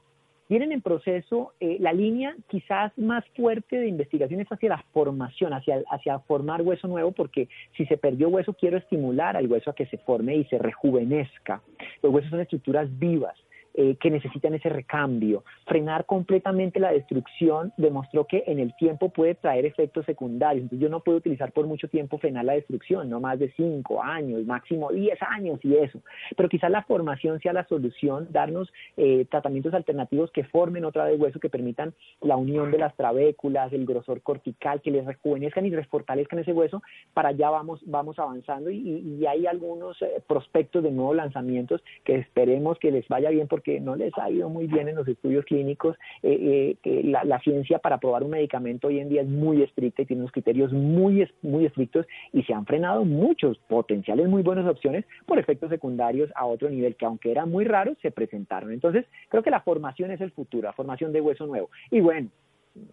Vienen 0.48 0.72
en 0.72 0.80
proceso, 0.80 1.52
eh, 1.60 1.76
la 1.78 1.92
línea 1.92 2.34
quizás 2.48 2.96
más 2.96 3.24
fuerte 3.36 3.78
de 3.78 3.88
investigación 3.88 4.40
es 4.40 4.48
hacia 4.48 4.70
la 4.70 4.84
formación, 4.92 5.52
hacia, 5.52 5.82
hacia 5.90 6.18
formar 6.20 6.62
hueso 6.62 6.88
nuevo, 6.88 7.12
porque 7.12 7.48
si 7.76 7.84
se 7.84 7.98
perdió 7.98 8.28
hueso, 8.28 8.54
quiero 8.54 8.78
estimular 8.78 9.36
al 9.36 9.46
hueso 9.46 9.70
a 9.70 9.74
que 9.74 9.86
se 9.86 9.98
forme 9.98 10.36
y 10.36 10.44
se 10.44 10.58
rejuvenezca. 10.58 11.60
Los 12.02 12.14
huesos 12.14 12.30
son 12.30 12.40
estructuras 12.40 12.88
vivas. 12.98 13.36
Eh, 13.80 13.94
que 13.94 14.10
necesitan 14.10 14.54
ese 14.54 14.68
recambio. 14.70 15.44
Frenar 15.64 16.04
completamente 16.04 16.80
la 16.80 16.90
destrucción 16.90 17.72
demostró 17.76 18.26
que 18.26 18.42
en 18.48 18.58
el 18.58 18.74
tiempo 18.74 19.10
puede 19.10 19.36
traer 19.36 19.66
efectos 19.66 20.04
secundarios. 20.04 20.64
Entonces 20.64 20.82
yo 20.82 20.88
no 20.88 20.98
puedo 20.98 21.18
utilizar 21.18 21.52
por 21.52 21.64
mucho 21.68 21.86
tiempo 21.86 22.18
frenar 22.18 22.44
la 22.44 22.54
destrucción, 22.54 23.08
no 23.08 23.20
más 23.20 23.38
de 23.38 23.52
5 23.52 24.02
años, 24.02 24.44
máximo 24.46 24.90
10 24.90 25.22
años 25.22 25.60
y 25.62 25.76
eso. 25.76 26.00
Pero 26.36 26.48
quizás 26.48 26.72
la 26.72 26.82
formación 26.82 27.38
sea 27.38 27.52
la 27.52 27.68
solución, 27.68 28.26
darnos 28.32 28.68
eh, 28.96 29.26
tratamientos 29.30 29.72
alternativos 29.72 30.32
que 30.32 30.42
formen 30.42 30.84
otra 30.84 31.04
vez 31.04 31.20
hueso, 31.20 31.38
que 31.38 31.48
permitan 31.48 31.94
la 32.20 32.36
unión 32.36 32.72
de 32.72 32.78
las 32.78 32.96
trabéculas, 32.96 33.72
el 33.72 33.86
grosor 33.86 34.22
cortical, 34.22 34.82
que 34.82 34.90
les 34.90 35.06
rejuvenezcan 35.06 35.66
y 35.66 35.70
refortalezcan 35.70 36.40
ese 36.40 36.52
hueso. 36.52 36.82
Para 37.14 37.28
allá 37.28 37.48
vamos, 37.50 37.80
vamos 37.86 38.18
avanzando 38.18 38.70
y, 38.70 38.78
y 39.20 39.24
hay 39.26 39.46
algunos 39.46 40.02
eh, 40.02 40.20
prospectos 40.26 40.82
de 40.82 40.90
nuevos 40.90 41.14
lanzamientos 41.14 41.80
que 42.02 42.16
esperemos 42.16 42.76
que 42.80 42.90
les 42.90 43.06
vaya 43.06 43.30
bien 43.30 43.46
porque 43.46 43.67
que 43.68 43.80
no 43.80 43.96
les 43.96 44.16
ha 44.16 44.30
ido 44.30 44.48
muy 44.48 44.66
bien 44.66 44.88
en 44.88 44.94
los 44.94 45.06
estudios 45.06 45.44
clínicos, 45.44 45.94
eh, 46.22 46.74
eh, 46.82 47.02
la, 47.04 47.22
la, 47.24 47.38
ciencia 47.40 47.78
para 47.78 47.98
probar 47.98 48.24
un 48.24 48.30
medicamento 48.30 48.88
hoy 48.88 48.98
en 48.98 49.10
día 49.10 49.20
es 49.20 49.28
muy 49.28 49.62
estricta 49.62 50.00
y 50.00 50.06
tiene 50.06 50.22
unos 50.22 50.32
criterios 50.32 50.72
muy, 50.72 51.28
muy 51.42 51.66
estrictos 51.66 52.06
y 52.32 52.42
se 52.44 52.54
han 52.54 52.64
frenado 52.64 53.04
muchos 53.04 53.58
potenciales 53.68 54.26
muy 54.26 54.42
buenas 54.42 54.66
opciones 54.66 55.04
por 55.26 55.38
efectos 55.38 55.68
secundarios 55.68 56.30
a 56.34 56.46
otro 56.46 56.70
nivel 56.70 56.96
que 56.96 57.04
aunque 57.04 57.30
eran 57.30 57.50
muy 57.50 57.66
raros 57.66 57.98
se 58.00 58.10
presentaron. 58.10 58.72
Entonces 58.72 59.04
creo 59.28 59.42
que 59.42 59.50
la 59.50 59.60
formación 59.60 60.12
es 60.12 60.22
el 60.22 60.30
futuro, 60.30 60.68
la 60.68 60.72
formación 60.72 61.12
de 61.12 61.20
hueso 61.20 61.46
nuevo. 61.46 61.68
Y 61.90 62.00
bueno, 62.00 62.30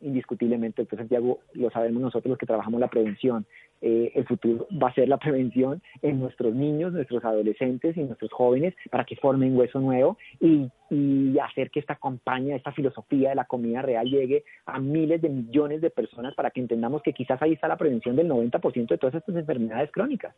indiscutiblemente, 0.01 0.85
Santiago, 0.85 1.39
lo 1.53 1.69
sabemos 1.69 2.01
nosotros 2.01 2.31
los 2.31 2.37
que 2.37 2.45
trabajamos 2.45 2.81
la 2.81 2.89
prevención, 2.89 3.45
eh, 3.81 4.11
el 4.15 4.25
futuro 4.25 4.67
va 4.71 4.89
a 4.89 4.93
ser 4.93 5.07
la 5.07 5.17
prevención 5.25 5.81
en 6.01 6.19
nuestros 6.19 6.53
niños, 6.53 6.93
nuestros 6.93 7.23
adolescentes 7.23 7.95
y 7.97 8.01
nuestros 8.01 8.31
jóvenes 8.31 8.73
para 8.89 9.05
que 9.05 9.15
formen 9.15 9.57
hueso 9.57 9.79
nuevo 9.79 10.17
y, 10.39 10.69
y 10.89 11.37
hacer 11.39 11.71
que 11.71 11.79
esta 11.79 11.95
campaña, 11.95 12.55
esta 12.55 12.71
filosofía 12.71 13.29
de 13.29 13.35
la 13.35 13.45
comida 13.45 13.81
real 13.81 14.07
llegue 14.07 14.43
a 14.65 14.79
miles 14.79 15.21
de 15.21 15.29
millones 15.29 15.81
de 15.81 15.89
personas 15.89 16.33
para 16.35 16.51
que 16.51 16.61
entendamos 16.61 17.01
que 17.01 17.13
quizás 17.13 17.41
ahí 17.41 17.53
está 17.53 17.67
la 17.67 17.77
prevención 17.77 18.15
del 18.15 18.29
90% 18.29 18.87
de 18.87 18.97
todas 18.97 19.15
estas 19.15 19.35
enfermedades 19.35 19.91
crónicas. 19.91 20.35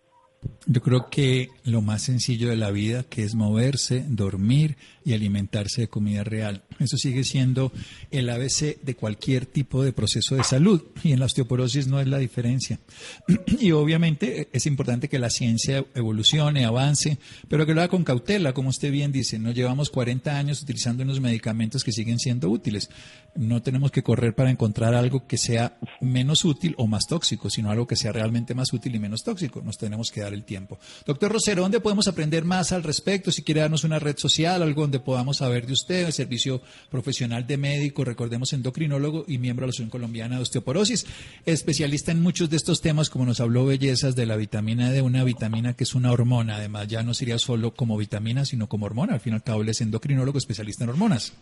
Yo 0.65 0.81
creo 0.81 1.09
que 1.09 1.49
lo 1.63 1.81
más 1.81 2.03
sencillo 2.03 2.49
de 2.49 2.57
la 2.57 2.71
vida, 2.71 3.03
que 3.03 3.23
es 3.23 3.35
moverse, 3.35 4.03
dormir 4.07 4.75
y 5.05 5.13
alimentarse 5.13 5.81
de 5.81 5.87
comida 5.87 6.23
real. 6.25 6.63
Eso 6.79 6.97
sigue 6.97 7.23
siendo 7.23 7.71
el 8.11 8.29
ABC 8.29 8.81
de 8.81 8.95
cualquier 8.95 9.45
tipo 9.45 9.81
de 9.81 9.93
proceso 9.93 10.35
de 10.35 10.43
salud 10.43 10.83
y 11.03 11.13
en 11.13 11.19
la 11.19 11.25
osteoporosis 11.25 11.87
no 11.87 12.01
es 12.01 12.07
la 12.07 12.17
diferencia. 12.17 12.79
Y 13.59 13.71
obviamente 13.71 14.49
es 14.53 14.65
importante 14.65 15.09
que 15.09 15.19
la 15.19 15.29
ciencia 15.29 15.85
evolucione, 15.95 16.65
avance, 16.65 17.17
pero 17.47 17.65
que 17.65 17.73
lo 17.73 17.81
haga 17.81 17.89
con 17.89 18.03
cautela, 18.03 18.53
como 18.53 18.69
usted 18.69 18.91
bien 18.91 19.11
dice. 19.11 19.39
No 19.39 19.51
llevamos 19.51 19.89
40 19.89 20.37
años 20.37 20.61
utilizando 20.61 21.03
unos 21.03 21.19
medicamentos 21.19 21.83
que 21.83 21.91
siguen 21.91 22.19
siendo 22.19 22.49
útiles. 22.49 22.89
No 23.35 23.61
tenemos 23.61 23.91
que 23.91 24.03
correr 24.03 24.33
para 24.33 24.49
encontrar 24.49 24.95
algo 24.95 25.27
que 25.27 25.37
sea 25.37 25.77
menos 26.01 26.45
útil 26.45 26.75
o 26.77 26.87
más 26.87 27.05
tóxico, 27.07 27.49
sino 27.49 27.69
algo 27.69 27.87
que 27.87 27.95
sea 27.95 28.11
realmente 28.11 28.55
más 28.55 28.71
útil 28.73 28.95
y 28.95 28.99
menos 28.99 29.23
tóxico. 29.23 29.61
Nos 29.61 29.77
tenemos 29.77 30.11
que 30.11 30.21
dar 30.21 30.33
el 30.33 30.43
tiempo. 30.43 30.79
Doctor 31.05 31.31
Rosero, 31.31 31.61
¿dónde 31.61 31.79
podemos 31.79 32.07
aprender 32.07 32.45
más 32.45 32.71
al 32.71 32.83
respecto? 32.83 33.31
Si 33.31 33.43
quiere 33.43 33.61
darnos 33.61 33.83
una 33.83 33.99
red 33.99 34.17
social, 34.17 34.61
algo 34.61 34.81
donde 34.81 34.99
podamos 34.99 35.37
saber 35.37 35.65
de 35.67 35.73
usted, 35.73 36.05
el 36.05 36.13
servicio 36.13 36.61
profesional 36.89 37.45
de 37.45 37.57
médico, 37.57 38.03
recordemos 38.03 38.53
endocrinólogo 38.53 39.25
y 39.27 39.37
miembro 39.37 39.63
de 39.63 39.67
la 39.67 39.69
Asociación 39.71 39.89
Colombiana 39.89 40.37
de 40.37 40.43
Osteoporosis, 40.43 41.05
especialista 41.45 42.11
en 42.11 42.21
muchos 42.21 42.49
de 42.49 42.57
estos 42.57 42.81
temas, 42.81 43.09
como 43.17 43.29
nos 43.29 43.41
habló 43.41 43.65
Bellezas 43.65 44.15
de 44.15 44.27
la 44.27 44.35
vitamina 44.35 44.91
D, 44.91 45.01
una 45.01 45.23
vitamina 45.23 45.73
que 45.73 45.85
es 45.85 45.95
una 45.95 46.11
hormona, 46.11 46.57
además 46.57 46.87
ya 46.87 47.01
no 47.01 47.15
sería 47.15 47.39
solo 47.39 47.71
como 47.71 47.97
vitamina, 47.97 48.45
sino 48.45 48.67
como 48.67 48.85
hormona, 48.85 49.15
al 49.15 49.19
fin 49.19 49.33
y 49.33 49.37
al 49.37 49.41
cabo 49.41 49.63
es 49.63 49.81
endocrinólogo 49.81 50.37
especialista 50.37 50.83
en 50.83 50.91
hormonas. 50.91 51.35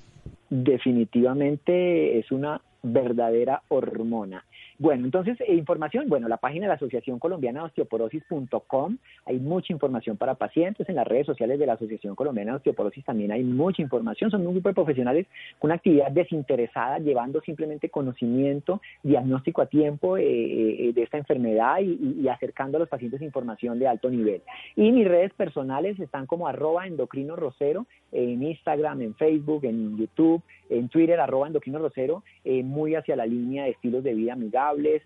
Definitivamente 0.50 2.18
es 2.18 2.32
una 2.32 2.62
verdadera 2.82 3.62
hormona. 3.68 4.46
Bueno, 4.78 5.06
entonces, 5.06 5.40
eh, 5.40 5.54
información, 5.54 6.10
bueno, 6.10 6.28
la 6.28 6.36
página 6.36 6.66
de 6.66 6.68
la 6.68 6.74
Asociación 6.74 7.18
Colombiana 7.18 7.62
de 7.62 7.66
Osteoporosis.com, 7.68 8.98
hay 9.26 9.40
mucha 9.40 9.72
información 9.72 10.18
para 10.18 10.36
pacientes, 10.36 10.90
en 10.90 10.96
las 10.96 11.08
redes 11.08 11.26
sociales 11.26 11.58
de 11.60 11.66
la 11.66 11.74
Asociación 11.74 12.14
Colombiana 12.14 12.52
de 12.52 12.58
Osteoporosis 12.58 13.06
también 13.06 13.32
hay 13.32 13.42
mucha 13.42 13.82
información, 13.82 14.32
son 14.32 14.46
un 14.46 14.52
grupo 14.52 14.68
de 14.68 14.76
profesionales 14.76 15.28
con 15.60 15.70
una 15.70 15.76
actividad 15.76 16.12
desinteresada, 16.12 17.00
llevando 17.00 17.40
simplemente 17.40 17.90
conocimiento, 17.90 18.82
diagnóstico 19.02 19.62
a 19.62 19.68
tiempo 19.68 20.18
eh, 20.18 20.26
eh, 20.26 20.92
de 20.94 21.04
esta 21.04 21.18
enfermedad 21.18 21.80
y, 21.80 22.28
acercando 22.28 22.76
a 22.78 22.80
los 22.80 22.90
pacientes 22.90 23.22
información 23.22 23.80
de 23.80 23.88
alto 23.88 24.10
nivel. 24.10 24.42
Y 24.76 24.92
mis 24.92 25.08
redes 25.08 25.32
personales 25.36 25.98
están 26.02 26.26
como 26.26 26.50
arroba 26.50 26.86
endocrino 26.86 27.38
rosero, 27.38 27.86
en 28.12 28.44
Instagram, 28.44 29.02
en 29.02 29.16
Facebook, 29.16 29.64
en 29.64 29.98
YouTube, 29.98 30.42
en 30.70 30.90
Twitter, 30.90 31.20
arroba 31.20 31.48
endocrino 31.48 31.80
rosero, 31.80 32.24
muy 32.46 32.96
hacia 32.96 33.16
la 33.16 33.26
línea 33.26 33.66
de 33.66 33.72
estilos 33.72 34.04
de 34.04 34.14
vida 34.14 34.36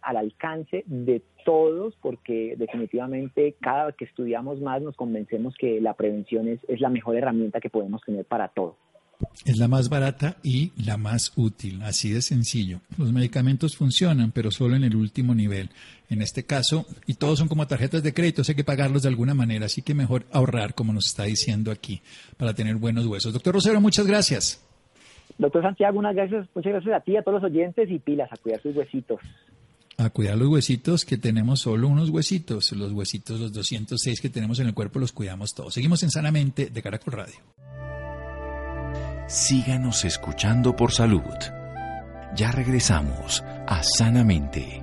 al 0.02 0.18
alcance 0.18 0.84
de 0.86 1.22
todos, 1.46 1.96
porque 2.02 2.56
definitivamente 2.58 3.56
cada 3.60 3.88
vez 3.88 3.96
que 3.96 4.06
estudiamos 4.06 4.62
más 4.62 4.82
nos 4.82 4.96
convencemos 4.96 5.56
que 5.58 5.82
la 5.82 5.94
prevención 5.94 6.48
es, 6.48 6.60
es 6.68 6.80
la 6.80 6.90
mejor 6.90 7.16
herramienta 7.16 7.60
que 7.60 7.70
podemos 7.70 8.02
tener 8.02 8.26
para 8.26 8.50
todo. 8.50 8.76
Es 9.46 9.58
la 9.58 9.68
más 9.68 9.90
barata 9.90 10.38
y 10.44 10.72
la 10.82 10.96
más 10.96 11.34
útil, 11.36 11.82
así 11.84 12.12
de 12.12 12.22
sencillo. 12.22 12.80
Los 12.98 13.12
medicamentos 13.12 13.76
funcionan, 13.76 14.32
pero 14.32 14.50
solo 14.50 14.76
en 14.76 14.86
el 14.86 14.96
último 14.96 15.36
nivel. 15.36 15.70
En 16.10 16.22
este 16.22 16.46
caso, 16.46 16.86
y 17.06 17.16
todos 17.16 17.40
son 17.40 17.50
como 17.50 17.68
tarjetas 17.68 18.02
de 18.02 18.14
crédito, 18.14 18.44
hay 18.48 18.56
que 18.56 18.64
pagarlos 18.64 19.04
de 19.04 19.10
alguna 19.10 19.34
manera, 19.34 19.66
así 19.66 19.82
que 19.82 19.94
mejor 19.94 20.26
ahorrar, 20.32 20.74
como 20.74 20.94
nos 20.94 21.08
está 21.08 21.24
diciendo 21.24 21.72
aquí, 21.72 22.02
para 22.38 22.54
tener 22.54 22.76
buenos 22.78 23.06
huesos. 23.06 23.34
Doctor 23.34 23.56
Rosero, 23.56 23.82
muchas 23.82 24.08
gracias. 24.08 24.66
Doctor 25.38 25.64
Santiago, 25.64 26.00
unas 26.00 26.16
gracias, 26.16 26.48
muchas 26.54 26.74
gracias 26.74 26.96
a 26.96 27.00
ti, 27.02 27.16
a 27.16 27.22
todos 27.22 27.42
los 27.42 27.52
oyentes 27.52 27.90
y 27.90 28.00
pilas 28.00 28.32
a 28.32 28.38
cuidar 28.38 28.62
sus 28.62 28.76
huesitos. 28.76 29.20
A 30.00 30.10
cuidar 30.12 30.38
los 30.38 30.48
huesitos, 30.48 31.04
que 31.04 31.18
tenemos 31.18 31.60
solo 31.60 31.90
unos 31.90 32.10
huesitos. 32.10 32.72
Los 32.72 32.94
huesitos, 32.94 33.38
los 33.38 33.52
206 33.52 34.22
que 34.22 34.30
tenemos 34.30 34.58
en 34.60 34.68
el 34.68 34.74
cuerpo, 34.74 34.98
los 34.98 35.12
cuidamos 35.12 35.54
todos. 35.54 35.74
Seguimos 35.74 36.02
en 36.04 36.10
Sanamente 36.10 36.68
de 36.68 36.82
Caracol 36.82 37.14
Radio. 37.16 37.36
Síganos 39.28 40.06
escuchando 40.06 40.74
por 40.74 40.94
salud. 40.94 41.22
Ya 42.34 42.50
regresamos 42.54 43.44
a 43.68 43.84
Sanamente. 43.84 44.82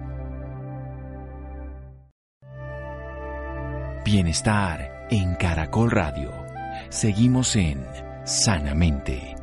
Bienestar 4.05 5.09
en 5.11 5.35
Caracol 5.37 5.93
Radio. 5.93 6.31
Seguimos 6.91 7.57
en 7.57 7.83
Sanamente. 8.27 9.35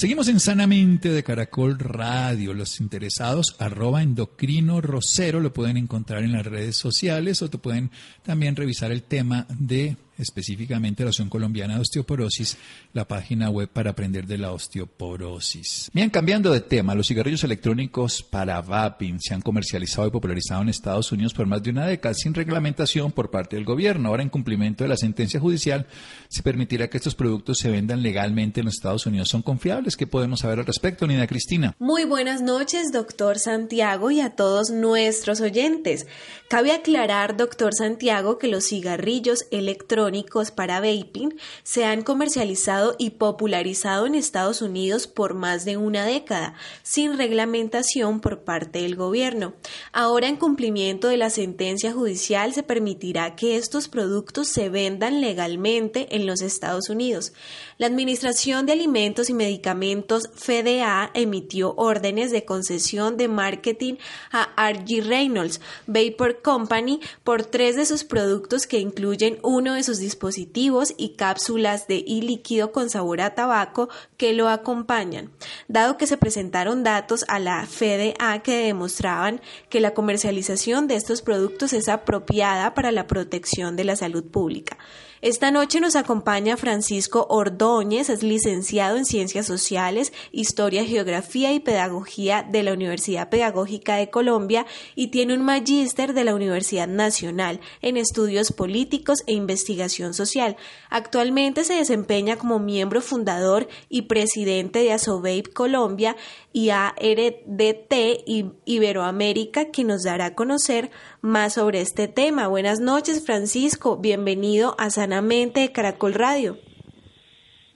Seguimos 0.00 0.28
en 0.28 0.40
Sanamente 0.40 1.10
de 1.10 1.22
Caracol 1.22 1.78
Radio. 1.78 2.54
Los 2.54 2.80
interesados, 2.80 3.54
arroba 3.58 4.02
endocrino 4.02 4.80
rosero, 4.80 5.40
lo 5.40 5.52
pueden 5.52 5.76
encontrar 5.76 6.22
en 6.22 6.32
las 6.32 6.46
redes 6.46 6.78
sociales 6.78 7.42
o 7.42 7.50
te 7.50 7.58
pueden 7.58 7.90
también 8.22 8.56
revisar 8.56 8.92
el 8.92 9.02
tema 9.02 9.46
de 9.50 9.98
específicamente 10.20 11.02
la 11.02 11.10
Asociación 11.10 11.30
Colombiana 11.30 11.74
de 11.74 11.80
Osteoporosis, 11.80 12.56
la 12.92 13.06
página 13.06 13.50
web 13.50 13.68
para 13.68 13.90
aprender 13.90 14.26
de 14.26 14.38
la 14.38 14.52
osteoporosis. 14.52 15.90
Bien, 15.92 16.10
cambiando 16.10 16.52
de 16.52 16.60
tema, 16.60 16.94
los 16.94 17.06
cigarrillos 17.06 17.44
electrónicos 17.44 18.22
para 18.22 18.60
vaping 18.60 19.18
se 19.20 19.34
han 19.34 19.40
comercializado 19.40 20.08
y 20.08 20.10
popularizado 20.10 20.62
en 20.62 20.68
Estados 20.68 21.12
Unidos 21.12 21.32
por 21.32 21.46
más 21.46 21.62
de 21.62 21.70
una 21.70 21.86
década 21.86 22.14
sin 22.14 22.34
reglamentación 22.34 23.12
por 23.12 23.30
parte 23.30 23.56
del 23.56 23.64
gobierno. 23.64 24.08
Ahora, 24.08 24.22
en 24.22 24.28
cumplimiento 24.28 24.84
de 24.84 24.88
la 24.88 24.96
sentencia 24.96 25.40
judicial, 25.40 25.86
se 26.28 26.42
permitirá 26.42 26.88
que 26.88 26.98
estos 26.98 27.14
productos 27.14 27.58
se 27.58 27.70
vendan 27.70 28.02
legalmente 28.02 28.60
en 28.60 28.66
los 28.66 28.74
Estados 28.74 29.06
Unidos. 29.06 29.28
¿Son 29.28 29.42
confiables? 29.42 29.96
¿Qué 29.96 30.06
podemos 30.06 30.40
saber 30.40 30.58
al 30.58 30.66
respecto, 30.66 31.06
Nina 31.06 31.26
Cristina? 31.26 31.74
Muy 31.78 32.04
buenas 32.04 32.42
noches, 32.42 32.92
doctor 32.92 33.38
Santiago, 33.38 34.10
y 34.10 34.20
a 34.20 34.30
todos 34.30 34.70
nuestros 34.70 35.40
oyentes. 35.40 36.06
Cabe 36.48 36.72
aclarar, 36.72 37.36
doctor 37.36 37.74
Santiago, 37.74 38.38
que 38.38 38.48
los 38.48 38.66
cigarrillos 38.68 39.46
electrónicos 39.50 40.09
para 40.54 40.80
vaping 40.80 41.34
se 41.62 41.84
han 41.84 42.02
comercializado 42.02 42.96
y 42.98 43.10
popularizado 43.10 44.06
en 44.06 44.14
Estados 44.14 44.60
Unidos 44.60 45.06
por 45.06 45.34
más 45.34 45.64
de 45.64 45.76
una 45.76 46.04
década, 46.04 46.54
sin 46.82 47.16
reglamentación 47.16 48.20
por 48.20 48.40
parte 48.40 48.82
del 48.82 48.96
gobierno. 48.96 49.54
Ahora, 49.92 50.28
en 50.28 50.36
cumplimiento 50.36 51.08
de 51.08 51.16
la 51.16 51.30
sentencia 51.30 51.92
judicial, 51.92 52.52
se 52.52 52.62
permitirá 52.62 53.36
que 53.36 53.56
estos 53.56 53.88
productos 53.88 54.48
se 54.48 54.68
vendan 54.68 55.20
legalmente 55.20 56.14
en 56.16 56.26
los 56.26 56.42
Estados 56.42 56.88
Unidos. 56.88 57.32
La 57.78 57.86
Administración 57.86 58.66
de 58.66 58.72
Alimentos 58.72 59.30
y 59.30 59.34
Medicamentos 59.34 60.28
FDA 60.34 61.10
emitió 61.14 61.74
órdenes 61.76 62.32
de 62.32 62.44
concesión 62.44 63.16
de 63.16 63.28
marketing 63.28 63.94
a 64.32 64.70
RG 64.70 65.06
Reynolds 65.06 65.60
Vapor 65.86 66.42
Company 66.42 67.00
por 67.22 67.44
tres 67.44 67.76
de 67.76 67.86
sus 67.86 68.04
productos 68.04 68.66
que 68.66 68.78
incluyen 68.78 69.38
uno 69.42 69.74
de 69.74 69.82
sus 69.82 69.99
dispositivos 70.00 70.94
y 70.96 71.10
cápsulas 71.10 71.86
de 71.86 72.02
y 72.04 72.22
líquido 72.22 72.72
con 72.72 72.90
sabor 72.90 73.20
a 73.20 73.34
tabaco 73.34 73.88
que 74.16 74.32
lo 74.32 74.48
acompañan, 74.48 75.30
dado 75.68 75.96
que 75.96 76.06
se 76.06 76.16
presentaron 76.16 76.82
datos 76.82 77.24
a 77.28 77.38
la 77.38 77.66
FDA 77.66 78.40
que 78.42 78.64
demostraban 78.64 79.40
que 79.68 79.80
la 79.80 79.94
comercialización 79.94 80.88
de 80.88 80.96
estos 80.96 81.22
productos 81.22 81.72
es 81.72 81.88
apropiada 81.88 82.74
para 82.74 82.92
la 82.92 83.06
protección 83.06 83.76
de 83.76 83.84
la 83.84 83.96
salud 83.96 84.24
pública. 84.24 84.78
Esta 85.22 85.50
noche 85.50 85.80
nos 85.80 85.96
acompaña 85.96 86.56
Francisco 86.56 87.26
Ordóñez, 87.28 88.08
es 88.08 88.22
licenciado 88.22 88.96
en 88.96 89.04
Ciencias 89.04 89.46
Sociales, 89.46 90.14
Historia, 90.32 90.82
Geografía 90.82 91.52
y 91.52 91.60
Pedagogía 91.60 92.42
de 92.42 92.62
la 92.62 92.72
Universidad 92.72 93.28
Pedagógica 93.28 93.96
de 93.96 94.08
Colombia 94.08 94.64
y 94.94 95.08
tiene 95.08 95.34
un 95.34 95.44
magíster 95.44 96.14
de 96.14 96.24
la 96.24 96.34
Universidad 96.34 96.88
Nacional 96.88 97.60
en 97.82 97.98
Estudios 97.98 98.50
Políticos 98.50 99.18
e 99.26 99.34
Investigación 99.34 100.14
Social. 100.14 100.56
Actualmente 100.88 101.64
se 101.64 101.74
desempeña 101.74 102.36
como 102.36 102.58
miembro 102.58 103.02
fundador 103.02 103.68
y 103.90 104.02
presidente 104.02 104.78
de 104.78 104.94
ASOBEIP 104.94 105.52
Colombia 105.52 106.16
y 106.52 106.70
ARDT 106.70 108.24
Iberoamérica, 108.64 109.70
que 109.70 109.84
nos 109.84 110.02
dará 110.02 110.26
a 110.26 110.34
conocer 110.34 110.90
más 111.20 111.54
sobre 111.54 111.80
este 111.80 112.08
tema. 112.08 112.48
Buenas 112.48 112.80
noches, 112.80 113.24
Francisco. 113.24 113.96
Bienvenido 113.96 114.74
a 114.78 114.90
Sanamente 114.90 115.60
de 115.60 115.72
Caracol 115.72 116.14
Radio. 116.14 116.58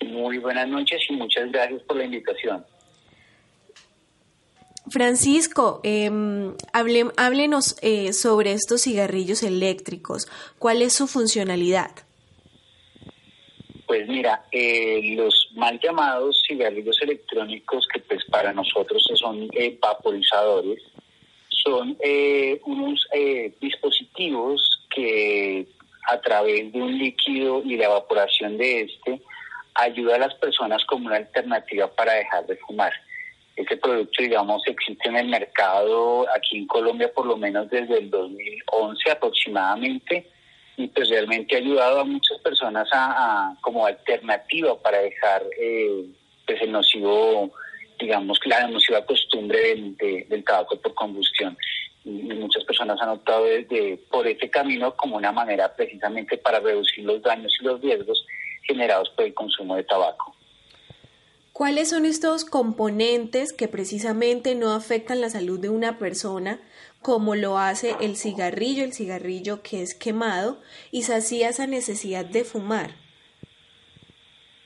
Muy 0.04 0.38
buenas 0.38 0.68
noches 0.68 1.00
y 1.08 1.12
muchas 1.14 1.50
gracias 1.50 1.82
por 1.82 1.96
la 1.96 2.04
invitación. 2.04 2.64
Francisco, 4.90 5.80
em, 5.82 6.54
háblenos 6.72 7.76
eh, 7.80 8.12
sobre 8.12 8.52
estos 8.52 8.82
cigarrillos 8.82 9.42
eléctricos. 9.42 10.28
¿Cuál 10.58 10.82
es 10.82 10.92
su 10.92 11.06
funcionalidad? 11.06 11.90
Pues 13.94 14.08
mira, 14.08 14.42
eh, 14.50 15.14
los 15.14 15.50
mal 15.54 15.78
llamados 15.78 16.42
cigarrillos 16.48 17.00
electrónicos, 17.00 17.86
que 17.86 18.00
pues 18.00 18.24
para 18.24 18.52
nosotros 18.52 19.08
son 19.14 19.48
eh, 19.52 19.78
vaporizadores, 19.80 20.82
son 21.48 21.96
eh, 22.00 22.60
unos 22.64 23.06
dispositivos 23.60 24.84
que 24.92 25.68
a 26.08 26.20
través 26.20 26.72
de 26.72 26.82
un 26.82 26.98
líquido 26.98 27.62
y 27.64 27.76
la 27.76 27.84
evaporación 27.84 28.58
de 28.58 28.80
este 28.80 29.22
ayuda 29.74 30.16
a 30.16 30.26
las 30.26 30.34
personas 30.34 30.84
como 30.86 31.06
una 31.06 31.18
alternativa 31.18 31.86
para 31.86 32.14
dejar 32.14 32.46
de 32.46 32.56
fumar. 32.56 32.92
Este 33.54 33.76
producto, 33.76 34.24
digamos, 34.24 34.66
existe 34.66 35.08
en 35.08 35.18
el 35.18 35.28
mercado 35.28 36.26
aquí 36.36 36.58
en 36.58 36.66
Colombia 36.66 37.12
por 37.14 37.26
lo 37.26 37.36
menos 37.36 37.70
desde 37.70 37.98
el 37.98 38.10
2011 38.10 39.10
aproximadamente 39.12 40.33
y 40.76 40.88
pues 40.88 41.08
realmente 41.08 41.54
ha 41.54 41.58
ayudado 41.58 42.00
a 42.00 42.04
muchas 42.04 42.38
personas 42.40 42.88
a, 42.92 43.56
como 43.60 43.86
alternativa 43.86 44.80
para 44.80 44.98
dejar 44.98 45.42
eh, 45.60 46.06
pues 46.46 46.60
el 46.62 46.72
nocivo 46.72 47.52
digamos 47.98 48.38
la 48.44 48.66
nociva 48.66 49.04
costumbre 49.06 49.60
del, 49.60 50.26
del 50.28 50.44
tabaco 50.44 50.80
por 50.80 50.94
combustión 50.94 51.56
y, 52.04 52.10
muchas 52.10 52.64
personas 52.64 53.00
han 53.00 53.10
optado 53.10 53.44
desde 53.44 53.96
por 54.10 54.26
este 54.26 54.50
camino 54.50 54.96
como 54.96 55.16
una 55.16 55.32
manera 55.32 55.74
precisamente 55.74 56.36
para 56.36 56.60
reducir 56.60 57.04
los 57.04 57.22
daños 57.22 57.56
y 57.60 57.64
los 57.64 57.80
riesgos 57.80 58.26
generados 58.62 59.10
por 59.10 59.24
el 59.24 59.34
consumo 59.34 59.76
de 59.76 59.84
tabaco. 59.84 60.34
¿Cuáles 61.52 61.90
son 61.90 62.04
estos 62.04 62.44
componentes 62.44 63.52
que 63.52 63.68
precisamente 63.68 64.56
no 64.56 64.72
afectan 64.72 65.20
la 65.20 65.30
salud 65.30 65.60
de 65.60 65.68
una 65.68 65.98
persona, 65.98 66.60
como 67.04 67.34
lo 67.34 67.58
hace 67.58 67.94
el 68.00 68.16
cigarrillo, 68.16 68.82
el 68.82 68.94
cigarrillo 68.94 69.62
que 69.62 69.82
es 69.82 69.94
quemado, 69.94 70.62
y 70.90 71.02
sacia 71.02 71.50
esa 71.50 71.66
necesidad 71.66 72.24
de 72.24 72.44
fumar? 72.44 72.92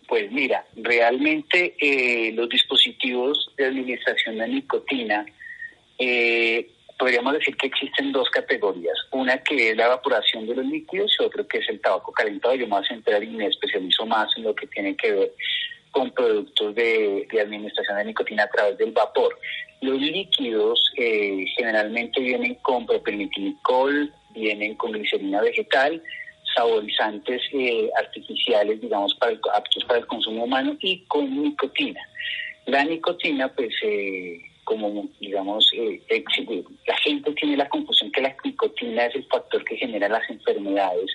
Pues 0.07 0.31
mira, 0.31 0.65
realmente 0.77 1.75
eh, 1.81 2.33
los 2.35 2.49
dispositivos 2.49 3.51
de 3.57 3.67
administración 3.67 4.39
de 4.39 4.47
nicotina, 4.47 5.27
eh, 5.99 6.71
podríamos 6.97 7.33
decir 7.33 7.57
que 7.57 7.67
existen 7.67 8.13
dos 8.13 8.31
categorías. 8.31 8.97
Una 9.11 9.43
que 9.43 9.71
es 9.71 9.77
la 9.77 9.87
evaporación 9.87 10.47
de 10.47 10.55
los 10.55 10.65
líquidos 10.65 11.17
y 11.19 11.25
otra 11.25 11.43
que 11.43 11.59
es 11.59 11.69
el 11.69 11.81
tabaco 11.81 12.13
calentado. 12.13 12.55
Yo 12.55 12.69
me 12.69 12.77
voy 12.77 12.85
a 12.85 12.89
centrar 12.89 13.25
y 13.25 13.27
me 13.27 13.47
especializo 13.47 14.07
más 14.07 14.31
en 14.37 14.45
lo 14.45 14.55
que 14.55 14.69
tiene 14.69 14.97
que 14.97 15.11
ver 15.11 15.33
con 15.99 16.13
productos 16.13 16.77
de, 16.77 17.27
administración 17.43 17.99
de 17.99 18.05
nicotina 18.05 18.45
a 18.45 18.51
través 18.51 18.79
del 18.79 18.93
vapor. 18.93 19.37
Los 19.81 20.01
líquidos 20.01 20.81
eh, 20.97 21.45
generalmente 21.57 22.21
vienen 22.21 22.55
con 22.63 22.87
propilenglicol, 22.87 24.15
vienen 24.33 24.77
con 24.77 24.93
glicerina 24.93 25.41
vegetal, 25.41 26.01
saborizantes 26.55 27.43
eh, 27.53 27.91
artificiales, 27.99 28.81
digamos, 28.81 29.13
para 29.17 29.33
aptos 29.55 29.85
para 29.87 29.99
el 29.99 30.07
consumo 30.07 30.45
humano 30.45 30.77
y 30.79 31.05
con 31.07 31.43
nicotina. 31.43 32.01
La 32.67 32.85
nicotina, 32.85 33.49
pues, 33.49 33.75
eh, 33.83 34.39
como 34.63 35.09
digamos, 35.19 35.69
la 36.87 36.97
gente 36.99 37.33
tiene 37.33 37.57
la 37.57 37.69
confusión 37.69 38.13
que 38.13 38.21
la 38.21 38.37
nicotina 38.45 39.07
es 39.07 39.17
el 39.17 39.25
factor 39.25 39.65
que 39.65 39.77
genera 39.77 40.09
las 40.09 40.31
enfermedades 40.31 41.11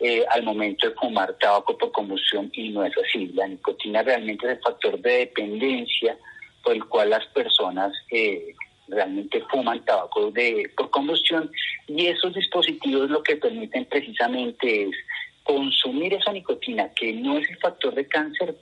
eh, 0.00 0.24
al 0.30 0.42
momento 0.42 0.88
de 0.88 0.94
fumar 0.94 1.36
tabaco 1.38 1.76
por 1.78 1.92
combustión 1.92 2.50
y 2.54 2.70
no 2.70 2.84
es 2.84 2.92
así. 2.98 3.28
La 3.34 3.46
nicotina 3.46 4.02
realmente 4.02 4.46
es 4.46 4.52
el 4.54 4.62
factor 4.62 4.98
de 5.00 5.18
dependencia 5.18 6.16
por 6.62 6.74
el 6.74 6.84
cual 6.86 7.10
las 7.10 7.26
personas 7.26 7.92
eh, 8.10 8.54
realmente 8.88 9.42
fuman 9.50 9.84
tabaco 9.84 10.30
de, 10.30 10.70
por 10.76 10.90
combustión 10.90 11.50
y 11.86 12.06
esos 12.06 12.34
dispositivos 12.34 13.10
lo 13.10 13.22
que 13.22 13.36
permiten 13.36 13.84
precisamente 13.86 14.84
es 14.84 14.96
consumir 15.42 16.14
esa 16.14 16.32
nicotina 16.32 16.88
que 16.94 17.12
no 17.12 17.38
es 17.38 17.48
el 17.48 17.58
factor 17.58 17.94
de 17.94 18.06
cáncer 18.06 18.56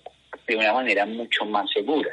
de 0.46 0.56
una 0.56 0.72
manera 0.72 1.06
mucho 1.06 1.44
más 1.44 1.70
segura. 1.70 2.10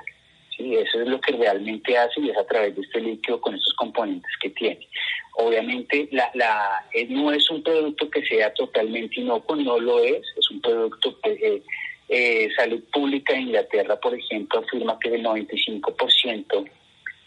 ¿Sí? 0.58 0.76
Eso 0.76 1.02
es 1.02 1.08
lo 1.08 1.22
que 1.22 1.34
realmente 1.34 1.98
hace 1.98 2.20
y 2.22 2.30
es 2.30 2.38
a 2.38 2.46
través 2.46 2.76
de 2.76 2.82
este 2.82 3.00
líquido 3.00 3.40
con 3.40 3.56
estos 3.56 3.74
componentes 3.76 4.32
que 4.42 4.50
tiene. 4.50 4.88
Obviamente 5.36 6.10
la, 6.12 6.30
la, 6.34 6.86
eh, 6.94 7.06
no 7.10 7.32
es 7.32 7.50
un 7.50 7.62
producto 7.62 8.10
que 8.10 8.26
sea 8.26 8.54
totalmente 8.54 9.22
inocuo, 9.22 9.56
no 9.56 9.80
lo 9.80 10.04
es, 10.04 10.22
es 10.36 10.50
un 10.50 10.62
producto 10.62 11.20
que 11.22 11.32
eh, 11.32 11.64
eh, 12.10 12.50
Salud 12.56 12.84
Pública 12.92 13.34
de 13.34 13.42
Inglaterra, 13.42 14.00
por 14.00 14.16
ejemplo, 14.16 14.60
afirma 14.60 14.98
que 15.00 15.14
el 15.14 15.24
95% 15.24 16.70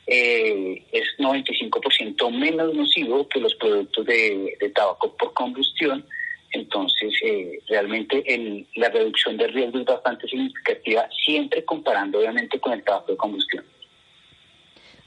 eh, 0.07 0.85
es 0.91 1.05
95% 1.19 2.31
menos 2.37 2.75
nocivo 2.75 3.29
que 3.29 3.41
los 3.41 3.55
productos 3.55 4.05
de 4.07 4.73
tabaco 4.75 5.17
por 5.17 5.33
combustión. 5.35 6.05
Entonces, 6.53 7.13
eh, 7.25 7.59
realmente 7.69 8.23
el, 8.27 8.67
la 8.75 8.89
reducción 8.89 9.37
de 9.37 9.47
riesgo 9.49 9.79
es 9.79 9.85
bastante 9.85 10.27
significativa, 10.29 11.09
siempre 11.25 11.65
comparando 11.65 12.19
obviamente 12.19 12.59
con 12.59 12.73
el 12.73 12.83
tabaco 12.83 13.13
de 13.13 13.19
combustión. 13.19 13.65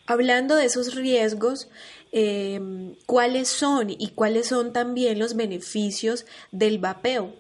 Hablando 0.06 0.56
de 0.56 0.66
esos 0.66 0.96
riesgos, 0.96 1.70
eh, 2.12 2.60
¿cuáles 3.06 3.48
son 3.48 3.90
y 3.90 4.10
cuáles 4.16 4.48
son 4.48 4.74
también 4.74 5.18
los 5.18 5.36
beneficios 5.36 6.26
del 6.52 6.78
vapeo? 6.78 7.34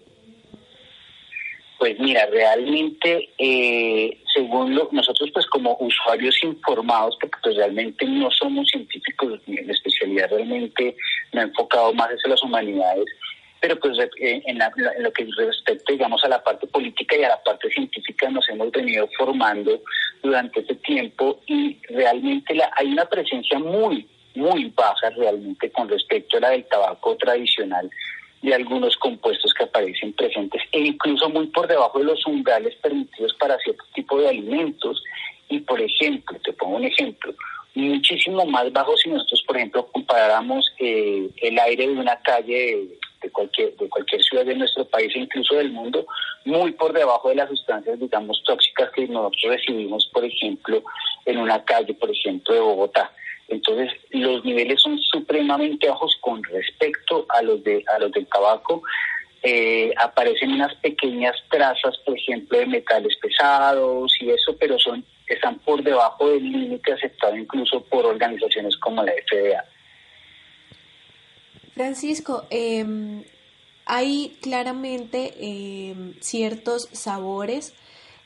Pues 1.78 2.00
mira, 2.00 2.26
realmente, 2.28 3.30
eh, 3.38 4.18
según 4.34 4.74
lo, 4.74 4.88
nosotros 4.94 5.30
pues 5.34 5.46
como 5.48 5.76
usuarios 5.82 6.42
informados, 6.42 7.18
porque 7.20 7.38
pues 7.44 7.58
realmente 7.58 8.06
no 8.06 8.32
somos 8.32 8.70
científicos, 8.70 9.42
mi 9.48 9.58
especialidad 9.58 10.30
realmente 10.30 10.96
me 11.34 11.42
ha 11.42 11.44
enfocado 11.44 11.94
más 11.94 12.08
hacia 12.08 12.30
las 12.30 12.42
humanidades, 12.42 13.06
pero 13.64 13.80
pues 13.80 13.98
eh, 13.98 14.44
en, 14.46 14.60
lo 15.00 15.14
que 15.14 15.26
respecta, 15.38 15.94
digamos, 15.94 16.22
a 16.26 16.28
la 16.28 16.44
parte 16.44 16.68
política 16.68 17.16
y 17.16 17.24
a 17.24 17.30
la 17.30 17.42
parte 17.44 17.70
científica 17.70 18.30
nos 18.30 18.50
hemos 18.50 18.70
venido 18.72 19.08
formando 19.18 19.82
durante 20.22 20.60
este 20.60 20.76
tiempo 20.76 21.40
y 21.48 21.80
realmente 21.88 22.56
la, 22.56 22.70
hay 22.76 22.92
una 22.92 23.06
presencia 23.06 23.58
muy, 23.60 24.06
muy 24.36 24.66
baja 24.76 25.12
realmente 25.12 25.72
con 25.72 25.88
respecto 25.88 26.36
a 26.36 26.40
la 26.42 26.50
del 26.50 26.66
tabaco 26.66 27.16
tradicional 27.16 27.90
de 28.42 28.54
algunos 28.54 28.98
compuestos 28.98 29.54
que 29.54 29.64
aparecen 29.64 30.12
presentes 30.12 30.62
e 30.74 30.82
incluso 30.82 31.30
muy 31.30 31.48
por 31.48 31.66
debajo 31.66 32.00
de 32.00 32.06
los 32.06 32.26
umbrales 32.26 32.76
permitidos 32.82 33.34
para 33.36 33.58
cierto 33.60 33.86
tipo 33.96 34.20
de 34.20 34.28
alimentos. 34.28 35.02
Y 35.48 35.62
por 35.62 35.80
ejemplo, 35.80 36.38
te 36.44 36.52
pongo 36.52 36.76
un 36.76 36.84
ejemplo, 36.84 37.34
muchísimo 37.76 38.46
más 38.46 38.74
bajo 38.74 38.98
si 38.98 39.10
nosotros, 39.10 39.42
por 39.48 39.56
ejemplo, 39.56 39.88
comparáramos 39.88 40.70
eh, 40.80 41.30
el 41.38 41.58
aire 41.60 41.88
de 41.88 41.94
una 41.94 42.18
calle 42.18 42.90
cualquier, 43.34 43.76
de 43.76 43.90
cualquier 43.90 44.24
ciudad 44.24 44.46
de 44.46 44.56
nuestro 44.56 44.86
país 44.86 45.14
e 45.16 45.20
incluso 45.20 45.56
del 45.56 45.72
mundo, 45.72 46.06
muy 46.46 46.72
por 46.72 46.94
debajo 46.94 47.30
de 47.30 47.36
las 47.36 47.50
sustancias, 47.50 48.00
digamos, 48.00 48.42
tóxicas 48.46 48.90
que 48.92 49.08
nosotros 49.08 49.44
recibimos, 49.46 50.10
por 50.14 50.24
ejemplo, 50.24 50.82
en 51.26 51.40
una 51.40 51.64
calle, 51.66 51.94
por 51.94 52.10
ejemplo, 52.10 52.54
de 52.54 52.62
Bogotá. 52.62 53.12
Entonces, 53.50 53.92
los 54.12 54.46
niveles 54.46 54.82
son 54.82 54.98
supremamente 55.00 55.90
bajos 55.90 56.16
con 56.22 56.42
respecto 56.44 57.26
a 57.30 57.42
los, 57.42 57.62
de, 57.64 57.84
a 57.94 58.00
los 58.00 58.12
del 58.14 58.26
tabaco. 58.28 58.84
Eh, 59.44 59.94
aparecen 59.98 60.54
unas 60.54 60.74
pequeñas 60.76 61.36
trazas, 61.50 61.98
por 62.06 62.18
ejemplo, 62.18 62.58
de 62.58 62.66
metales 62.66 63.18
pesados 63.18 64.16
y 64.22 64.30
eso, 64.30 64.56
pero 64.58 64.80
son 64.80 65.04
están 65.28 65.60
por 65.60 65.84
debajo 65.84 66.30
del 66.30 66.44
límite 66.44 66.94
aceptado 66.94 67.36
incluso 67.36 67.82
por 67.86 68.06
organizaciones 68.06 68.78
como 68.78 69.04
la 69.04 69.12
FDA. 69.12 69.64
Francisco, 71.74 72.46
em, 72.50 73.24
hay 73.86 74.38
claramente 74.42 75.34
em, 75.40 76.14
ciertos 76.22 76.88
sabores 76.92 77.74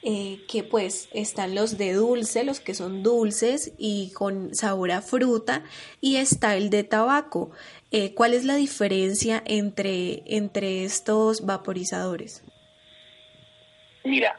eh, 0.03 0.45
que 0.47 0.63
pues 0.63 1.09
están 1.11 1.55
los 1.55 1.77
de 1.77 1.93
dulce, 1.93 2.43
los 2.43 2.59
que 2.59 2.75
son 2.75 3.01
dulces 3.03 3.73
y 3.77 4.11
con 4.11 4.53
sabor 4.53 4.91
a 4.91 5.01
fruta, 5.01 5.63
y 5.99 6.17
está 6.17 6.55
el 6.55 6.69
de 6.69 6.83
tabaco. 6.83 7.49
Eh, 7.91 8.13
¿Cuál 8.13 8.33
es 8.33 8.45
la 8.45 8.55
diferencia 8.55 9.41
entre, 9.45 10.23
entre 10.27 10.83
estos 10.83 11.45
vaporizadores? 11.45 12.43
Mira, 14.03 14.37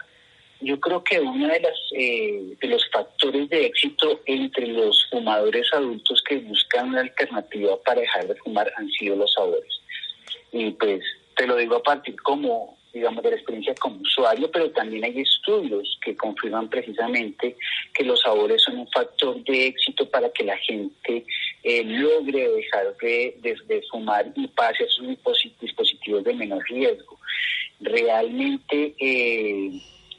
yo 0.61 0.81
creo 0.81 1.05
que 1.05 1.21
uno 1.21 1.47
de, 1.49 1.61
las, 1.61 1.79
eh, 1.93 2.57
de 2.61 2.69
los 2.69 2.89
factores 2.91 3.49
de 3.49 3.67
éxito 3.67 4.21
entre 4.27 4.67
los 4.67 5.07
fumadores 5.11 5.73
adultos 5.73 6.23
que 6.27 6.39
buscan 6.39 6.89
una 6.89 7.01
alternativa 7.01 7.81
para 7.85 8.01
dejar 8.01 8.27
de 8.27 8.35
fumar 8.37 8.73
han 8.77 8.89
sido 8.91 9.17
los 9.17 9.33
sabores. 9.33 9.81
Y 10.53 10.71
pues 10.73 11.03
te 11.37 11.47
lo 11.47 11.57
digo 11.57 11.77
a 11.77 11.83
partir 11.83 12.21
como 12.23 12.79
digamos, 12.93 13.23
de 13.23 13.31
la 13.31 13.37
experiencia 13.37 13.75
como 13.77 14.01
usuario, 14.01 14.51
pero 14.51 14.71
también 14.71 15.05
hay 15.05 15.21
estudios 15.21 15.99
que 16.03 16.17
confirman 16.17 16.69
precisamente 16.69 17.57
que 17.95 18.05
los 18.05 18.21
sabores 18.21 18.63
son 18.63 18.79
un 18.79 18.89
factor 18.89 19.43
de 19.45 19.67
éxito 19.67 20.09
para 20.09 20.31
que 20.31 20.45
la 20.45 20.57
gente 20.59 21.25
eh, 21.63 21.85
logre 21.85 22.49
dejar 22.51 22.97
de, 22.97 23.85
fumar 23.91 24.33
y 24.35 24.47
pase 24.49 24.85
a 24.85 24.89
sus 24.89 25.07
dispositivos 25.61 26.25
de 26.25 26.35
menor 26.35 26.65
riesgo. 26.69 27.19
Realmente, 27.81 28.95
eh, 28.99 29.71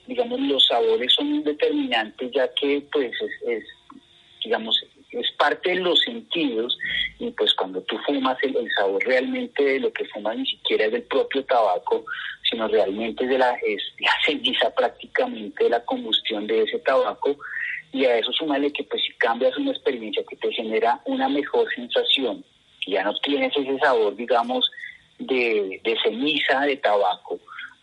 digamos, 0.09 0.39
los 0.41 0.65
sabores 0.65 1.13
son 1.13 1.43
determinantes 1.43 2.31
ya 2.31 2.49
que, 2.55 2.83
pues, 2.91 3.11
es 3.47 3.63
digamos, 4.43 4.83
es 5.11 5.31
parte 5.37 5.69
de 5.69 5.75
los 5.75 5.99
sentidos 6.01 6.77
y 7.19 7.29
pues 7.31 7.53
cuando 7.53 7.81
tú 7.83 7.97
fumas 8.05 8.37
el, 8.41 8.55
sabor 8.75 9.03
realmente 9.05 9.63
de 9.63 9.79
lo 9.79 9.91
que 9.91 10.05
fumas 10.05 10.37
ni 10.37 10.45
siquiera 10.45 10.85
es 10.85 10.91
del 10.91 11.03
propio 11.03 11.43
tabaco, 11.45 12.05
sino 12.49 12.67
realmente 12.67 13.27
de 13.27 13.37
la, 13.37 13.51
es 13.65 13.83
ceniza 14.25 14.73
prácticamente 14.73 15.65
de 15.65 15.69
la 15.69 15.83
combustión 15.83 16.47
de 16.47 16.63
ese 16.63 16.79
tabaco 16.79 17.35
y 17.91 18.05
a 18.05 18.17
eso 18.17 18.31
súmale 18.31 18.71
que 18.71 18.83
pues 18.83 19.03
si 19.03 19.13
cambias 19.13 19.57
una 19.57 19.71
experiencia 19.71 20.23
que 20.29 20.35
te 20.35 20.51
genera 20.53 21.01
una 21.05 21.27
mejor 21.27 21.67
sensación, 21.73 22.43
ya 22.87 23.03
no 23.03 23.13
tienes 23.19 23.55
ese 23.55 23.77
sabor 23.79 24.15
digamos 24.15 24.69
de, 25.17 25.81
de 25.83 25.97
ceniza 26.01 26.61
de 26.61 26.77
tabaco, 26.77 27.39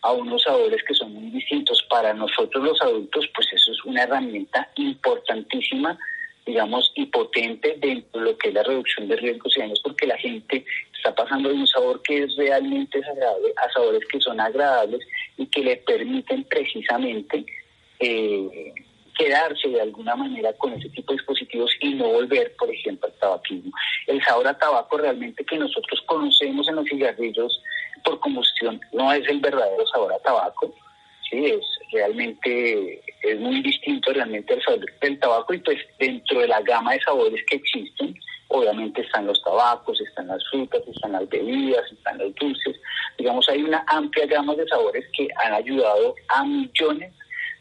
a 0.07 0.11
unos 0.13 0.41
sabores 0.43 0.81
que 0.83 0.93
son 0.93 1.13
muy 1.13 1.29
distintos. 1.31 1.83
Para 1.89 2.13
nosotros 2.13 2.63
los 2.63 2.81
adultos, 2.81 3.27
pues 3.35 3.47
eso 3.53 3.71
es 3.71 3.85
una 3.85 4.03
herramienta 4.03 4.69
importantísima 4.75 5.97
digamos, 6.45 6.93
y 6.95 7.05
potente 7.07 7.75
dentro 7.77 8.21
de 8.21 8.31
lo 8.31 8.37
que 8.37 8.47
es 8.47 8.53
la 8.53 8.63
reducción 8.63 9.09
de 9.09 9.17
riesgos 9.17 9.53
y 9.57 9.59
daños, 9.59 9.81
porque 9.83 10.07
la 10.07 10.17
gente 10.17 10.63
está 10.95 11.13
pasando 11.13 11.49
de 11.49 11.55
un 11.55 11.67
sabor 11.67 12.01
que 12.03 12.23
es 12.23 12.37
realmente 12.37 12.99
desagradable 12.99 13.53
a 13.57 13.69
sabores 13.73 14.07
que 14.09 14.21
son 14.21 14.39
agradables 14.39 15.01
y 15.35 15.45
que 15.47 15.61
le 15.61 15.75
permiten 15.75 16.45
precisamente 16.45 17.45
eh, 17.99 18.73
quedarse 19.17 19.67
de 19.69 19.81
alguna 19.81 20.15
manera 20.15 20.53
con 20.53 20.73
ese 20.73 20.89
tipo 20.89 21.11
de 21.11 21.17
dispositivos 21.17 21.71
y 21.81 21.95
no 21.95 22.05
volver, 22.07 22.55
por 22.57 22.69
ejemplo, 22.69 23.07
al 23.07 23.19
tabaquismo. 23.19 23.71
El 24.05 24.23
sabor 24.23 24.47
a 24.47 24.57
tabaco 24.57 24.97
realmente 24.97 25.43
que 25.43 25.57
nosotros 25.57 26.01
conocemos 26.05 26.67
en 26.69 26.75
los 26.75 26.85
cigarrillos 26.85 27.61
por 28.03 28.19
combustión 28.19 28.79
no 28.93 29.11
es 29.11 29.27
el 29.27 29.39
verdadero 29.39 29.85
sabor 29.87 30.13
a 30.13 30.19
tabaco, 30.19 30.73
sí, 31.29 31.45
es 31.45 31.65
realmente 31.91 33.01
es 33.23 33.39
muy 33.39 33.61
distinto 33.61 34.13
realmente 34.13 34.53
el 34.53 34.61
sabor 34.61 34.85
del 35.01 35.19
tabaco 35.19 35.53
y 35.53 35.59
pues 35.59 35.77
dentro 35.99 36.39
de 36.39 36.47
la 36.47 36.61
gama 36.61 36.93
de 36.93 37.01
sabores 37.01 37.43
que 37.49 37.57
existen, 37.57 38.15
obviamente 38.49 39.01
están 39.01 39.25
los 39.25 39.41
tabacos, 39.43 39.99
están 39.99 40.27
las 40.27 40.43
frutas, 40.49 40.81
están 40.87 41.13
las 41.13 41.27
bebidas, 41.29 41.83
están 41.91 42.17
los 42.17 42.33
dulces, 42.35 42.75
digamos 43.17 43.47
hay 43.49 43.63
una 43.63 43.83
amplia 43.87 44.25
gama 44.27 44.53
de 44.55 44.67
sabores 44.67 45.05
que 45.15 45.27
han 45.43 45.53
ayudado 45.53 46.15
a 46.29 46.43
millones 46.43 47.13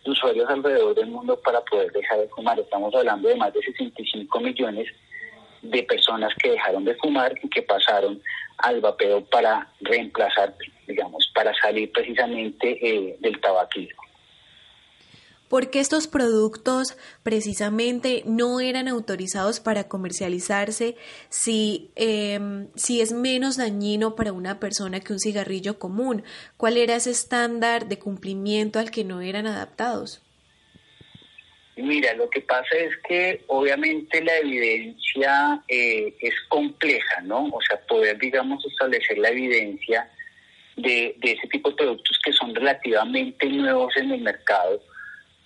usuarios 0.09 0.48
alrededor 0.48 0.94
del 0.94 1.09
mundo 1.09 1.38
para 1.40 1.61
poder 1.62 1.92
dejar 1.92 2.20
de 2.20 2.28
fumar. 2.28 2.59
Estamos 2.59 2.94
hablando 2.94 3.28
de 3.28 3.36
más 3.36 3.52
de 3.52 3.62
65 3.62 4.40
millones 4.40 4.88
de 5.62 5.82
personas 5.82 6.32
que 6.42 6.50
dejaron 6.50 6.84
de 6.84 6.94
fumar 6.96 7.34
y 7.42 7.48
que 7.48 7.62
pasaron 7.62 8.20
al 8.59 8.80
vapeo 8.80 9.24
para 9.26 9.68
reemplazar, 9.80 10.54
digamos, 10.86 11.30
para 11.34 11.52
salir 11.54 11.90
precisamente 11.92 12.78
eh, 12.80 13.16
del 13.20 13.40
tabaquismo 13.40 14.05
porque 15.49 15.80
estos 15.80 16.09
productos 16.09 16.97
precisamente 17.22 18.22
no 18.26 18.61
eran 18.61 18.88
autorizados 18.88 19.61
para 19.61 19.84
comercializarse 19.84 20.97
si, 21.28 21.90
em, 21.94 22.68
si 22.74 23.01
es 23.01 23.12
menos 23.12 23.57
dañino 23.57 24.16
para 24.16 24.32
una 24.32 24.59
persona 24.59 25.01
que 25.01 25.12
un 25.12 25.20
cigarrillo 25.20 25.78
común. 25.78 26.24
¿Cuál 26.57 26.76
era 26.76 26.97
ese 26.97 27.11
estándar 27.11 27.86
de 27.86 27.99
cumplimiento 27.99 28.78
al 28.78 28.90
que 28.90 29.05
no 29.05 29.20
eran 29.20 29.47
adaptados? 29.47 30.22
Mira, 31.76 32.14
lo 32.14 32.30
que 32.30 32.40
pasa 32.40 32.74
es 32.74 32.97
que 33.07 33.44
obviamente 33.49 34.24
la 34.24 34.38
evidencia 34.38 35.62
eh, 35.68 36.14
es 36.20 36.34
compleja, 36.49 37.20
¿no? 37.20 37.44
O 37.44 37.61
sea, 37.61 37.78
poder, 37.86 38.18
digamos, 38.18 38.64
establecer 38.64 39.18
la 39.18 39.28
evidencia 39.28 40.11
de, 40.76 41.14
de 41.18 41.32
ese 41.32 41.47
tipo 41.49 41.70
de 41.70 41.76
productos 41.76 42.18
que 42.24 42.32
son 42.32 42.55
relativamente 42.55 43.47
nuevos 43.47 43.94
en 43.99 44.11
el 44.11 44.22
mercado 44.22 44.80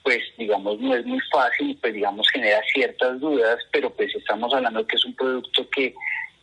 pues 0.02 0.22
digamos 0.38 0.78
no 0.80 0.94
es 0.94 1.04
muy 1.04 1.20
fácil, 1.32 1.76
pues 1.80 1.94
digamos 1.94 2.28
genera 2.30 2.60
ciertas 2.72 3.20
dudas, 3.20 3.58
pero 3.70 3.90
pues 3.90 4.14
estamos 4.14 4.52
hablando 4.54 4.86
que 4.86 4.96
es 4.96 5.04
un 5.04 5.14
producto 5.14 5.68
que 5.70 5.94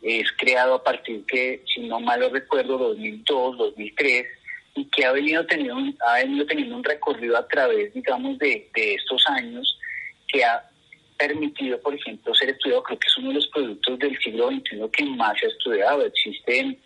es 0.02 0.30
creado 0.32 0.74
a 0.74 0.84
partir 0.84 1.24
que, 1.26 1.62
si 1.72 1.80
no 1.80 1.98
mal 2.00 2.30
recuerdo, 2.30 2.78
2002, 2.78 3.58
2003, 3.58 4.26
y 4.76 4.84
que 4.86 5.04
ha 5.04 5.12
venido 5.12 5.44
teniendo 5.46 5.76
un, 5.76 5.96
ha 6.06 6.18
venido 6.18 6.46
teniendo 6.46 6.76
un 6.76 6.84
recorrido 6.84 7.36
a 7.36 7.48
través, 7.48 7.92
digamos, 7.92 8.38
de, 8.38 8.70
de 8.74 8.94
estos 8.94 9.24
años 9.28 9.78
que 10.28 10.44
ha 10.44 10.62
permitido, 11.18 11.80
por 11.80 11.94
ejemplo, 11.94 12.32
ser 12.34 12.50
estudiado, 12.50 12.84
creo 12.84 12.98
que 12.98 13.08
es 13.08 13.18
uno 13.18 13.28
de 13.30 13.34
los 13.34 13.48
productos 13.48 13.98
del 13.98 14.16
siglo 14.18 14.50
XXI 14.50 14.88
que 14.92 15.04
más 15.04 15.38
se 15.38 15.46
ha 15.46 15.48
estudiado. 15.48 16.06
Existen 16.06 16.78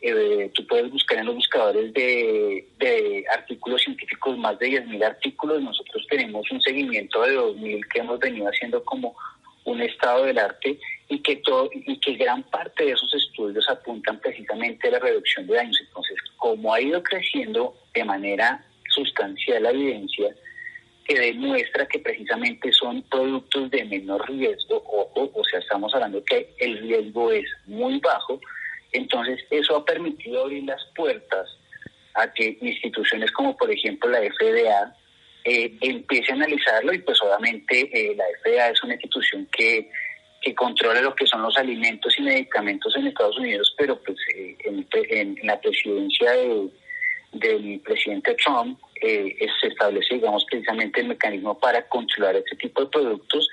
eh, 0.00 0.50
tú 0.54 0.66
puedes 0.66 0.90
buscar 0.90 1.18
en 1.18 1.26
los 1.26 1.36
buscadores 1.36 1.92
de, 1.92 3.24
artículos 3.32 3.82
científicos 3.82 4.36
más 4.38 4.58
de 4.58 4.68
10.000 4.68 5.04
artículos. 5.04 5.62
Nosotros 5.62 6.06
tenemos 6.08 6.50
un 6.50 6.60
seguimiento 6.60 7.22
de 7.22 7.38
2.000 7.38 7.88
que 7.88 8.00
hemos 8.00 8.18
venido 8.18 8.46
haciendo 8.48 8.84
como 8.84 9.16
un 9.64 9.80
estado 9.82 10.24
del 10.24 10.38
arte 10.38 10.78
y 11.08 11.18
que 11.20 11.36
todo 11.36 11.68
y 11.72 11.98
que 11.98 12.14
gran 12.14 12.42
parte 12.44 12.84
de 12.84 12.92
esos 12.92 13.12
estudios 13.14 13.68
apuntan 13.68 14.20
precisamente 14.20 14.88
a 14.88 14.92
la 14.92 14.98
reducción 14.98 15.46
de 15.46 15.54
daños. 15.54 15.80
Entonces, 15.80 16.16
como 16.36 16.72
ha 16.72 16.80
ido 16.80 17.02
creciendo 17.02 17.74
de 17.94 18.04
manera 18.04 18.64
sustancial 18.88 19.62
la 19.64 19.70
evidencia 19.70 20.34
que 21.06 21.18
demuestra 21.18 21.86
que 21.86 22.00
precisamente 22.00 22.72
son 22.72 23.02
productos 23.02 23.70
de 23.70 23.84
menor 23.84 24.28
riesgo, 24.28 24.82
ojo, 24.86 25.30
o 25.34 25.44
sea, 25.44 25.60
estamos 25.60 25.94
hablando 25.94 26.24
que 26.24 26.52
el 26.58 26.78
riesgo 26.78 27.30
es 27.30 27.46
muy 27.66 27.98
bajo, 28.00 28.40
entonces, 28.92 29.44
eso 29.50 29.76
ha 29.76 29.84
permitido 29.84 30.42
abrir 30.42 30.64
las 30.64 30.82
puertas 30.94 31.48
a 32.16 32.32
que 32.32 32.56
instituciones 32.60 33.30
como, 33.32 33.56
por 33.56 33.70
ejemplo, 33.70 34.08
la 34.08 34.20
FDA 34.20 34.94
eh, 35.44 35.76
empiece 35.80 36.32
a 36.32 36.34
analizarlo 36.34 36.92
y 36.92 36.98
pues 36.98 37.20
obviamente 37.22 37.88
eh, 37.92 38.16
la 38.16 38.24
FDA 38.42 38.70
es 38.70 38.82
una 38.82 38.94
institución 38.94 39.46
que, 39.52 39.90
que 40.40 40.54
controla 40.54 41.00
lo 41.02 41.14
que 41.14 41.26
son 41.26 41.42
los 41.42 41.56
alimentos 41.56 42.18
y 42.18 42.22
medicamentos 42.22 42.96
en 42.96 43.06
Estados 43.06 43.38
Unidos, 43.38 43.74
pero 43.76 44.00
pues 44.02 44.16
eh, 44.34 44.56
en, 44.64 45.36
la 45.42 45.60
presidencia 45.60 46.32
del 47.32 47.80
presidente 47.84 48.34
Trump 48.42 48.80
se 49.00 49.66
establece, 49.68 50.14
digamos, 50.14 50.44
precisamente 50.46 51.02
el 51.02 51.08
mecanismo 51.08 51.58
para 51.58 51.86
controlar 51.86 52.34
este 52.34 52.56
tipo 52.56 52.80
de 52.80 52.86
productos 52.88 53.48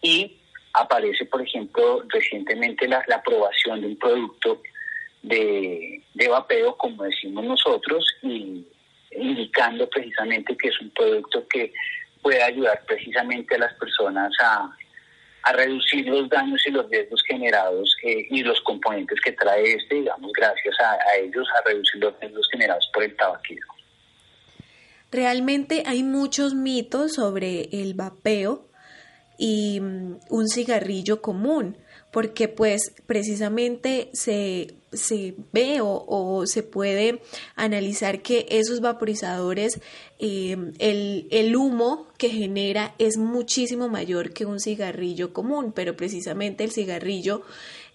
y 0.00 0.38
aparece, 0.72 1.26
por 1.26 1.42
ejemplo, 1.42 2.02
recientemente 2.08 2.88
la 2.88 3.04
aprobación 3.14 3.82
de 3.82 3.88
un 3.88 3.98
producto 3.98 4.62
de, 5.22 6.02
de 6.14 6.28
vapeo, 6.28 6.76
como 6.76 7.04
decimos 7.04 7.44
nosotros, 7.44 8.04
y 8.22 8.66
indicando 9.12 9.88
precisamente 9.88 10.56
que 10.56 10.68
es 10.68 10.80
un 10.80 10.90
producto 10.90 11.46
que 11.48 11.72
puede 12.22 12.42
ayudar 12.42 12.82
precisamente 12.86 13.54
a 13.54 13.58
las 13.58 13.74
personas 13.74 14.32
a, 14.42 14.70
a 15.42 15.52
reducir 15.52 16.06
los 16.06 16.28
daños 16.28 16.60
y 16.66 16.70
los 16.70 16.90
riesgos 16.90 17.22
generados 17.26 17.96
eh, 18.02 18.26
y 18.30 18.42
los 18.42 18.60
componentes 18.62 19.18
que 19.24 19.32
trae 19.32 19.74
este, 19.74 19.96
digamos, 19.96 20.32
gracias 20.32 20.74
a, 20.80 20.92
a, 20.92 21.16
ellos, 21.22 21.46
a 21.56 21.68
reducir 21.68 22.00
los 22.02 22.18
riesgos 22.20 22.48
generados 22.50 22.90
por 22.92 23.04
el 23.04 23.16
tabaquismo. 23.16 23.74
Realmente 25.12 25.84
hay 25.86 26.02
muchos 26.02 26.54
mitos 26.54 27.14
sobre 27.14 27.68
el 27.72 27.94
vapeo 27.94 28.66
y 29.38 29.80
mm, 29.80 30.18
un 30.30 30.48
cigarrillo 30.48 31.22
común 31.22 31.76
porque 32.16 32.48
pues 32.48 32.94
precisamente 33.06 34.08
se, 34.14 34.68
se 34.90 35.34
ve 35.52 35.80
o, 35.82 36.46
se 36.46 36.62
puede 36.62 37.20
analizar 37.56 38.22
que 38.22 38.46
esos 38.48 38.80
vaporizadores, 38.80 39.82
em, 40.18 40.72
el, 40.78 41.28
el 41.30 41.54
humo 41.54 42.08
que 42.16 42.30
genera 42.30 42.94
es 42.98 43.18
muchísimo 43.18 43.90
mayor 43.90 44.32
que 44.32 44.46
un 44.46 44.60
cigarrillo 44.60 45.34
común, 45.34 45.72
pero 45.76 45.94
precisamente 45.94 46.64
el 46.64 46.70
cigarrillo 46.70 47.42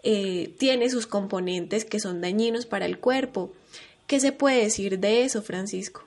eh, 0.03 0.53
tiene 0.59 0.91
sus 0.91 1.07
componentes 1.07 1.83
que 1.83 1.99
son 1.99 2.21
dañinos 2.21 2.67
para 2.67 2.85
el 2.85 2.99
cuerpo. 2.99 3.51
¿Qué 4.05 4.19
se 4.19 4.31
puede 4.31 4.61
decir 4.61 4.99
de 4.99 5.23
eso, 5.23 5.41
Francisco? 5.41 6.03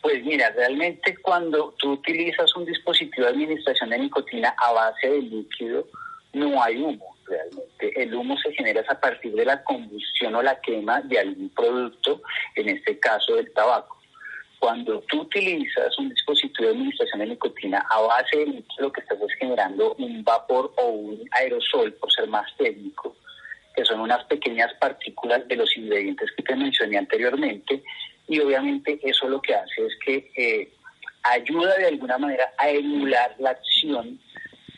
Pues 0.00 0.24
mira, 0.24 0.50
realmente 0.50 1.16
cuando 1.20 1.74
tú 1.76 1.94
utilizas 1.94 2.54
un 2.54 2.64
dispositivo 2.64 3.26
de 3.26 3.32
administración 3.32 3.90
de 3.90 3.98
nicotina 3.98 4.54
a 4.56 4.72
base 4.72 5.08
de 5.08 5.22
líquido, 5.22 5.88
no 6.36 6.62
hay 6.62 6.76
humo 6.76 7.16
realmente. 7.26 8.02
El 8.02 8.14
humo 8.14 8.36
se 8.38 8.52
genera 8.52 8.84
a 8.88 9.00
partir 9.00 9.32
de 9.32 9.44
la 9.44 9.62
combustión 9.64 10.34
o 10.34 10.42
la 10.42 10.60
quema 10.60 11.00
de 11.00 11.18
algún 11.18 11.48
producto, 11.48 12.20
en 12.54 12.68
este 12.68 12.98
caso 12.98 13.36
del 13.36 13.52
tabaco. 13.52 13.96
Cuando 14.58 15.00
tú 15.08 15.22
utilizas 15.22 15.98
un 15.98 16.10
dispositivo 16.10 16.68
de 16.68 16.74
administración 16.74 17.20
de 17.20 17.26
nicotina 17.26 17.84
a 17.90 18.00
base 18.00 18.36
de 18.36 18.46
líquido, 18.46 18.86
lo 18.86 18.92
que 18.92 19.00
estás 19.00 19.18
es 19.20 19.38
generando 19.38 19.94
un 19.94 20.22
vapor 20.24 20.72
o 20.76 20.88
un 20.88 21.28
aerosol, 21.32 21.92
por 21.94 22.12
ser 22.12 22.28
más 22.28 22.54
técnico, 22.56 23.16
que 23.74 23.84
son 23.84 24.00
unas 24.00 24.24
pequeñas 24.24 24.72
partículas 24.74 25.46
de 25.48 25.56
los 25.56 25.74
ingredientes 25.76 26.30
que 26.36 26.42
te 26.42 26.54
mencioné 26.54 26.98
anteriormente, 26.98 27.82
y 28.28 28.40
obviamente 28.40 28.98
eso 29.02 29.28
lo 29.28 29.40
que 29.40 29.54
hace 29.54 29.86
es 29.86 29.96
que 30.04 30.30
eh, 30.36 30.68
ayuda 31.22 31.74
de 31.76 31.86
alguna 31.86 32.18
manera 32.18 32.52
a 32.58 32.68
emular 32.68 33.34
la 33.38 33.50
acción 33.50 34.18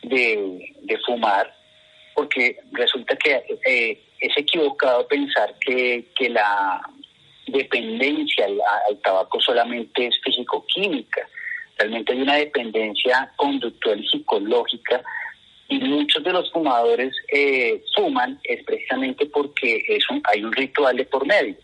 de, 0.09 0.99
fumar, 1.05 1.53
porque 2.15 2.57
resulta 2.71 3.15
que 3.15 3.41
eh, 3.65 4.01
es 4.19 4.37
equivocado 4.37 5.07
pensar 5.07 5.55
que, 5.59 6.05
la 6.29 6.81
dependencia 7.47 8.45
al, 8.45 8.99
tabaco 9.01 9.39
solamente 9.39 10.07
es 10.07 10.19
físico-química. 10.23 11.27
Realmente 11.77 12.11
hay 12.13 12.21
una 12.21 12.35
dependencia 12.35 13.31
conductual 13.37 13.99
y 13.99 14.07
psicológica 14.07 15.01
y 15.69 15.79
muchos 15.79 16.23
de 16.23 16.33
los 16.33 16.51
fumadores 16.51 17.15
eh, 17.31 17.81
fuman 17.95 18.39
es 18.43 18.63
precisamente 18.65 19.25
porque 19.27 19.83
es 19.87 20.03
hay 20.25 20.43
un 20.43 20.51
ritual 20.51 20.97
de 20.97 21.05
por 21.05 21.25
medio 21.25 21.55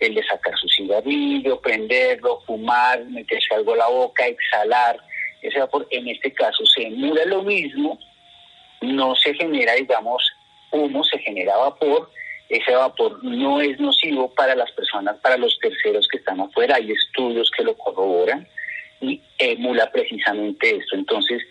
el 0.00 0.14
de 0.14 0.24
sacar 0.24 0.56
su 0.58 0.68
cigarrillo, 0.68 1.60
prenderlo, 1.60 2.40
fumar, 2.46 3.04
meterse 3.06 3.54
algo 3.54 3.74
a 3.74 3.78
la 3.78 3.88
boca, 3.88 4.26
exhalar. 4.26 5.00
Ese 5.44 5.58
vapor, 5.58 5.86
en 5.90 6.08
este 6.08 6.32
caso, 6.32 6.64
se 6.64 6.86
emula 6.86 7.22
lo 7.26 7.42
mismo, 7.42 7.98
no 8.80 9.14
se 9.14 9.34
genera, 9.34 9.74
digamos, 9.74 10.24
humo, 10.72 11.04
se 11.04 11.18
genera 11.18 11.54
vapor. 11.58 12.10
Ese 12.48 12.74
vapor 12.74 13.22
no 13.22 13.60
es 13.60 13.78
nocivo 13.78 14.32
para 14.34 14.54
las 14.54 14.72
personas, 14.72 15.18
para 15.18 15.36
los 15.36 15.58
terceros 15.58 16.08
que 16.08 16.16
están 16.16 16.40
afuera. 16.40 16.76
Hay 16.76 16.90
estudios 16.90 17.50
que 17.54 17.62
lo 17.62 17.76
corroboran 17.76 18.48
y 19.02 19.20
emula 19.36 19.92
precisamente 19.92 20.76
esto. 20.76 20.96
Entonces, 20.96 21.42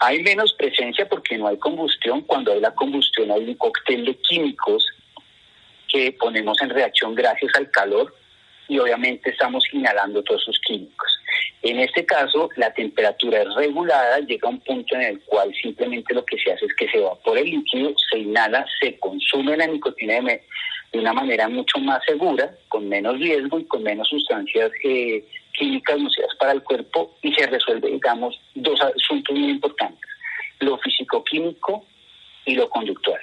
hay 0.00 0.24
menos 0.24 0.52
presencia 0.54 1.08
porque 1.08 1.38
no 1.38 1.46
hay 1.46 1.56
combustión. 1.58 2.22
Cuando 2.22 2.52
hay 2.52 2.58
la 2.58 2.74
combustión 2.74 3.30
hay 3.30 3.44
un 3.44 3.54
cóctel 3.54 4.06
de 4.06 4.16
químicos 4.16 4.84
que 5.86 6.10
ponemos 6.18 6.60
en 6.62 6.70
reacción 6.70 7.14
gracias 7.14 7.54
al 7.54 7.70
calor 7.70 8.12
y 8.68 8.78
obviamente 8.78 9.30
estamos 9.30 9.64
inhalando 9.72 10.22
todos 10.22 10.42
esos 10.42 10.60
químicos. 10.66 11.18
En 11.62 11.80
este 11.80 12.04
caso, 12.04 12.48
la 12.56 12.72
temperatura 12.72 13.42
es 13.42 13.54
regulada, 13.54 14.20
llega 14.20 14.48
a 14.48 14.52
un 14.52 14.60
punto 14.60 14.94
en 14.94 15.02
el 15.02 15.20
cual 15.22 15.52
simplemente 15.60 16.14
lo 16.14 16.24
que 16.24 16.38
se 16.38 16.52
hace 16.52 16.66
es 16.66 16.74
que 16.74 16.88
se 16.88 16.98
evapora 16.98 17.40
el 17.40 17.50
líquido, 17.50 17.92
se 18.10 18.18
inhala, 18.18 18.64
se 18.80 18.98
consume 18.98 19.56
la 19.56 19.66
nicotina 19.66 20.20
de, 20.20 20.42
una 20.92 21.12
manera 21.12 21.48
mucho 21.48 21.78
más 21.80 22.02
segura, 22.06 22.50
con 22.68 22.88
menos 22.88 23.18
riesgo 23.18 23.58
y 23.58 23.64
con 23.66 23.82
menos 23.82 24.08
sustancias 24.08 24.70
eh, 24.84 25.24
químicas 25.52 25.98
nocivas 25.98 26.34
para 26.38 26.52
el 26.52 26.62
cuerpo 26.62 27.16
y 27.22 27.34
se 27.34 27.46
resuelve, 27.46 27.90
digamos, 27.90 28.40
dos 28.54 28.80
asuntos 28.80 29.36
muy 29.36 29.50
importantes, 29.50 30.08
lo 30.60 30.78
físico-químico 30.78 31.84
y 32.44 32.54
lo 32.54 32.68
conductual. 32.70 33.20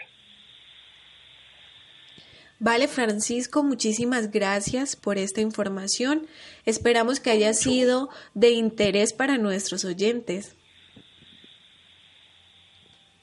Vale, 2.63 2.87
Francisco, 2.87 3.61
muchísimas 3.61 4.31
gracias 4.31 4.95
por 4.95 5.17
esta 5.17 5.41
información. 5.41 6.27
Esperamos 6.65 7.19
que 7.19 7.29
haya 7.29 7.51
sido 7.53 8.07
de 8.35 8.51
interés 8.51 9.11
para 9.11 9.37
nuestros 9.37 9.83
oyentes. 9.83 10.55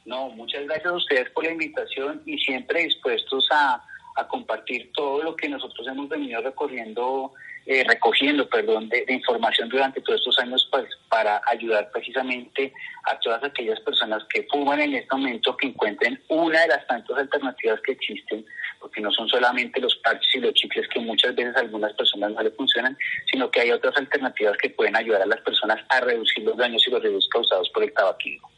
No, 0.05 0.29
muchas 0.29 0.67
gracias 0.67 0.89
a 0.89 0.93
ustedes 0.95 1.31
por 1.31 1.45
la 1.45 1.53
invitación 1.53 2.21
y 2.27 2.37
siempre 2.37 2.83
dispuestos 2.85 3.49
a, 3.51 3.83
a 4.17 4.29
compartir 4.29 4.93
todo 4.93 5.23
lo 5.23 5.35
que 5.35 5.49
nosotros 5.49 5.89
hemos 5.89 6.11
venido 6.11 6.43
recorriendo, 6.43 7.33
eh, 7.65 7.83
recogiendo, 7.89 8.47
perdón, 8.47 8.91
de, 8.91 9.07
información 9.09 9.71
durante 9.71 10.03
todos 10.03 10.21
estos 10.21 10.39
años 10.39 10.69
pues, 10.71 10.85
para 11.09 11.41
ayudar 11.47 11.91
precisamente 11.93 12.75
a 13.05 13.19
todas 13.21 13.43
aquellas 13.43 13.81
personas 13.81 14.23
que 14.29 14.47
fuman 14.53 14.81
en 14.83 14.97
este 14.97 15.17
momento 15.17 15.57
que 15.57 15.69
encuentren 15.69 16.23
una 16.29 16.61
de 16.61 16.69
las 16.69 16.87
tantas 16.87 17.17
alternativas 17.17 17.81
que 17.81 17.93
existen, 17.93 18.45
porque 18.81 19.01
no 19.01 19.13
son 19.13 19.29
solamente 19.29 19.81
los 19.81 19.95
parches 19.97 20.35
y 20.35 20.39
los 20.39 20.55
chicles 20.55 20.89
que 20.93 21.01
muchas 21.01 21.35
veces 21.35 21.55
a 21.57 21.61
algunas 21.61 21.93
personas 21.93 22.33
no 22.33 22.43
le 22.43 22.51
funcionan, 22.51 22.97
sino 23.31 23.51
que 23.51 23.61
hay 23.61 23.71
otras 23.71 23.97
alternativas 23.97 24.57
que 24.57 24.71
pueden 24.71 24.97
ayudar 24.97 25.23
a 25.23 25.27
las 25.27 25.41
personas 25.43 25.79
a 25.89 26.01
reducir 26.01 26.45
los 26.45 26.57
daños 26.57 26.83
y 26.87 26.91
los 26.91 27.03
riesgos 27.03 27.29
causados 27.31 27.69
por 27.71 27.85
el 27.85 27.93
tabaquismo. 27.93 28.51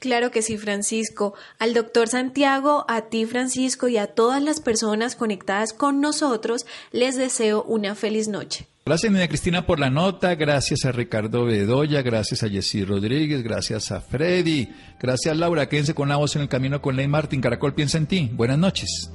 Claro 0.00 0.30
que 0.30 0.42
sí, 0.42 0.58
Francisco. 0.58 1.34
Al 1.58 1.74
doctor 1.74 2.06
Santiago, 2.08 2.84
a 2.88 3.08
ti, 3.08 3.26
Francisco, 3.26 3.88
y 3.88 3.96
a 3.96 4.06
todas 4.06 4.40
las 4.42 4.60
personas 4.60 5.16
conectadas 5.16 5.72
con 5.72 6.00
nosotros, 6.00 6.66
les 6.92 7.16
deseo 7.16 7.64
una 7.64 7.96
feliz 7.96 8.28
noche. 8.28 8.66
Gracias, 8.86 9.12
Niña 9.12 9.28
Cristina, 9.28 9.66
por 9.66 9.80
la 9.80 9.90
nota. 9.90 10.34
Gracias 10.36 10.84
a 10.84 10.92
Ricardo 10.92 11.44
Bedoya. 11.44 12.00
Gracias 12.02 12.42
a 12.42 12.48
Jessy 12.48 12.84
Rodríguez. 12.84 13.42
Gracias 13.42 13.90
a 13.90 14.00
Freddy. 14.00 14.68
Gracias, 15.00 15.36
Laura. 15.36 15.68
Quédense 15.68 15.94
con 15.94 16.08
la 16.08 16.16
voz 16.16 16.36
en 16.36 16.42
el 16.42 16.48
camino 16.48 16.80
con 16.80 16.96
Ley 16.96 17.08
Martín. 17.08 17.40
Caracol 17.40 17.74
piensa 17.74 17.98
en 17.98 18.06
ti. 18.06 18.30
Buenas 18.32 18.56
noches. 18.56 19.10